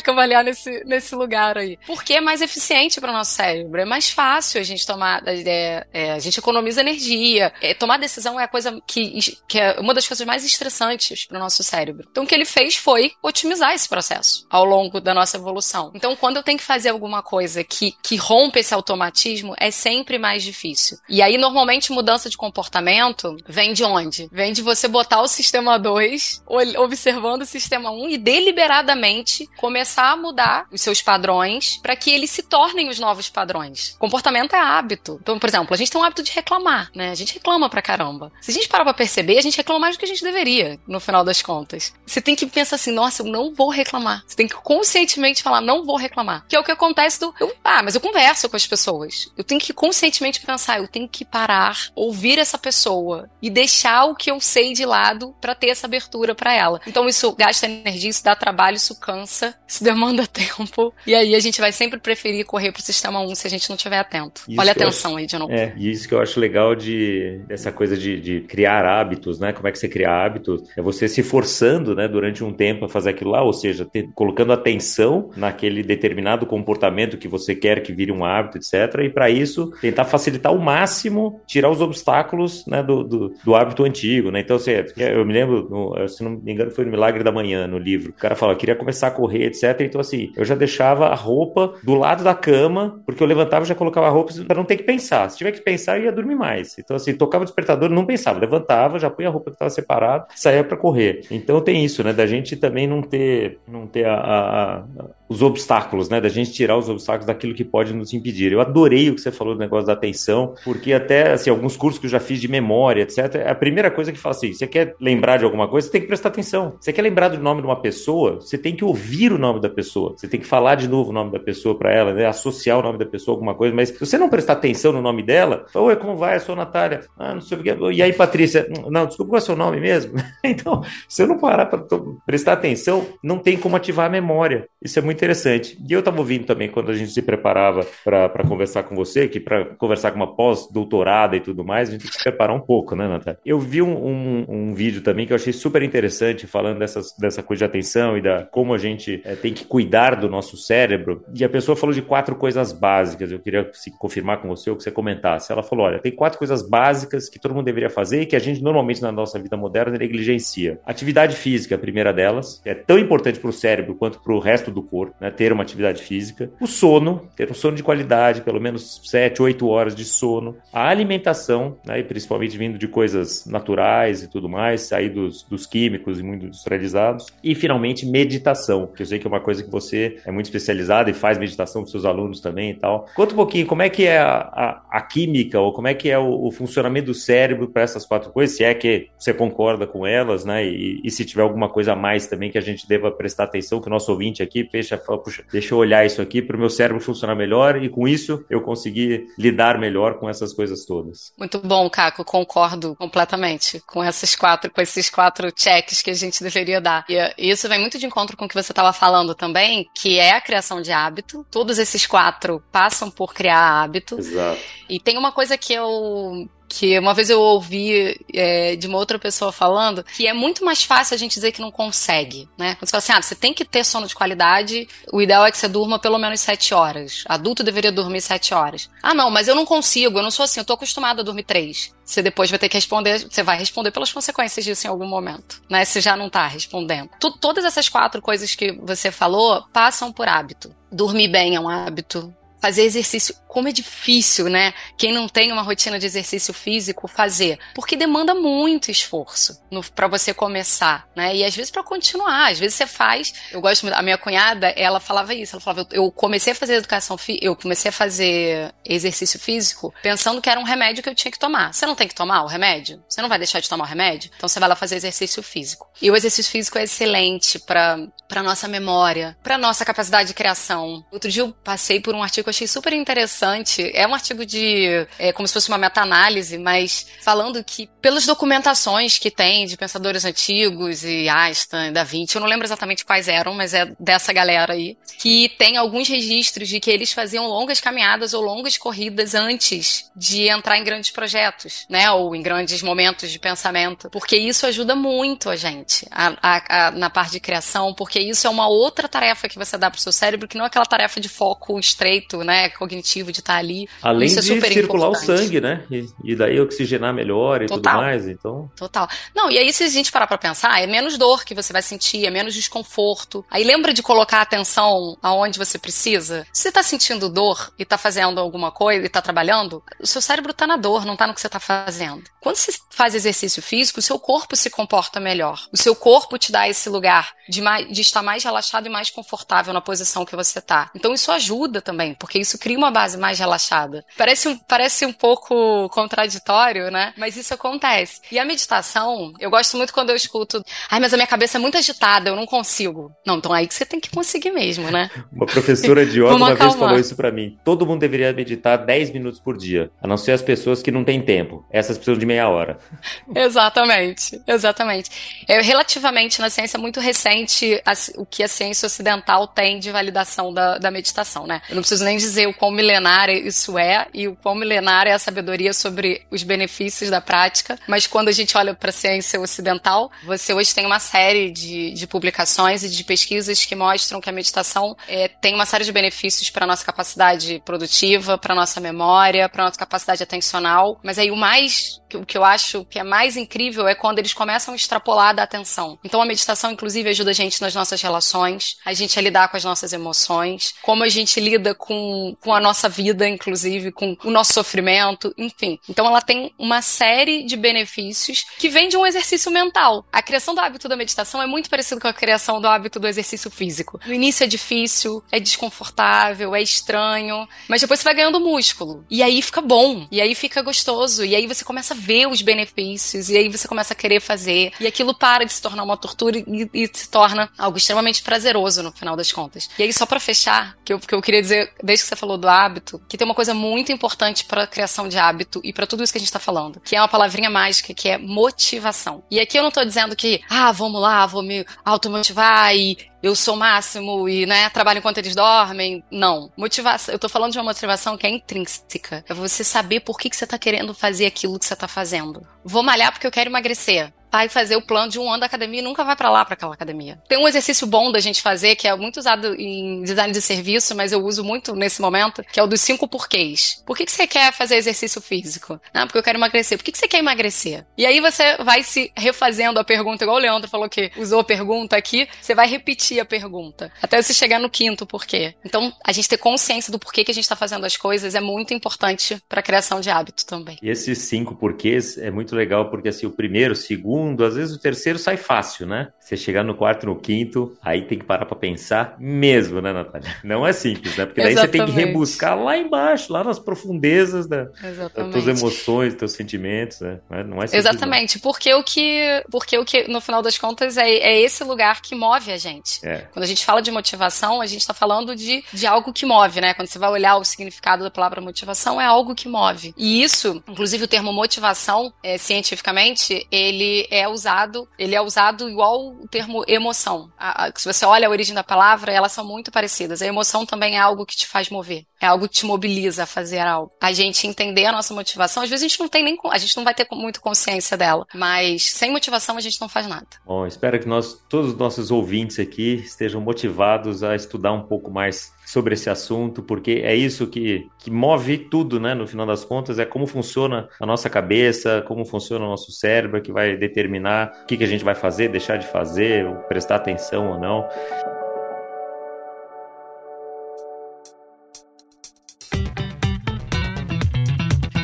cavaliar 0.00 0.44
nesse, 0.44 0.84
nesse 0.84 1.14
lugar 1.14 1.58
aí. 1.58 1.78
Porque 1.92 2.14
é 2.14 2.20
mais 2.22 2.40
eficiente 2.40 2.98
para 2.98 3.10
o 3.10 3.12
nosso 3.12 3.32
cérebro 3.32 3.78
é 3.78 3.84
mais 3.84 4.08
fácil 4.08 4.58
a 4.58 4.64
gente 4.64 4.86
tomar, 4.86 5.22
é, 5.26 5.86
é, 5.92 6.12
a 6.12 6.18
gente 6.18 6.38
economiza 6.38 6.80
energia. 6.80 7.52
É, 7.60 7.74
tomar 7.74 7.98
decisão 7.98 8.40
é 8.40 8.44
a 8.44 8.48
coisa 8.48 8.80
que, 8.86 9.36
que 9.46 9.58
é 9.58 9.78
uma 9.78 9.92
das 9.92 10.08
coisas 10.08 10.26
mais 10.26 10.42
estressantes 10.42 11.26
para 11.26 11.36
o 11.36 11.40
nosso 11.40 11.62
cérebro. 11.62 12.08
Então 12.10 12.24
o 12.24 12.26
que 12.26 12.34
ele 12.34 12.46
fez 12.46 12.76
foi 12.76 13.12
otimizar 13.22 13.74
esse 13.74 13.86
processo 13.86 14.46
ao 14.48 14.64
longo 14.64 15.02
da 15.02 15.12
nossa 15.12 15.36
evolução. 15.36 15.92
Então 15.94 16.16
quando 16.16 16.38
eu 16.38 16.42
tenho 16.42 16.56
que 16.56 16.64
fazer 16.64 16.88
alguma 16.88 17.22
coisa 17.22 17.62
que, 17.62 17.94
que 18.02 18.16
rompe 18.16 18.60
esse 18.60 18.72
automatismo, 18.72 19.54
é 19.58 19.70
sempre 19.70 20.18
mais 20.18 20.42
difícil. 20.42 20.96
E 21.10 21.20
aí 21.20 21.36
normalmente 21.36 21.92
mudança 21.92 22.30
de 22.30 22.38
comportamento 22.38 23.36
vem 23.46 23.74
de 23.74 23.84
onde? 23.84 24.30
Vem 24.32 24.54
de 24.54 24.62
você 24.62 24.88
botar 24.88 25.20
o, 25.20 25.28
sistema 25.28 25.78
2, 25.78 26.42
observando 26.78 27.42
o 27.42 27.46
sistema 27.46 27.90
1 27.90 28.02
um, 28.02 28.08
e 28.08 28.16
deliberadamente 28.16 29.46
começar 29.58 30.12
a 30.12 30.16
mudar 30.16 30.66
os 30.70 30.80
seus 30.80 31.02
padrões 31.02 31.80
para 31.82 31.96
que 31.96 32.10
eles 32.10 32.30
se 32.30 32.42
tornem 32.42 32.88
os 32.88 32.98
novos 32.98 33.28
padrões. 33.28 33.96
Comportamento 33.98 34.54
é 34.54 34.60
hábito. 34.60 35.18
Então, 35.20 35.38
por 35.38 35.48
exemplo, 35.48 35.74
a 35.74 35.76
gente 35.76 35.90
tem 35.90 36.00
um 36.00 36.04
hábito 36.04 36.22
de 36.22 36.32
reclamar, 36.32 36.90
né? 36.94 37.10
A 37.10 37.14
gente 37.14 37.34
reclama 37.34 37.68
pra 37.68 37.82
caramba. 37.82 38.32
Se 38.40 38.50
a 38.50 38.54
gente 38.54 38.68
parar 38.68 38.84
pra 38.84 38.94
perceber, 38.94 39.38
a 39.38 39.42
gente 39.42 39.56
reclama 39.56 39.80
mais 39.80 39.96
do 39.96 39.98
que 39.98 40.04
a 40.04 40.08
gente 40.08 40.22
deveria, 40.22 40.78
no 40.86 41.00
final 41.00 41.24
das 41.24 41.42
contas. 41.42 41.92
Você 42.06 42.20
tem 42.20 42.36
que 42.36 42.46
pensar 42.46 42.76
assim, 42.76 42.92
nossa, 42.92 43.22
eu 43.22 43.26
não 43.26 43.52
vou 43.52 43.70
reclamar. 43.70 44.22
Você 44.26 44.36
tem 44.36 44.46
que 44.46 44.54
conscientemente 44.54 45.42
falar, 45.42 45.60
não 45.60 45.84
vou 45.84 45.96
reclamar. 45.96 46.44
Que 46.48 46.56
é 46.56 46.60
o 46.60 46.64
que 46.64 46.70
acontece 46.70 47.18
do. 47.18 47.34
Eu, 47.40 47.52
ah, 47.64 47.82
mas 47.82 47.94
eu 47.94 48.00
converso 48.00 48.48
com 48.48 48.56
as 48.56 48.66
pessoas. 48.66 49.30
Eu 49.36 49.44
tenho 49.44 49.60
que 49.60 49.72
conscientemente 49.72 50.40
pensar, 50.40 50.78
eu 50.78 50.88
tenho 50.88 51.08
que 51.08 51.24
parar, 51.24 51.76
ouvir 51.94 52.38
essa 52.38 52.58
pessoa 52.58 53.28
e 53.40 53.50
deixar 53.50 54.04
o 54.04 54.14
que 54.14 54.30
eu 54.30 54.40
sei 54.40 54.72
de 54.72 54.84
lado 54.84 55.34
para 55.40 55.54
ter 55.54 55.70
essa 55.70 55.86
abertura 55.86 56.34
para 56.34 56.52
ela. 56.52 56.80
Então 56.86 57.08
isso 57.08 57.32
gasta 57.32 57.66
energia, 57.66 58.10
isso 58.10 58.22
dá 58.22 58.36
trabalho, 58.36 58.76
isso 58.76 58.94
cansa, 58.96 59.54
isso 59.66 59.82
demanda 59.84 60.26
tempo. 60.26 60.94
E 61.06 61.14
aí 61.14 61.34
a 61.34 61.40
gente 61.40 61.60
vai 61.60 61.71
sempre 61.72 61.98
preferir 61.98 62.44
correr 62.44 62.72
pro 62.72 62.82
sistema 62.82 63.20
1 63.20 63.34
se 63.34 63.46
a 63.46 63.50
gente 63.50 63.68
não 63.68 63.76
estiver 63.76 63.98
atento. 63.98 64.42
Isso 64.48 64.60
Olha 64.60 64.70
a 64.70 64.72
atenção 64.72 65.12
acho, 65.12 65.18
aí 65.18 65.26
de 65.26 65.38
novo. 65.38 65.52
É, 65.52 65.72
e 65.76 65.90
isso 65.90 66.08
que 66.08 66.14
eu 66.14 66.20
acho 66.20 66.38
legal 66.38 66.74
de 66.74 67.40
dessa 67.46 67.72
coisa 67.72 67.96
de, 67.96 68.20
de 68.20 68.40
criar 68.42 68.84
hábitos, 68.84 69.38
né? 69.38 69.52
Como 69.52 69.66
é 69.68 69.72
que 69.72 69.78
você 69.78 69.88
cria 69.88 70.10
hábitos? 70.10 70.62
É 70.76 70.82
você 70.82 71.08
se 71.08 71.22
forçando, 71.22 71.94
né, 71.94 72.08
durante 72.08 72.44
um 72.44 72.52
tempo 72.52 72.84
a 72.84 72.88
fazer 72.88 73.10
aquilo 73.10 73.30
lá, 73.30 73.42
ou 73.42 73.52
seja, 73.52 73.84
ter, 73.84 74.08
colocando 74.14 74.52
atenção 74.52 75.30
naquele 75.36 75.82
determinado 75.82 76.46
comportamento 76.46 77.16
que 77.18 77.28
você 77.28 77.54
quer 77.54 77.82
que 77.82 77.92
vire 77.92 78.12
um 78.12 78.24
hábito, 78.24 78.58
etc. 78.58 79.00
E 79.04 79.08
para 79.08 79.30
isso, 79.30 79.72
tentar 79.80 80.04
facilitar 80.04 80.52
ao 80.52 80.58
máximo, 80.58 81.40
tirar 81.46 81.70
os 81.70 81.80
obstáculos, 81.80 82.66
né, 82.66 82.82
do, 82.82 83.02
do, 83.02 83.34
do 83.44 83.54
hábito 83.54 83.84
antigo, 83.84 84.30
né? 84.30 84.40
Então, 84.40 84.56
assim, 84.56 84.72
eu 84.96 85.24
me 85.24 85.32
lembro, 85.32 85.68
no, 85.68 86.08
se 86.08 86.22
não 86.22 86.32
me 86.32 86.52
engano, 86.52 86.70
foi 86.70 86.84
no 86.84 86.90
Milagre 86.90 87.22
da 87.22 87.32
Manhã, 87.32 87.66
no 87.66 87.78
livro. 87.78 88.10
O 88.10 88.14
cara 88.14 88.34
fala, 88.34 88.54
queria 88.54 88.76
começar 88.76 89.08
a 89.08 89.10
correr, 89.10 89.44
etc. 89.46 89.80
Então, 89.80 90.00
assim, 90.00 90.32
eu 90.36 90.44
já 90.44 90.54
deixava 90.54 91.08
a 91.08 91.14
roupa 91.14 91.61
do 91.82 91.94
lado 91.94 92.24
da 92.24 92.34
cama, 92.34 93.00
porque 93.04 93.22
eu 93.22 93.26
levantava 93.26 93.64
e 93.64 93.68
já 93.68 93.74
colocava 93.74 94.06
a 94.06 94.10
roupa 94.10 94.32
para 94.46 94.56
não 94.56 94.64
ter 94.64 94.76
que 94.76 94.82
pensar. 94.82 95.30
Se 95.30 95.38
tiver 95.38 95.52
que 95.52 95.60
pensar, 95.60 95.98
eu 95.98 96.04
ia 96.04 96.12
dormir 96.12 96.34
mais. 96.34 96.78
Então, 96.78 96.96
assim, 96.96 97.14
tocava 97.14 97.42
o 97.42 97.44
despertador, 97.44 97.88
não 97.88 98.06
pensava, 98.06 98.38
levantava, 98.38 98.98
já 98.98 99.10
punha 99.10 99.28
a 99.28 99.30
roupa 99.30 99.50
que 99.50 99.56
estava 99.56 99.70
separada, 99.70 100.26
saía 100.34 100.64
para 100.64 100.76
correr. 100.76 101.26
Então, 101.30 101.60
tem 101.60 101.84
isso, 101.84 102.02
né, 102.02 102.12
da 102.12 102.26
gente 102.26 102.56
também 102.56 102.86
não 102.86 103.02
ter, 103.02 103.58
não 103.66 103.86
ter 103.86 104.06
a, 104.06 104.14
a, 104.14 104.76
a 104.78 104.84
os 105.32 105.42
obstáculos, 105.42 106.08
né? 106.08 106.20
Da 106.20 106.28
gente 106.28 106.52
tirar 106.52 106.76
os 106.76 106.88
obstáculos 106.88 107.26
daquilo 107.26 107.54
que 107.54 107.64
pode 107.64 107.94
nos 107.94 108.12
impedir. 108.12 108.52
Eu 108.52 108.60
adorei 108.60 109.10
o 109.10 109.14
que 109.14 109.20
você 109.20 109.32
falou 109.32 109.54
do 109.54 109.60
negócio 109.60 109.86
da 109.86 109.94
atenção, 109.94 110.54
porque 110.64 110.92
até, 110.92 111.32
assim, 111.32 111.50
alguns 111.50 111.76
cursos 111.76 111.98
que 111.98 112.06
eu 112.06 112.10
já 112.10 112.20
fiz 112.20 112.40
de 112.40 112.48
memória, 112.48 113.02
etc., 113.02 113.46
a 113.46 113.54
primeira 113.54 113.90
coisa 113.90 114.12
que 114.12 114.18
fala 114.18 114.34
assim, 114.34 114.52
você 114.52 114.66
quer 114.66 114.94
lembrar 115.00 115.38
de 115.38 115.44
alguma 115.44 115.66
coisa, 115.68 115.86
você 115.86 115.92
tem 115.92 116.00
que 116.00 116.06
prestar 116.06 116.28
atenção. 116.28 116.74
Você 116.80 116.92
quer 116.92 117.02
lembrar 117.02 117.28
do 117.28 117.38
nome 117.38 117.62
de 117.62 117.66
uma 117.66 117.80
pessoa, 117.80 118.36
você 118.36 118.58
tem 118.58 118.76
que 118.76 118.84
ouvir 118.84 119.32
o 119.32 119.38
nome 119.38 119.60
da 119.60 119.68
pessoa. 119.68 120.14
Você 120.16 120.28
tem 120.28 120.38
que 120.38 120.46
falar 120.46 120.74
de 120.74 120.88
novo 120.88 121.10
o 121.10 121.12
nome 121.12 121.32
da 121.32 121.38
pessoa 121.38 121.76
para 121.76 121.92
ela, 121.92 122.12
né? 122.12 122.26
Associar 122.26 122.78
o 122.78 122.82
nome 122.82 122.98
da 122.98 123.06
pessoa 123.06 123.34
a 123.34 123.36
alguma 123.36 123.54
coisa, 123.54 123.74
mas 123.74 123.88
se 123.88 123.98
você 123.98 124.18
não 124.18 124.28
prestar 124.28 124.54
atenção 124.54 124.92
no 124.92 125.00
nome 125.00 125.22
dela, 125.22 125.66
fala, 125.72 125.86
oi, 125.86 125.96
como 125.96 126.16
vai? 126.16 126.36
Eu 126.36 126.40
sou 126.40 126.54
Natália. 126.54 127.00
Ah, 127.18 127.34
não 127.34 127.40
sei 127.40 127.58
o 127.58 127.62
que. 127.62 127.70
E 127.92 128.02
aí, 128.02 128.12
Patrícia? 128.12 128.68
Não, 128.90 129.06
desculpa, 129.06 129.30
qual 129.30 129.38
é 129.38 129.42
o 129.42 129.44
seu 129.44 129.56
nome 129.56 129.80
mesmo? 129.80 130.14
então, 130.44 130.82
se 131.08 131.22
eu 131.22 131.26
não 131.26 131.38
parar 131.38 131.66
para 131.66 131.84
prestar 132.26 132.52
atenção, 132.52 133.06
não 133.22 133.38
tem 133.38 133.56
como 133.56 133.76
ativar 133.76 134.06
a 134.06 134.10
memória. 134.10 134.68
Isso 134.82 134.98
é 134.98 135.02
muito 135.02 135.21
interessante. 135.22 135.78
E 135.88 135.92
eu 135.92 136.00
estava 136.00 136.18
ouvindo 136.18 136.44
também 136.44 136.68
quando 136.68 136.90
a 136.90 136.94
gente 136.94 137.12
se 137.12 137.22
preparava 137.22 137.86
para 138.04 138.44
conversar 138.46 138.82
com 138.82 138.96
você, 138.96 139.28
que 139.28 139.38
para 139.38 139.66
conversar 139.76 140.10
com 140.10 140.16
uma 140.16 140.34
pós-doutorada 140.34 141.36
e 141.36 141.40
tudo 141.40 141.64
mais, 141.64 141.88
a 141.88 141.92
gente 141.92 142.02
tem 142.02 142.10
que 142.10 142.16
se 142.16 142.24
preparar 142.24 142.56
um 142.56 142.60
pouco, 142.60 142.96
né, 142.96 143.06
Natália? 143.06 143.38
Eu 143.46 143.60
vi 143.60 143.80
um, 143.80 143.94
um, 143.94 144.44
um, 144.48 144.74
vídeo 144.74 145.00
também 145.00 145.24
que 145.24 145.32
eu 145.32 145.36
achei 145.36 145.52
super 145.52 145.80
interessante, 145.82 146.46
falando 146.46 146.80
dessas, 146.80 147.14
dessa 147.16 147.40
coisa 147.40 147.60
de 147.60 147.64
atenção 147.64 148.18
e 148.18 148.22
da 148.22 148.42
como 148.46 148.74
a 148.74 148.78
gente 148.78 149.22
é, 149.24 149.36
tem 149.36 149.54
que 149.54 149.64
cuidar 149.64 150.16
do 150.16 150.28
nosso 150.28 150.56
cérebro. 150.56 151.24
E 151.32 151.44
a 151.44 151.48
pessoa 151.48 151.76
falou 151.76 151.94
de 151.94 152.02
quatro 152.02 152.34
coisas 152.34 152.72
básicas. 152.72 153.30
Eu 153.30 153.38
queria 153.38 153.70
se 153.72 153.90
confirmar 153.98 154.40
com 154.40 154.48
você 154.48 154.70
ou 154.70 154.76
que 154.76 154.82
você 154.82 154.90
comentasse. 154.90 155.52
Ela 155.52 155.62
falou: 155.62 155.86
olha, 155.86 156.00
tem 156.00 156.10
quatro 156.10 156.38
coisas 156.38 156.68
básicas 156.68 157.28
que 157.28 157.38
todo 157.38 157.54
mundo 157.54 157.64
deveria 157.64 157.90
fazer 157.90 158.22
e 158.22 158.26
que 158.26 158.34
a 158.34 158.40
gente 158.40 158.60
normalmente 158.60 159.00
na 159.00 159.12
nossa 159.12 159.38
vida 159.38 159.56
moderna 159.56 159.96
negligencia. 159.96 160.80
Atividade 160.84 161.36
física, 161.36 161.76
a 161.76 161.78
primeira 161.78 162.12
delas, 162.12 162.60
é 162.64 162.74
tão 162.74 162.98
importante 162.98 163.38
para 163.38 163.50
o 163.50 163.52
cérebro 163.52 163.94
quanto 163.94 164.20
para 164.20 164.32
o 164.32 164.38
resto 164.38 164.70
do 164.70 164.82
corpo, 164.82 165.11
né, 165.20 165.30
ter 165.30 165.52
uma 165.52 165.62
atividade 165.62 166.02
física. 166.02 166.50
O 166.60 166.66
sono, 166.66 167.28
ter 167.36 167.50
um 167.50 167.54
sono 167.54 167.76
de 167.76 167.82
qualidade, 167.82 168.42
pelo 168.42 168.60
menos 168.60 169.00
7, 169.04 169.42
8 169.42 169.66
horas 169.68 169.94
de 169.94 170.04
sono. 170.04 170.56
A 170.72 170.88
alimentação, 170.88 171.76
né, 171.86 172.00
e 172.00 172.04
principalmente 172.04 172.56
vindo 172.56 172.78
de 172.78 172.88
coisas 172.88 173.46
naturais 173.46 174.22
e 174.22 174.28
tudo 174.28 174.48
mais, 174.48 174.82
sair 174.82 175.08
dos, 175.08 175.42
dos 175.42 175.66
químicos 175.66 176.18
e 176.18 176.22
muito 176.22 176.46
industrializados. 176.46 177.26
E 177.42 177.54
finalmente, 177.54 178.06
meditação, 178.06 178.86
que 178.86 179.02
eu 179.02 179.06
sei 179.06 179.18
que 179.18 179.26
é 179.26 179.30
uma 179.30 179.40
coisa 179.40 179.62
que 179.62 179.70
você 179.70 180.18
é 180.24 180.30
muito 180.30 180.46
especializada 180.46 181.10
e 181.10 181.14
faz 181.14 181.38
meditação 181.38 181.82
com 181.82 181.88
seus 181.88 182.04
alunos 182.04 182.40
também 182.40 182.70
e 182.70 182.74
tal. 182.74 183.06
Conta 183.14 183.32
um 183.32 183.36
pouquinho 183.36 183.66
como 183.66 183.82
é 183.82 183.88
que 183.88 184.06
é 184.06 184.18
a, 184.18 184.36
a, 184.36 184.82
a 184.90 185.00
química 185.00 185.60
ou 185.60 185.72
como 185.72 185.88
é 185.88 185.94
que 185.94 186.10
é 186.10 186.18
o, 186.18 186.46
o 186.46 186.50
funcionamento 186.50 187.06
do 187.06 187.14
cérebro 187.14 187.68
para 187.68 187.82
essas 187.82 188.04
quatro 188.04 188.30
coisas, 188.30 188.56
se 188.56 188.64
é 188.64 188.74
que 188.74 189.08
você 189.18 189.32
concorda 189.32 189.86
com 189.86 190.06
elas, 190.06 190.44
né? 190.44 190.64
E, 190.66 191.00
e 191.02 191.10
se 191.10 191.24
tiver 191.24 191.42
alguma 191.42 191.68
coisa 191.68 191.92
a 191.92 191.96
mais 191.96 192.26
também 192.26 192.50
que 192.50 192.58
a 192.58 192.62
gente 192.62 192.86
deva 192.88 193.10
prestar 193.10 193.44
atenção, 193.44 193.80
que 193.80 193.86
o 193.86 193.90
nosso 193.90 194.10
ouvinte 194.10 194.42
aqui 194.42 194.68
fecha, 194.70 194.91
fala, 194.98 195.18
puxa, 195.18 195.44
deixa 195.50 195.74
eu 195.74 195.78
olhar 195.78 196.04
isso 196.04 196.20
aqui 196.20 196.42
para 196.42 196.56
o 196.56 196.60
meu 196.60 196.70
cérebro 196.70 197.02
funcionar 197.02 197.34
melhor 197.34 197.82
e 197.82 197.88
com 197.88 198.06
isso 198.06 198.44
eu 198.48 198.60
conseguir 198.60 199.26
lidar 199.38 199.78
melhor 199.78 200.18
com 200.18 200.28
essas 200.28 200.52
coisas 200.52 200.84
todas. 200.84 201.32
Muito 201.38 201.58
bom, 201.58 201.88
Caco, 201.88 202.24
concordo 202.24 202.94
completamente 202.96 203.80
com 203.86 204.02
essas 204.02 204.34
quatro, 204.34 204.70
com 204.70 204.80
esses 204.80 205.08
quatro 205.08 205.52
checks 205.56 206.02
que 206.02 206.10
a 206.10 206.14
gente 206.14 206.42
deveria 206.42 206.80
dar. 206.80 207.04
E 207.08 207.50
isso 207.50 207.68
vem 207.68 207.80
muito 207.80 207.98
de 207.98 208.06
encontro 208.06 208.36
com 208.36 208.44
o 208.44 208.48
que 208.48 208.54
você 208.54 208.72
estava 208.72 208.92
falando 208.92 209.34
também, 209.34 209.88
que 209.94 210.18
é 210.18 210.32
a 210.32 210.40
criação 210.40 210.80
de 210.80 210.92
hábito. 210.92 211.46
Todos 211.50 211.78
esses 211.78 212.06
quatro 212.06 212.62
passam 212.70 213.10
por 213.10 213.34
criar 213.34 213.82
hábito. 213.82 214.18
Exato. 214.18 214.60
E 214.88 215.00
tem 215.00 215.18
uma 215.18 215.32
coisa 215.32 215.56
que 215.56 215.72
eu 215.72 216.48
que 216.72 216.98
uma 216.98 217.12
vez 217.12 217.28
eu 217.28 217.38
ouvi 217.38 218.18
é, 218.32 218.74
de 218.76 218.86
uma 218.86 218.96
outra 218.96 219.18
pessoa 219.18 219.52
falando 219.52 220.02
que 220.02 220.26
é 220.26 220.32
muito 220.32 220.64
mais 220.64 220.82
fácil 220.82 221.14
a 221.14 221.18
gente 221.18 221.34
dizer 221.34 221.52
que 221.52 221.60
não 221.60 221.70
consegue, 221.70 222.48
né? 222.56 222.74
Quando 222.76 222.88
você 222.88 222.90
fala 222.90 222.98
assim, 222.98 223.12
ah, 223.12 223.22
você 223.22 223.34
tem 223.34 223.52
que 223.52 223.62
ter 223.62 223.84
sono 223.84 224.06
de 224.06 224.14
qualidade, 224.14 224.88
o 225.12 225.20
ideal 225.20 225.44
é 225.44 225.50
que 225.50 225.58
você 225.58 225.68
durma 225.68 225.98
pelo 225.98 226.18
menos 226.18 226.40
sete 226.40 226.72
horas. 226.72 227.24
Adulto 227.28 227.62
deveria 227.62 227.92
dormir 227.92 228.22
sete 228.22 228.54
horas. 228.54 228.88
Ah, 229.02 229.12
não, 229.12 229.30
mas 229.30 229.48
eu 229.48 229.54
não 229.54 229.66
consigo, 229.66 230.18
eu 230.18 230.22
não 230.22 230.30
sou 230.30 230.44
assim, 230.44 230.60
eu 230.60 230.64
tô 230.64 230.72
acostumado 230.72 231.20
a 231.20 231.24
dormir 231.24 231.44
três. 231.44 231.92
Você 232.04 232.22
depois 232.22 232.48
vai 232.48 232.58
ter 232.58 232.70
que 232.70 232.76
responder, 232.76 233.18
você 233.30 233.42
vai 233.42 233.58
responder 233.58 233.90
pelas 233.90 234.10
consequências 234.10 234.64
disso 234.64 234.86
em 234.86 234.90
algum 234.90 235.06
momento, 235.06 235.62
né? 235.68 235.84
Se 235.84 236.00
já 236.00 236.16
não 236.16 236.30
tá 236.30 236.46
respondendo. 236.46 237.10
Todas 237.38 237.64
essas 237.64 237.88
quatro 237.88 238.22
coisas 238.22 238.54
que 238.54 238.72
você 238.72 239.10
falou 239.10 239.62
passam 239.72 240.10
por 240.10 240.26
hábito. 240.26 240.74
Dormir 240.90 241.28
bem 241.28 241.54
é 241.54 241.60
um 241.60 241.68
hábito, 241.68 242.34
fazer 242.62 242.82
exercício 242.84 243.34
como 243.52 243.68
é 243.68 243.72
difícil, 243.72 244.48
né? 244.48 244.72
Quem 244.96 245.12
não 245.12 245.28
tem 245.28 245.52
uma 245.52 245.60
rotina 245.60 245.98
de 245.98 246.06
exercício 246.06 246.54
físico 246.54 247.06
fazer, 247.06 247.58
porque 247.74 247.94
demanda 247.94 248.34
muito 248.34 248.90
esforço 248.90 249.60
para 249.94 250.08
você 250.08 250.32
começar, 250.32 251.06
né? 251.14 251.36
E 251.36 251.44
às 251.44 251.54
vezes 251.54 251.70
para 251.70 251.82
continuar, 251.82 252.50
às 252.50 252.58
vezes 252.58 252.76
você 252.76 252.86
faz. 252.86 253.34
Eu 253.52 253.60
gosto 253.60 253.86
a 253.92 254.00
minha 254.00 254.16
cunhada, 254.16 254.68
ela 254.68 254.98
falava 254.98 255.34
isso, 255.34 255.54
ela 255.54 255.60
falava, 255.60 255.86
eu 255.92 256.10
comecei 256.10 256.54
a 256.54 256.56
fazer 256.56 256.76
educação 256.76 257.18
eu 257.42 257.54
comecei 257.54 257.90
a 257.90 257.92
fazer 257.92 258.72
exercício 258.84 259.38
físico 259.38 259.92
pensando 260.02 260.40
que 260.40 260.48
era 260.48 260.58
um 260.58 260.64
remédio 260.64 261.02
que 261.02 261.10
eu 261.10 261.14
tinha 261.14 261.30
que 261.30 261.38
tomar. 261.38 261.74
Você 261.74 261.84
não 261.84 261.94
tem 261.94 262.08
que 262.08 262.14
tomar 262.14 262.44
o 262.44 262.46
remédio? 262.46 263.04
Você 263.06 263.20
não 263.20 263.28
vai 263.28 263.38
deixar 263.38 263.60
de 263.60 263.68
tomar 263.68 263.84
o 263.84 263.86
remédio? 263.86 264.30
Então 264.34 264.48
você 264.48 264.58
vai 264.58 264.68
lá 264.68 264.74
fazer 264.74 264.96
exercício 264.96 265.42
físico. 265.42 265.90
E 266.00 266.10
o 266.10 266.16
exercício 266.16 266.50
físico 266.50 266.78
é 266.78 266.84
excelente 266.84 267.58
para 267.58 267.98
para 268.26 268.42
nossa 268.42 268.66
memória, 268.66 269.36
para 269.42 269.58
nossa 269.58 269.84
capacidade 269.84 270.28
de 270.28 270.34
criação. 270.34 271.04
Outro 271.12 271.30
dia 271.30 271.42
eu 271.42 271.52
passei 271.52 272.00
por 272.00 272.14
um 272.14 272.22
artigo 272.22 272.44
que 272.44 272.48
eu 272.48 272.52
achei 272.52 272.66
super 272.66 272.94
interessante 272.94 273.41
interessante. 273.42 273.90
É 273.94 274.06
um 274.06 274.14
artigo 274.14 274.46
de. 274.46 275.06
É 275.18 275.32
como 275.32 275.46
se 275.46 275.54
fosse 275.54 275.68
uma 275.68 275.78
meta-análise, 275.78 276.56
mas 276.58 277.06
falando 277.22 277.62
que, 277.64 277.88
pelas 278.00 278.24
documentações 278.24 279.18
que 279.18 279.30
tem 279.30 279.66
de 279.66 279.76
pensadores 279.76 280.24
antigos 280.24 281.04
e 281.04 281.28
Einstein, 281.28 281.92
Da 281.92 282.04
Vinci, 282.04 282.36
eu 282.36 282.40
não 282.40 282.48
lembro 282.48 282.66
exatamente 282.66 283.04
quais 283.04 283.28
eram, 283.28 283.54
mas 283.54 283.74
é 283.74 283.92
dessa 283.98 284.32
galera 284.32 284.74
aí, 284.74 284.96
que 285.18 285.48
tem 285.58 285.76
alguns 285.76 286.08
registros 286.08 286.68
de 286.68 286.78
que 286.78 286.90
eles 286.90 287.12
faziam 287.12 287.46
longas 287.46 287.80
caminhadas 287.80 288.32
ou 288.32 288.42
longas 288.42 288.76
corridas 288.76 289.34
antes 289.34 290.10
de 290.14 290.48
entrar 290.48 290.78
em 290.78 290.84
grandes 290.84 291.10
projetos, 291.10 291.86
né? 291.88 292.10
Ou 292.12 292.34
em 292.34 292.42
grandes 292.42 292.82
momentos 292.82 293.30
de 293.30 293.38
pensamento. 293.38 294.08
Porque 294.10 294.36
isso 294.36 294.66
ajuda 294.66 294.94
muito 294.94 295.50
a 295.50 295.56
gente 295.56 296.06
a, 296.10 296.34
a, 296.42 296.86
a, 296.86 296.90
na 296.92 297.10
parte 297.10 297.32
de 297.32 297.40
criação, 297.40 297.94
porque 297.94 298.20
isso 298.20 298.46
é 298.46 298.50
uma 298.50 298.68
outra 298.68 299.08
tarefa 299.08 299.48
que 299.48 299.58
você 299.58 299.76
dá 299.76 299.90
para 299.90 299.98
o 299.98 300.00
seu 300.00 300.12
cérebro, 300.12 300.46
que 300.46 300.56
não 300.56 300.64
é 300.64 300.68
aquela 300.68 300.86
tarefa 300.86 301.20
de 301.20 301.28
foco 301.28 301.78
estreito, 301.78 302.44
né? 302.44 302.68
Cognitivo 302.70 303.31
de 303.32 303.40
estar 303.40 303.56
ali. 303.56 303.88
Além 304.02 304.26
Isso 304.26 304.40
de 304.40 304.52
é 304.52 304.60
circular 304.60 305.08
importante. 305.08 305.30
o 305.30 305.36
sangue, 305.38 305.60
né? 305.60 305.84
E, 305.90 306.06
e, 306.24 306.36
daí 306.36 306.60
oxigenar 306.60 307.12
melhor 307.12 307.62
e 307.62 307.66
Total. 307.66 307.92
tudo 307.94 308.02
mais, 308.02 308.28
então... 308.28 308.70
Total. 308.76 309.08
Não, 309.34 309.50
e 309.50 309.58
aí 309.58 309.72
se 309.72 309.84
a 309.84 309.88
gente 309.88 310.12
parar 310.12 310.26
pra 310.26 310.38
pensar, 310.38 310.80
é 310.80 310.86
menos 310.86 311.18
dor 311.18 311.44
que 311.44 311.54
você 311.54 311.72
vai 311.72 311.82
sentir, 311.82 312.26
é 312.26 312.30
menos 312.30 312.54
desconforto. 312.54 313.44
Aí 313.50 313.64
lembra 313.64 313.92
de 313.92 314.02
colocar 314.02 314.38
a 314.38 314.42
atenção 314.42 315.16
aonde 315.22 315.58
você 315.58 315.78
precisa? 315.78 316.46
Se 316.52 316.62
você 316.62 316.72
tá 316.72 316.82
sentindo 316.82 317.28
dor 317.28 317.72
e 317.78 317.84
tá 317.84 317.98
fazendo 317.98 318.38
alguma 318.38 318.70
coisa 318.70 319.04
e 319.06 319.08
tá 319.08 319.22
trabalhando, 319.22 319.82
o 320.00 320.06
seu 320.06 320.20
cérebro 320.20 320.52
tá 320.52 320.66
na 320.66 320.76
dor, 320.76 321.04
não 321.04 321.16
tá 321.16 321.26
no 321.26 321.34
que 321.34 321.40
você 321.40 321.48
tá 321.48 321.60
fazendo. 321.60 322.22
Quando 322.40 322.56
você 322.56 322.72
faz 322.90 323.14
exercício 323.14 323.62
físico, 323.62 324.00
o 324.00 324.02
seu 324.02 324.18
corpo 324.18 324.56
se 324.56 324.68
comporta 324.68 325.20
melhor. 325.20 325.66
O 325.72 325.76
seu 325.76 325.94
corpo 325.94 326.38
te 326.38 326.50
dá 326.50 326.68
esse 326.68 326.88
lugar 326.88 327.32
de, 327.48 327.60
mais, 327.60 327.88
de 327.88 328.00
estar 328.00 328.22
mais 328.22 328.44
relaxado 328.44 328.86
e 328.86 328.90
mais 328.90 329.10
confortável 329.10 329.72
na 329.72 329.80
posição 329.80 330.24
que 330.24 330.36
você 330.36 330.60
tá. 330.60 330.90
Então 330.94 331.14
isso 331.14 331.30
ajuda 331.30 331.80
também, 331.80 332.14
porque 332.14 332.38
isso 332.38 332.58
cria 332.58 332.76
uma 332.76 332.90
base 332.90 333.16
mais 333.22 333.38
relaxada. 333.38 334.04
Parece 334.18 334.48
um, 334.48 334.58
parece 334.58 335.06
um 335.06 335.12
pouco 335.12 335.88
contraditório, 335.90 336.90
né? 336.90 337.14
Mas 337.16 337.36
isso 337.36 337.54
acontece. 337.54 338.20
E 338.32 338.38
a 338.38 338.44
meditação, 338.44 339.32
eu 339.38 339.48
gosto 339.48 339.76
muito 339.76 339.94
quando 339.94 340.10
eu 340.10 340.16
escuto, 340.16 340.62
ai, 340.90 340.98
mas 340.98 341.14
a 341.14 341.16
minha 341.16 341.26
cabeça 341.26 341.56
é 341.56 341.60
muito 341.60 341.78
agitada, 341.78 342.28
eu 342.28 342.36
não 342.36 342.44
consigo. 342.44 343.12
Não, 343.24 343.36
então 343.36 343.52
aí 343.52 343.68
que 343.68 343.74
você 343.74 343.86
tem 343.86 344.00
que 344.00 344.10
conseguir 344.10 344.50
mesmo, 344.50 344.90
né? 344.90 345.08
Uma 345.32 345.46
professora 345.46 346.04
de 346.04 346.20
yoga 346.20 346.34
uma 346.34 346.54
vez 346.54 346.74
falou 346.74 346.98
isso 346.98 347.14
para 347.14 347.30
mim. 347.30 347.56
Todo 347.64 347.86
mundo 347.86 348.00
deveria 348.00 348.32
meditar 348.32 348.76
10 348.76 349.12
minutos 349.12 349.38
por 349.38 349.56
dia, 349.56 349.90
a 350.02 350.08
não 350.08 350.16
ser 350.16 350.32
as 350.32 350.42
pessoas 350.42 350.82
que 350.82 350.90
não 350.90 351.04
têm 351.04 351.22
tempo. 351.22 351.64
Essas 351.70 351.96
precisam 351.96 352.18
de 352.18 352.26
meia 352.26 352.48
hora. 352.48 352.78
exatamente, 353.34 354.42
exatamente. 354.46 355.44
É 355.46 355.60
relativamente 355.60 356.40
na 356.40 356.50
ciência 356.50 356.78
muito 356.78 356.98
recente 356.98 357.80
a, 357.86 357.92
o 358.20 358.26
que 358.26 358.42
a 358.42 358.48
ciência 358.48 358.86
ocidental 358.86 359.46
tem 359.46 359.78
de 359.78 359.92
validação 359.92 360.52
da, 360.52 360.78
da 360.78 360.90
meditação, 360.90 361.46
né? 361.46 361.62
Eu 361.68 361.76
não 361.76 361.82
preciso 361.82 362.04
nem 362.04 362.16
dizer 362.16 362.48
o 362.48 362.54
quão 362.54 362.72
milenar 362.72 363.11
isso 363.28 363.78
é 363.78 364.06
e 364.12 364.28
o 364.28 364.36
quão 364.36 364.54
milenar 364.54 365.06
é 365.06 365.12
a 365.12 365.18
sabedoria 365.18 365.72
sobre 365.72 366.26
os 366.30 366.42
benefícios 366.42 367.10
da 367.10 367.20
prática, 367.20 367.78
mas 367.86 368.06
quando 368.06 368.28
a 368.28 368.32
gente 368.32 368.56
olha 368.56 368.74
para 368.74 368.90
a 368.90 368.92
ciência 368.92 369.40
ocidental, 369.40 370.10
você 370.24 370.52
hoje 370.52 370.74
tem 370.74 370.86
uma 370.86 370.98
série 370.98 371.50
de, 371.50 371.92
de 371.92 372.06
publicações 372.06 372.82
e 372.82 372.90
de 372.90 373.04
pesquisas 373.04 373.64
que 373.64 373.74
mostram 373.74 374.20
que 374.20 374.28
a 374.28 374.32
meditação 374.32 374.96
é, 375.08 375.28
tem 375.28 375.54
uma 375.54 375.66
série 375.66 375.84
de 375.84 375.92
benefícios 375.92 376.50
para 376.50 376.66
nossa 376.66 376.84
capacidade 376.84 377.62
produtiva, 377.64 378.38
para 378.38 378.54
nossa 378.54 378.80
memória, 378.80 379.48
para 379.48 379.64
nossa 379.64 379.78
capacidade 379.78 380.22
atencional, 380.22 380.98
mas 381.02 381.18
aí 381.18 381.30
o 381.30 381.36
mais 381.36 382.00
o 382.16 382.26
que 382.26 382.36
eu 382.36 382.44
acho 382.44 382.84
que 382.84 382.98
é 382.98 383.02
mais 383.02 383.36
incrível 383.36 383.88
é 383.88 383.94
quando 383.94 384.18
eles 384.18 384.34
começam 384.34 384.74
a 384.74 384.76
extrapolar 384.76 385.34
da 385.34 385.42
atenção. 385.42 385.98
Então 386.04 386.20
a 386.20 386.26
meditação, 386.26 386.70
inclusive, 386.70 387.08
ajuda 387.08 387.30
a 387.30 387.34
gente 387.34 387.60
nas 387.60 387.74
nossas 387.74 388.00
relações, 388.00 388.76
a 388.84 388.92
gente 388.92 389.18
a 389.18 389.22
lidar 389.22 389.48
com 389.48 389.56
as 389.56 389.64
nossas 389.64 389.92
emoções, 389.92 390.74
como 390.82 391.02
a 391.02 391.08
gente 391.08 391.40
lida 391.40 391.74
com, 391.74 392.34
com 392.40 392.54
a 392.54 392.60
nossa 392.60 392.88
vida, 392.88 393.01
inclusive, 393.10 393.92
com 393.92 394.16
o 394.24 394.30
nosso 394.30 394.52
sofrimento, 394.52 395.32
enfim. 395.36 395.78
Então 395.88 396.06
ela 396.06 396.20
tem 396.20 396.52
uma 396.58 396.82
série 396.82 397.44
de 397.44 397.56
benefícios 397.56 398.44
que 398.58 398.68
vem 398.68 398.88
de 398.88 398.96
um 398.96 399.06
exercício 399.06 399.50
mental. 399.50 400.06
A 400.12 400.22
criação 400.22 400.54
do 400.54 400.60
hábito 400.60 400.88
da 400.88 400.96
meditação 400.96 401.42
é 401.42 401.46
muito 401.46 401.70
parecido 401.70 402.00
com 402.00 402.08
a 402.08 402.12
criação 402.12 402.60
do 402.60 402.68
hábito 402.68 402.98
do 402.98 403.08
exercício 403.08 403.50
físico. 403.50 404.00
No 404.06 404.12
início 404.12 404.44
é 404.44 404.46
difícil, 404.46 405.22
é 405.30 405.40
desconfortável, 405.40 406.54
é 406.54 406.62
estranho, 406.62 407.48
mas 407.68 407.80
depois 407.80 408.00
você 408.00 408.04
vai 408.04 408.14
ganhando 408.14 408.40
músculo. 408.40 409.04
E 409.10 409.22
aí 409.22 409.40
fica 409.42 409.60
bom, 409.60 410.06
e 410.10 410.20
aí 410.20 410.34
fica 410.34 410.62
gostoso, 410.62 411.24
e 411.24 411.34
aí 411.34 411.46
você 411.46 411.64
começa 411.64 411.94
a 411.94 411.96
ver 411.96 412.26
os 412.26 412.42
benefícios, 412.42 413.30
e 413.30 413.36
aí 413.36 413.48
você 413.48 413.66
começa 413.66 413.92
a 413.92 413.96
querer 413.96 414.20
fazer, 414.20 414.72
e 414.80 414.86
aquilo 414.86 415.14
para 415.14 415.44
de 415.44 415.52
se 415.52 415.62
tornar 415.62 415.82
uma 415.82 415.96
tortura 415.96 416.38
e, 416.38 416.68
e 416.72 416.90
se 416.92 417.08
torna 417.08 417.50
algo 417.56 417.78
extremamente 417.78 418.22
prazeroso 418.22 418.82
no 418.82 418.92
final 418.92 419.16
das 419.16 419.32
contas. 419.32 419.68
E 419.78 419.82
aí, 419.82 419.92
só 419.92 420.06
para 420.06 420.20
fechar, 420.20 420.76
que 420.84 420.92
eu, 420.92 420.98
que 420.98 421.14
eu 421.14 421.22
queria 421.22 421.40
dizer, 421.40 421.72
desde 421.82 422.04
que 422.04 422.08
você 422.08 422.16
falou 422.16 422.36
do 422.36 422.48
hábito, 422.48 422.91
que 423.08 423.16
tem 423.16 423.24
uma 423.24 423.34
coisa 423.34 423.54
muito 423.54 423.92
importante 423.92 424.44
para 424.44 424.66
criação 424.66 425.08
de 425.08 425.18
hábito 425.18 425.60
e 425.64 425.72
para 425.72 425.86
tudo 425.86 426.02
isso 426.02 426.12
que 426.12 426.18
a 426.18 426.20
gente 426.20 426.32
tá 426.32 426.38
falando, 426.38 426.80
que 426.80 426.96
é 426.96 427.00
uma 427.00 427.08
palavrinha 427.08 427.50
mágica, 427.50 427.94
que 427.94 428.08
é 428.08 428.18
motivação. 428.18 429.22
E 429.30 429.40
aqui 429.40 429.58
eu 429.58 429.62
não 429.62 429.70
tô 429.70 429.84
dizendo 429.84 430.16
que, 430.16 430.40
ah, 430.48 430.72
vamos 430.72 431.00
lá, 431.00 431.26
vou 431.26 431.42
me 431.42 431.64
automotivar 431.84 432.74
e 432.74 432.96
eu 433.22 433.36
sou 433.36 433.54
máximo 433.56 434.28
e, 434.28 434.46
né, 434.46 434.68
trabalho 434.70 434.98
enquanto 434.98 435.18
eles 435.18 435.34
dormem. 435.34 436.02
Não. 436.10 436.50
Motivação. 436.56 437.14
Eu 437.14 437.18
tô 437.18 437.28
falando 437.28 437.52
de 437.52 437.58
uma 437.58 437.64
motivação 437.64 438.16
que 438.16 438.26
é 438.26 438.30
intrínseca. 438.30 439.24
É 439.28 439.32
você 439.32 439.62
saber 439.62 440.00
por 440.00 440.18
que, 440.18 440.28
que 440.28 440.36
você 440.36 440.46
tá 440.46 440.58
querendo 440.58 440.92
fazer 440.92 441.26
aquilo 441.26 441.58
que 441.58 441.64
você 441.64 441.76
tá 441.76 441.86
fazendo. 441.86 442.44
Vou 442.64 442.82
malhar 442.82 443.12
porque 443.12 443.26
eu 443.26 443.30
quero 443.30 443.48
emagrecer 443.48 444.12
vai 444.32 444.48
fazer 444.48 444.76
o 444.76 444.82
plano 444.82 445.10
de 445.10 445.18
um 445.18 445.28
ano 445.28 445.40
da 445.40 445.46
academia 445.46 445.80
e 445.80 445.84
nunca 445.84 446.02
vai 446.02 446.16
para 446.16 446.30
lá 446.30 446.42
para 446.42 446.54
aquela 446.54 446.72
academia. 446.72 447.20
Tem 447.28 447.38
um 447.38 447.46
exercício 447.46 447.86
bom 447.86 448.10
da 448.10 448.18
gente 448.18 448.40
fazer 448.40 448.74
que 448.76 448.88
é 448.88 448.96
muito 448.96 449.18
usado 449.18 449.54
em 449.60 450.02
design 450.02 450.32
de 450.32 450.40
serviço, 450.40 450.96
mas 450.96 451.12
eu 451.12 451.22
uso 451.22 451.44
muito 451.44 451.76
nesse 451.76 452.00
momento, 452.00 452.42
que 452.50 452.58
é 452.58 452.62
o 452.62 452.66
dos 452.66 452.80
cinco 452.80 453.06
porquês. 453.06 453.82
Por 453.84 453.94
que, 453.94 454.06
que 454.06 454.12
você 454.12 454.26
quer 454.26 454.52
fazer 454.52 454.76
exercício 454.76 455.20
físico? 455.20 455.78
Não, 455.92 456.06
porque 456.06 456.18
eu 456.18 456.22
quero 456.22 456.38
emagrecer. 456.38 456.78
Por 456.78 456.84
que, 456.84 456.92
que 456.92 456.98
você 456.98 457.06
quer 457.06 457.18
emagrecer? 457.18 457.84
E 457.96 458.06
aí 458.06 458.20
você 458.20 458.56
vai 458.58 458.82
se 458.82 459.12
refazendo 459.14 459.78
a 459.78 459.84
pergunta, 459.84 460.24
igual 460.24 460.38
o 460.38 460.40
Leandro 460.40 460.70
falou 460.70 460.88
que 460.88 461.12
usou 461.18 461.40
a 461.40 461.44
pergunta 461.44 461.94
aqui, 461.94 462.26
você 462.40 462.54
vai 462.54 462.66
repetir 462.66 463.20
a 463.20 463.24
pergunta 463.26 463.92
até 464.00 464.20
você 464.20 464.32
chegar 464.32 464.58
no 464.58 464.70
quinto 464.70 465.04
porquê. 465.04 465.54
Então, 465.62 465.92
a 466.02 466.12
gente 466.12 466.28
ter 466.28 466.38
consciência 466.38 466.90
do 466.90 466.98
porquê 466.98 467.22
que 467.22 467.30
a 467.30 467.34
gente 467.34 467.44
está 467.44 467.56
fazendo 467.56 467.84
as 467.84 467.98
coisas 467.98 468.34
é 468.34 468.40
muito 468.40 468.72
importante 468.72 469.36
para 469.46 469.60
a 469.60 469.62
criação 469.62 470.00
de 470.00 470.08
hábito 470.08 470.46
também. 470.46 470.78
E 470.80 470.88
esses 470.88 471.18
cinco 471.18 471.54
porquês 471.54 472.16
é 472.16 472.30
muito 472.30 472.56
legal 472.56 472.88
porque 472.88 473.08
assim 473.08 473.26
o 473.26 473.30
primeiro, 473.30 473.74
o 473.74 473.76
segundo 473.76 474.21
segundo, 474.22 474.44
às 474.44 474.54
vezes 474.54 474.74
o 474.74 474.78
terceiro 474.78 475.18
sai 475.18 475.36
fácil, 475.36 475.86
né? 475.86 476.12
Você 476.22 476.36
chegar 476.36 476.62
no 476.62 476.74
quarto, 476.74 477.04
no 477.04 477.16
quinto, 477.16 477.76
aí 477.82 478.02
tem 478.02 478.16
que 478.16 478.24
parar 478.24 478.46
para 478.46 478.56
pensar 478.56 479.16
mesmo, 479.18 479.80
né, 479.80 479.92
Natália? 479.92 480.36
Não 480.44 480.64
é 480.64 480.72
simples, 480.72 481.16
né? 481.16 481.26
Porque 481.26 481.42
daí 481.42 481.54
você 481.54 481.66
tem 481.66 481.84
que 481.84 481.90
rebuscar 481.90 482.56
lá 482.56 482.78
embaixo, 482.78 483.32
lá 483.32 483.42
nas 483.42 483.58
profundezas 483.58 484.46
da, 484.46 484.64
das 484.64 485.32
tuas 485.32 485.48
emoções, 485.48 486.12
dos 486.12 486.18
teus 486.20 486.32
sentimentos, 486.32 487.00
né? 487.00 487.18
Não 487.28 487.60
é, 487.60 487.66
simples, 487.66 487.74
Exatamente, 487.74 488.36
não. 488.36 488.42
porque 488.42 488.72
o 488.72 488.84
que, 488.84 489.44
porque 489.50 489.76
o 489.76 489.84
que 489.84 490.06
no 490.06 490.20
final 490.20 490.40
das 490.40 490.56
contas 490.56 490.96
é, 490.96 491.10
é 491.10 491.40
esse 491.40 491.64
lugar 491.64 492.00
que 492.00 492.14
move 492.14 492.52
a 492.52 492.56
gente. 492.56 493.04
É. 493.04 493.26
Quando 493.32 493.42
a 493.42 493.48
gente 493.48 493.64
fala 493.64 493.82
de 493.82 493.90
motivação, 493.90 494.60
a 494.60 494.66
gente 494.66 494.82
está 494.82 494.94
falando 494.94 495.34
de, 495.34 495.64
de 495.72 495.86
algo 495.88 496.12
que 496.12 496.24
move, 496.24 496.60
né? 496.60 496.72
Quando 496.72 496.86
você 496.86 497.00
vai 497.00 497.10
olhar 497.10 497.36
o 497.36 497.44
significado 497.44 498.04
da 498.04 498.10
palavra 498.12 498.40
motivação, 498.40 499.00
é 499.00 499.04
algo 499.04 499.34
que 499.34 499.48
move. 499.48 499.92
E 499.96 500.22
isso, 500.22 500.62
inclusive 500.68 501.02
o 501.02 501.08
termo 501.08 501.32
motivação, 501.32 502.12
é, 502.22 502.38
cientificamente, 502.38 503.44
ele 503.50 504.06
é 504.08 504.28
usado, 504.28 504.88
ele 504.96 505.16
é 505.16 505.20
usado 505.20 505.68
igual 505.68 506.11
o 506.20 506.28
termo 506.28 506.64
emoção. 506.68 507.32
A, 507.36 507.66
a, 507.66 507.72
se 507.74 507.86
você 507.92 508.04
olha 508.04 508.26
a 508.28 508.30
origem 508.30 508.54
da 508.54 508.64
palavra, 508.64 509.12
elas 509.12 509.32
são 509.32 509.44
muito 509.44 509.70
parecidas. 509.72 510.22
A 510.22 510.26
emoção 510.26 510.66
também 510.66 510.96
é 510.96 511.00
algo 511.00 511.26
que 511.26 511.36
te 511.36 511.46
faz 511.46 511.68
mover. 511.70 512.06
É 512.22 512.26
algo 512.26 512.48
que 512.48 512.54
te 512.54 512.66
mobiliza 512.66 513.24
a 513.24 513.26
fazer 513.26 513.58
algo. 513.58 513.90
A 514.00 514.12
gente 514.12 514.46
entender 514.46 514.86
a 514.86 514.92
nossa 514.92 515.12
motivação, 515.12 515.64
às 515.64 515.68
vezes 515.68 515.84
a 515.84 515.88
gente 515.88 515.98
não 515.98 516.08
tem 516.08 516.22
nem, 516.22 516.38
a 516.50 516.58
gente 516.58 516.76
não 516.76 516.84
vai 516.84 516.94
ter 516.94 517.04
muito 517.10 517.40
consciência 517.40 517.96
dela, 517.96 518.24
mas 518.32 518.84
sem 518.92 519.10
motivação 519.10 519.56
a 519.56 519.60
gente 519.60 519.80
não 519.80 519.88
faz 519.88 520.06
nada. 520.06 520.26
Bom, 520.46 520.64
espero 520.64 521.00
que 521.00 521.08
nós, 521.08 521.44
todos 521.48 521.72
os 521.72 521.76
nossos 521.76 522.12
ouvintes 522.12 522.60
aqui 522.60 522.94
estejam 522.94 523.40
motivados 523.40 524.22
a 524.22 524.36
estudar 524.36 524.70
um 524.72 524.82
pouco 524.82 525.10
mais 525.10 525.52
sobre 525.66 525.94
esse 525.94 526.08
assunto, 526.08 526.62
porque 526.62 527.02
é 527.04 527.14
isso 527.14 527.46
que, 527.46 527.88
que 527.98 528.10
move 528.10 528.58
tudo, 528.58 529.00
né? 529.00 529.14
No 529.14 529.26
final 529.26 529.46
das 529.46 529.64
contas, 529.64 529.98
é 529.98 530.04
como 530.04 530.26
funciona 530.26 530.88
a 531.00 531.06
nossa 531.06 531.28
cabeça, 531.28 532.04
como 532.06 532.24
funciona 532.24 532.64
o 532.64 532.68
nosso 532.68 532.92
cérebro, 532.92 533.42
que 533.42 533.50
vai 533.50 533.76
determinar 533.76 534.52
o 534.62 534.66
que, 534.66 534.76
que 534.76 534.84
a 534.84 534.88
gente 534.88 535.02
vai 535.02 535.14
fazer, 535.14 535.48
deixar 535.48 535.76
de 535.76 535.86
fazer, 535.86 536.46
prestar 536.68 536.96
atenção 536.96 537.52
ou 537.52 537.58
não. 537.58 537.88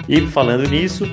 E 0.09 0.27
falando 0.29 0.67
nisso, 0.67 1.05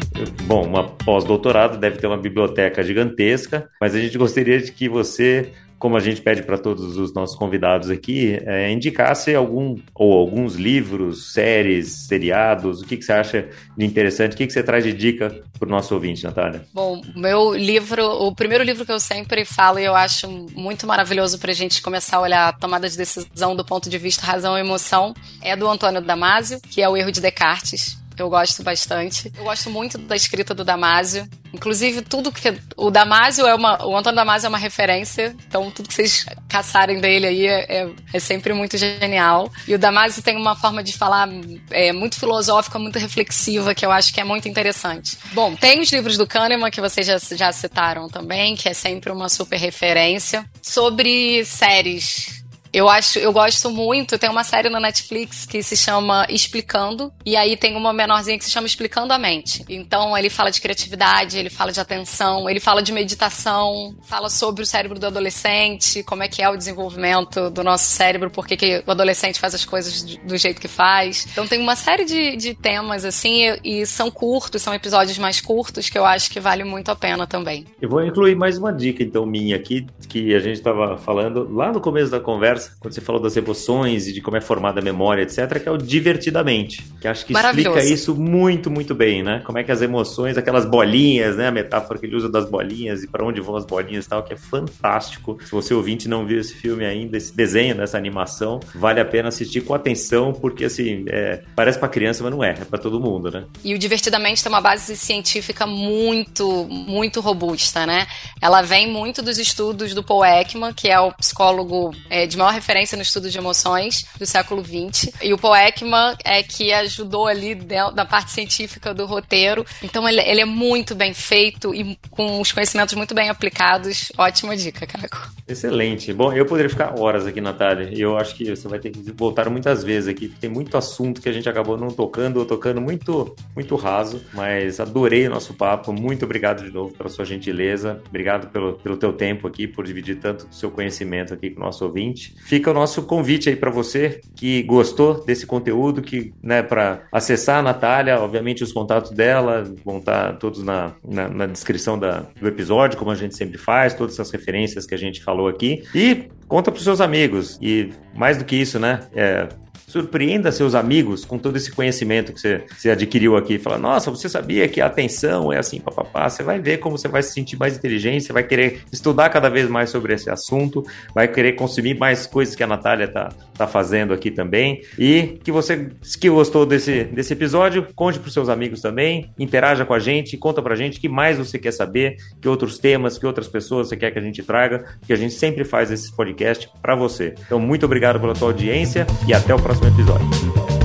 bom, 0.44 0.66
uma 0.66 0.88
pós-doutorado 0.88 1.78
deve 1.78 1.98
ter 1.98 2.08
uma 2.08 2.18
biblioteca 2.18 2.82
gigantesca, 2.82 3.70
mas 3.80 3.94
a 3.94 4.00
gente 4.00 4.18
gostaria 4.18 4.62
de 4.62 4.72
que 4.72 4.88
você 4.88 5.52
como 5.78 5.98
a 5.98 6.00
gente 6.00 6.22
pede 6.22 6.42
para 6.42 6.58
todos 6.58 6.98
os 6.98 7.14
nossos 7.14 7.36
convidados 7.36 7.90
aqui, 7.90 8.40
é, 8.46 8.72
indicasse 8.72 9.36
algum 9.36 9.78
ou 9.94 10.14
alguns 10.18 10.56
livros, 10.56 11.34
séries, 11.34 12.08
seriados, 12.08 12.82
o 12.82 12.86
que, 12.86 12.98
que 12.98 13.04
você 13.04 13.14
acha 13.14 13.50
de 13.78 13.86
interessante, 13.86 14.34
o 14.34 14.38
que, 14.38 14.48
que 14.48 14.54
você 14.54 14.64
traz 14.64 14.84
de 14.84 14.94
dica 14.94 15.44
para 15.60 15.68
o 15.68 15.70
nosso 15.70 15.94
ouvinte, 15.94 16.24
Natália? 16.24 16.66
Bom, 16.74 17.02
meu 17.16 17.54
livro, 17.54 18.04
o 18.04 18.34
primeiro 18.34 18.64
livro 18.64 18.86
que 18.86 18.92
eu 18.92 19.00
sempre 19.00 19.44
falo 19.46 19.78
e 19.78 19.84
eu 19.84 19.96
acho 19.96 20.30
muito 20.56 20.88
maravilhoso 20.88 21.38
para 21.38 21.52
a 21.52 21.56
gente 21.56 21.82
começar 21.82 22.18
a 22.18 22.22
olhar 22.22 22.48
a 22.48 22.54
tomada 22.54 22.90
de 22.90 22.98
decisão 22.98 23.56
do 23.56 23.66
ponto 23.66 23.90
de 23.90 23.98
vista 23.98 24.26
razão 24.26 24.58
e 24.58 24.62
emoção, 24.62 25.14
é 25.42 25.56
do 25.56 25.68
Antônio 25.68 26.02
Damasio, 26.02 26.60
que 26.62 26.82
é 26.82 26.90
o 26.90 26.96
Erro 26.96 27.12
de 27.12 27.22
Descartes. 27.22 28.05
Eu 28.18 28.30
gosto 28.30 28.64
bastante. 28.64 29.32
Eu 29.38 29.44
gosto 29.44 29.70
muito 29.70 29.98
da 29.98 30.16
escrita 30.16 30.54
do 30.54 30.64
Damásio. 30.64 31.28
Inclusive, 31.54 32.02
tudo 32.02 32.32
que. 32.32 32.54
O 32.76 32.92
Damásio 32.92 33.46
é 33.48 33.56
uma. 33.56 33.86
O 33.86 33.96
Antônio 33.96 34.16
Damásio 34.16 34.48
é 34.48 34.50
uma 34.50 34.58
referência. 34.58 35.36
Então, 35.48 35.72
tudo 35.72 35.88
que 35.88 35.94
vocês 35.94 36.26
caçarem 36.50 37.00
dele 37.00 37.28
aí 37.28 37.48
é, 37.48 37.84
é, 37.84 37.90
é 38.14 38.20
sempre 38.20 38.54
muito 38.54 38.78
genial. 38.78 39.52
E 39.68 39.74
o 39.74 39.80
Damásio 39.80 40.22
tem 40.22 40.36
uma 40.36 40.56
forma 40.56 40.84
de 40.84 40.94
falar 40.94 41.30
é, 41.72 41.94
muito 41.94 42.20
filosófica, 42.20 42.78
muito 42.78 43.00
reflexiva, 43.00 43.74
que 43.74 43.86
eu 43.86 43.92
acho 43.92 44.14
que 44.14 44.20
é 44.20 44.24
muito 44.24 44.48
interessante. 44.50 45.18
Bom, 45.34 45.56
tem 45.56 45.80
os 45.80 45.92
livros 45.92 46.18
do 46.18 46.28
Kahneman, 46.28 46.72
que 46.72 46.82
vocês 46.82 47.08
já, 47.08 47.18
já 47.18 47.52
citaram 47.52 48.10
também, 48.10 48.56
que 48.56 48.68
é 48.68 48.74
sempre 48.74 49.12
uma 49.12 49.30
super 49.30 49.58
referência. 49.58 50.46
Sobre 50.62 51.46
séries 51.46 52.45
Eu 52.76 52.90
acho, 52.90 53.20
eu 53.20 53.32
gosto 53.32 53.72
muito, 53.72 54.20
tem 54.20 54.30
uma 54.30 54.44
série 54.44 54.68
na 54.68 54.82
Netflix 54.82 55.46
que 55.46 55.64
se 55.64 55.78
chama 55.78 56.28
Explicando, 56.30 57.10
e 57.26 57.38
aí 57.38 57.56
tem 57.56 57.78
uma 57.78 57.94
menorzinha 57.94 58.38
que 58.38 58.44
se 58.44 58.52
chama 58.52 58.68
Explicando 58.68 59.14
a 59.14 59.18
Mente. 59.18 59.64
Então 59.70 60.16
ele 60.18 60.30
fala 60.30 60.52
de 60.52 60.60
criatividade, 60.60 61.38
ele 61.38 61.50
fala 61.50 61.72
de 61.72 61.80
atenção, 61.80 62.50
ele 62.50 62.60
fala 62.60 62.84
de 62.84 62.92
meditação, 62.92 63.96
fala 64.04 64.30
sobre 64.30 64.62
o 64.62 64.66
cérebro 64.66 65.00
do 65.00 65.08
adolescente, 65.08 66.04
como 66.04 66.24
é 66.24 66.28
que 66.28 66.42
é 66.42 66.50
o 66.50 66.58
desenvolvimento 66.58 67.50
do 67.50 67.64
nosso 67.64 67.86
cérebro, 67.86 68.30
por 68.30 68.46
que 68.46 68.84
o 68.86 68.92
adolescente 68.92 69.40
faz 69.40 69.56
as 69.56 69.64
coisas 69.64 70.04
do 70.04 70.36
jeito 70.36 70.60
que 70.60 70.68
faz. 70.68 71.26
Então 71.32 71.48
tem 71.48 71.62
uma 71.62 71.78
série 71.78 72.04
de, 72.04 72.36
de 72.36 72.56
temas 72.56 73.06
assim, 73.06 73.58
e, 73.64 73.84
e 73.84 73.86
são 73.86 74.12
curtos, 74.12 74.62
são 74.62 74.74
episódios 74.74 75.18
mais 75.18 75.40
curtos 75.40 75.90
que 75.90 75.98
eu 75.98 76.06
acho 76.06 76.30
que 76.30 76.42
vale 76.42 76.66
muito 76.66 76.92
a 76.92 76.96
pena 76.96 77.26
também. 77.26 77.64
Eu 77.82 77.88
vou 77.88 78.04
incluir 78.04 78.36
mais 78.36 78.58
uma 78.58 78.74
dica 78.74 79.02
então 79.02 79.26
minha 79.26 79.56
aqui, 79.56 79.88
que 80.10 80.36
a 80.36 80.40
gente 80.40 80.58
estava 80.58 80.98
falando 80.98 81.50
lá 81.56 81.72
no 81.72 81.80
começo 81.80 82.12
da 82.12 82.20
conversa, 82.20 82.65
quando 82.80 82.94
você 82.94 83.02
falou 83.02 83.22
das 83.22 83.36
emoções 83.38 84.08
e 84.08 84.14
de 84.14 84.22
como 84.22 84.38
é 84.38 84.42
formada 84.42 84.80
a 84.80 84.84
memória, 84.84 85.24
etc., 85.24 85.62
que 85.62 85.70
é 85.70 85.72
o 85.72 85.78
divertidamente. 85.78 86.84
Que 87.00 87.08
acho 87.08 87.26
que 87.26 87.34
explica 87.34 87.84
isso 87.84 88.16
muito, 88.16 88.70
muito 88.70 88.94
bem, 88.94 89.24
né? 89.24 89.42
Como 89.46 89.58
é 89.58 89.64
que 89.64 89.72
as 89.72 89.82
emoções, 89.82 90.38
aquelas 90.38 90.66
bolinhas, 90.66 91.38
né? 91.38 91.48
A 91.48 91.52
metáfora 91.52 92.00
que 92.00 92.06
ele 92.06 92.16
usa 92.16 92.30
das 92.30 92.50
bolinhas 92.50 93.04
e 93.04 93.08
para 93.08 93.26
onde 93.26 93.42
vão 93.42 93.56
as 93.56 93.66
bolinhas 93.66 94.06
e 94.06 94.10
tal, 94.10 94.24
que 94.24 94.34
é 94.34 94.38
fantástico. 94.38 95.38
Se 95.44 95.52
você 95.52 95.74
ouvinte 95.74 96.08
não 96.08 96.26
viu 96.26 96.40
esse 96.40 96.54
filme 96.54 96.86
ainda, 96.86 97.18
esse 97.18 97.36
desenho, 97.36 97.82
essa 97.82 97.98
animação, 97.98 98.60
vale 98.74 99.00
a 99.00 99.06
pena 99.06 99.30
assistir 99.30 99.62
com 99.62 99.74
atenção, 99.74 100.34
porque 100.34 100.66
assim, 100.66 101.06
é, 101.08 101.42
parece 101.56 101.78
para 101.78 101.88
criança, 101.88 102.24
mas 102.24 102.32
não 102.32 102.44
é, 102.44 102.52
é 102.52 102.66
para 102.66 102.80
todo 102.80 103.00
mundo, 103.00 103.32
né? 103.32 103.46
E 103.64 103.74
o 103.74 103.80
divertidamente 103.80 104.44
tem 104.44 104.52
uma 104.52 104.62
base 104.62 104.96
científica 104.96 105.66
muito, 105.68 106.66
muito 106.66 107.22
robusta, 107.22 107.86
né? 107.86 108.08
Ela 108.42 108.62
vem 108.62 108.88
muito 108.88 109.22
dos 109.22 109.38
estudos 109.38 109.94
do 109.94 110.04
Paul 110.04 110.26
Ekman, 110.26 110.74
que 110.74 110.90
é 110.90 111.00
o 111.00 111.12
psicólogo 111.12 111.94
é, 112.10 112.26
de 112.26 112.38
maior 112.38 112.54
referência 112.56 112.96
no 112.96 113.04
estudo 113.04 113.30
de 113.30 113.38
emoções 113.38 114.06
do 114.18 114.26
século 114.26 114.64
XX. 114.64 115.12
E 115.22 115.34
o 115.34 115.38
Paul 115.38 115.56
Ekman 115.56 116.16
é 116.24 116.42
que 116.42 116.74
ajudou 116.74 117.28
ali 117.28 117.56
da 117.56 118.06
parte 118.06 118.32
científica 118.32 118.94
do 118.94 119.06
roteiro. 119.06 119.66
Então 119.84 120.08
ele, 120.08 120.22
ele, 120.22 120.42
é 120.42 120.46
muito 120.46 120.96
bem 120.96 121.14
feito 121.14 121.74
e 121.74 121.98
com 122.10 122.42
os 122.42 122.52
conhecimentos 122.52 122.96
muito 122.96 123.14
bem 123.14 123.30
aplicados. 123.30 124.12
Ótima 124.18 124.56
dica, 124.56 124.86
Caco. 124.86 125.32
Excelente. 125.48 126.12
Bom, 126.14 126.34
eu 126.34 126.46
poderia 126.46 126.70
ficar 126.70 127.00
horas 127.00 127.26
aqui, 127.26 127.40
Natália. 127.40 127.90
Eu 127.96 128.18
acho 128.18 128.36
que 128.36 128.50
você 128.50 128.68
vai 128.68 128.80
ter 128.80 128.92
que 128.92 129.12
voltar 129.12 129.50
muitas 129.50 129.84
vezes 129.84 130.10
aqui. 130.10 130.28
Tem 130.28 130.50
muito 130.50 130.78
assunto 130.78 131.22
que 131.22 131.30
a 131.30 131.34
gente 131.34 131.48
acabou 131.48 131.78
não 131.78 131.90
tocando 131.90 132.38
ou 132.38 132.46
tocando 132.46 132.82
muito, 132.82 133.36
muito 133.54 133.76
raso. 133.76 134.24
Mas 134.34 134.80
adorei 134.80 135.28
o 135.28 135.30
nosso 135.30 135.54
papo. 135.54 135.94
Muito 135.94 136.26
obrigado 136.26 136.64
de 136.64 136.72
novo 136.72 136.94
pela 136.94 137.10
sua 137.10 137.26
gentileza. 137.26 138.02
Obrigado 138.08 138.48
pelo, 138.48 138.74
pelo 138.74 138.98
teu 138.98 139.14
tempo 139.14 139.48
aqui, 139.48 139.68
por 139.68 139.86
dividir 139.86 140.20
tanto 140.20 140.48
do 140.48 140.56
seu 140.56 140.72
conhecimento 140.72 141.34
aqui 141.34 141.50
com 141.50 141.62
o 141.62 141.64
nosso 141.64 141.86
ouvinte. 141.86 142.35
Fica 142.44 142.70
o 142.70 142.74
nosso 142.74 143.04
convite 143.04 143.50
aí 143.50 143.56
para 143.56 143.72
você 143.72 144.22
que 144.36 144.62
gostou 144.64 145.26
desse 145.26 145.46
conteúdo, 145.48 146.02
que, 146.02 146.34
né, 146.44 146.62
para 146.62 147.04
acessar 147.12 147.60
a 147.60 147.62
Natália, 147.62 148.20
obviamente 148.20 148.64
os 148.64 148.72
contatos 148.72 149.12
dela 149.12 149.64
vão 149.84 149.98
estar 149.98 150.34
tá 150.34 150.34
todos 150.34 150.64
na, 150.64 150.94
na, 151.04 151.28
na 151.28 151.46
descrição 151.48 151.98
da, 151.98 152.26
do 152.40 152.48
episódio, 152.48 153.00
como 153.00 153.10
a 153.12 153.16
gente 153.16 153.36
sempre 153.36 153.58
faz, 153.58 153.94
todas 153.94 154.14
essas 154.14 154.32
referências 154.32 154.86
que 154.86 154.94
a 154.94 154.98
gente 154.98 155.24
falou 155.24 155.48
aqui. 155.48 155.84
E 155.94 156.30
conta 156.48 156.72
para 156.72 156.82
seus 156.82 157.02
amigos. 157.02 157.58
E 157.62 157.90
mais 158.14 158.38
do 158.38 158.46
que 158.46 158.56
isso, 158.56 158.80
né? 158.80 159.00
É, 159.14 159.50
surpreenda 159.96 160.52
seus 160.52 160.76
amigos 160.76 161.24
com 161.24 161.38
todo 161.38 161.56
esse 161.56 161.72
conhecimento 161.72 162.34
que 162.34 162.42
você, 162.42 162.66
você 162.78 162.90
adquiriu 162.90 163.38
aqui. 163.38 163.58
Fala, 163.58 163.78
nossa, 163.78 164.12
você 164.12 164.28
sabia 164.28 164.68
que 164.68 164.82
a 164.82 164.88
atenção 164.88 165.54
é 165.54 165.58
assim, 165.58 165.80
papapá. 165.80 166.30
Você 166.30 166.44
vai 166.44 166.60
ver 166.60 166.80
como 166.80 166.98
você 166.98 167.08
vai 167.08 167.24
se 167.24 167.32
sentir 167.32 167.56
mais 167.56 167.78
inteligente, 167.78 168.26
você 168.26 168.34
vai 168.34 168.44
querer 168.44 168.82
estudar 168.92 169.30
cada 169.30 169.48
vez 169.48 169.70
mais 169.70 169.90
sobre 169.90 170.14
esse 170.14 170.30
assunto, 170.30 170.84
vai 171.14 171.30
querer 171.30 171.54
consumir 171.54 171.98
mais 171.98 172.28
coisas 172.28 172.56
que 172.56 172.62
a 172.62 172.68
Natália 172.68 173.08
tá, 173.08 173.30
tá 173.58 173.66
fazendo 173.66 174.14
aqui 174.14 174.30
também. 174.30 174.82
E 175.00 175.40
que 175.42 175.50
você 175.50 175.90
que 176.20 176.30
gostou 176.30 176.66
desse, 176.66 177.06
desse 177.06 177.32
episódio, 177.32 177.88
conte 177.96 178.20
para 178.20 178.30
seus 178.30 178.50
amigos 178.50 178.82
também, 178.82 179.32
interaja 179.40 179.86
com 179.86 179.94
a 179.94 180.00
gente, 180.00 180.36
conta 180.36 180.62
pra 180.62 180.76
gente 180.76 180.98
o 180.98 181.02
que 181.02 181.08
mais 181.08 181.38
você 181.38 181.58
quer 181.58 181.72
saber, 181.72 182.18
que 182.42 182.50
outros 182.50 182.78
temas, 182.78 183.18
que 183.18 183.26
outras 183.26 183.48
pessoas 183.48 183.88
você 183.88 183.96
quer 183.96 184.12
que 184.12 184.20
a 184.20 184.22
gente 184.22 184.44
traga, 184.44 184.84
que 185.08 185.14
a 185.14 185.16
gente 185.16 185.36
sempre 185.36 185.64
faz 185.64 185.90
esse 185.90 186.14
podcast 186.14 186.70
para 186.82 186.96
você. 186.96 187.34
Então, 187.46 187.62
muito 187.62 187.86
obrigado 187.86 188.20
pela 188.20 188.34
tua 188.34 188.50
audiência 188.50 189.08
e 189.26 189.34
até 189.34 189.56
o 189.56 189.62
próximo 189.62 189.85
design 189.92 190.85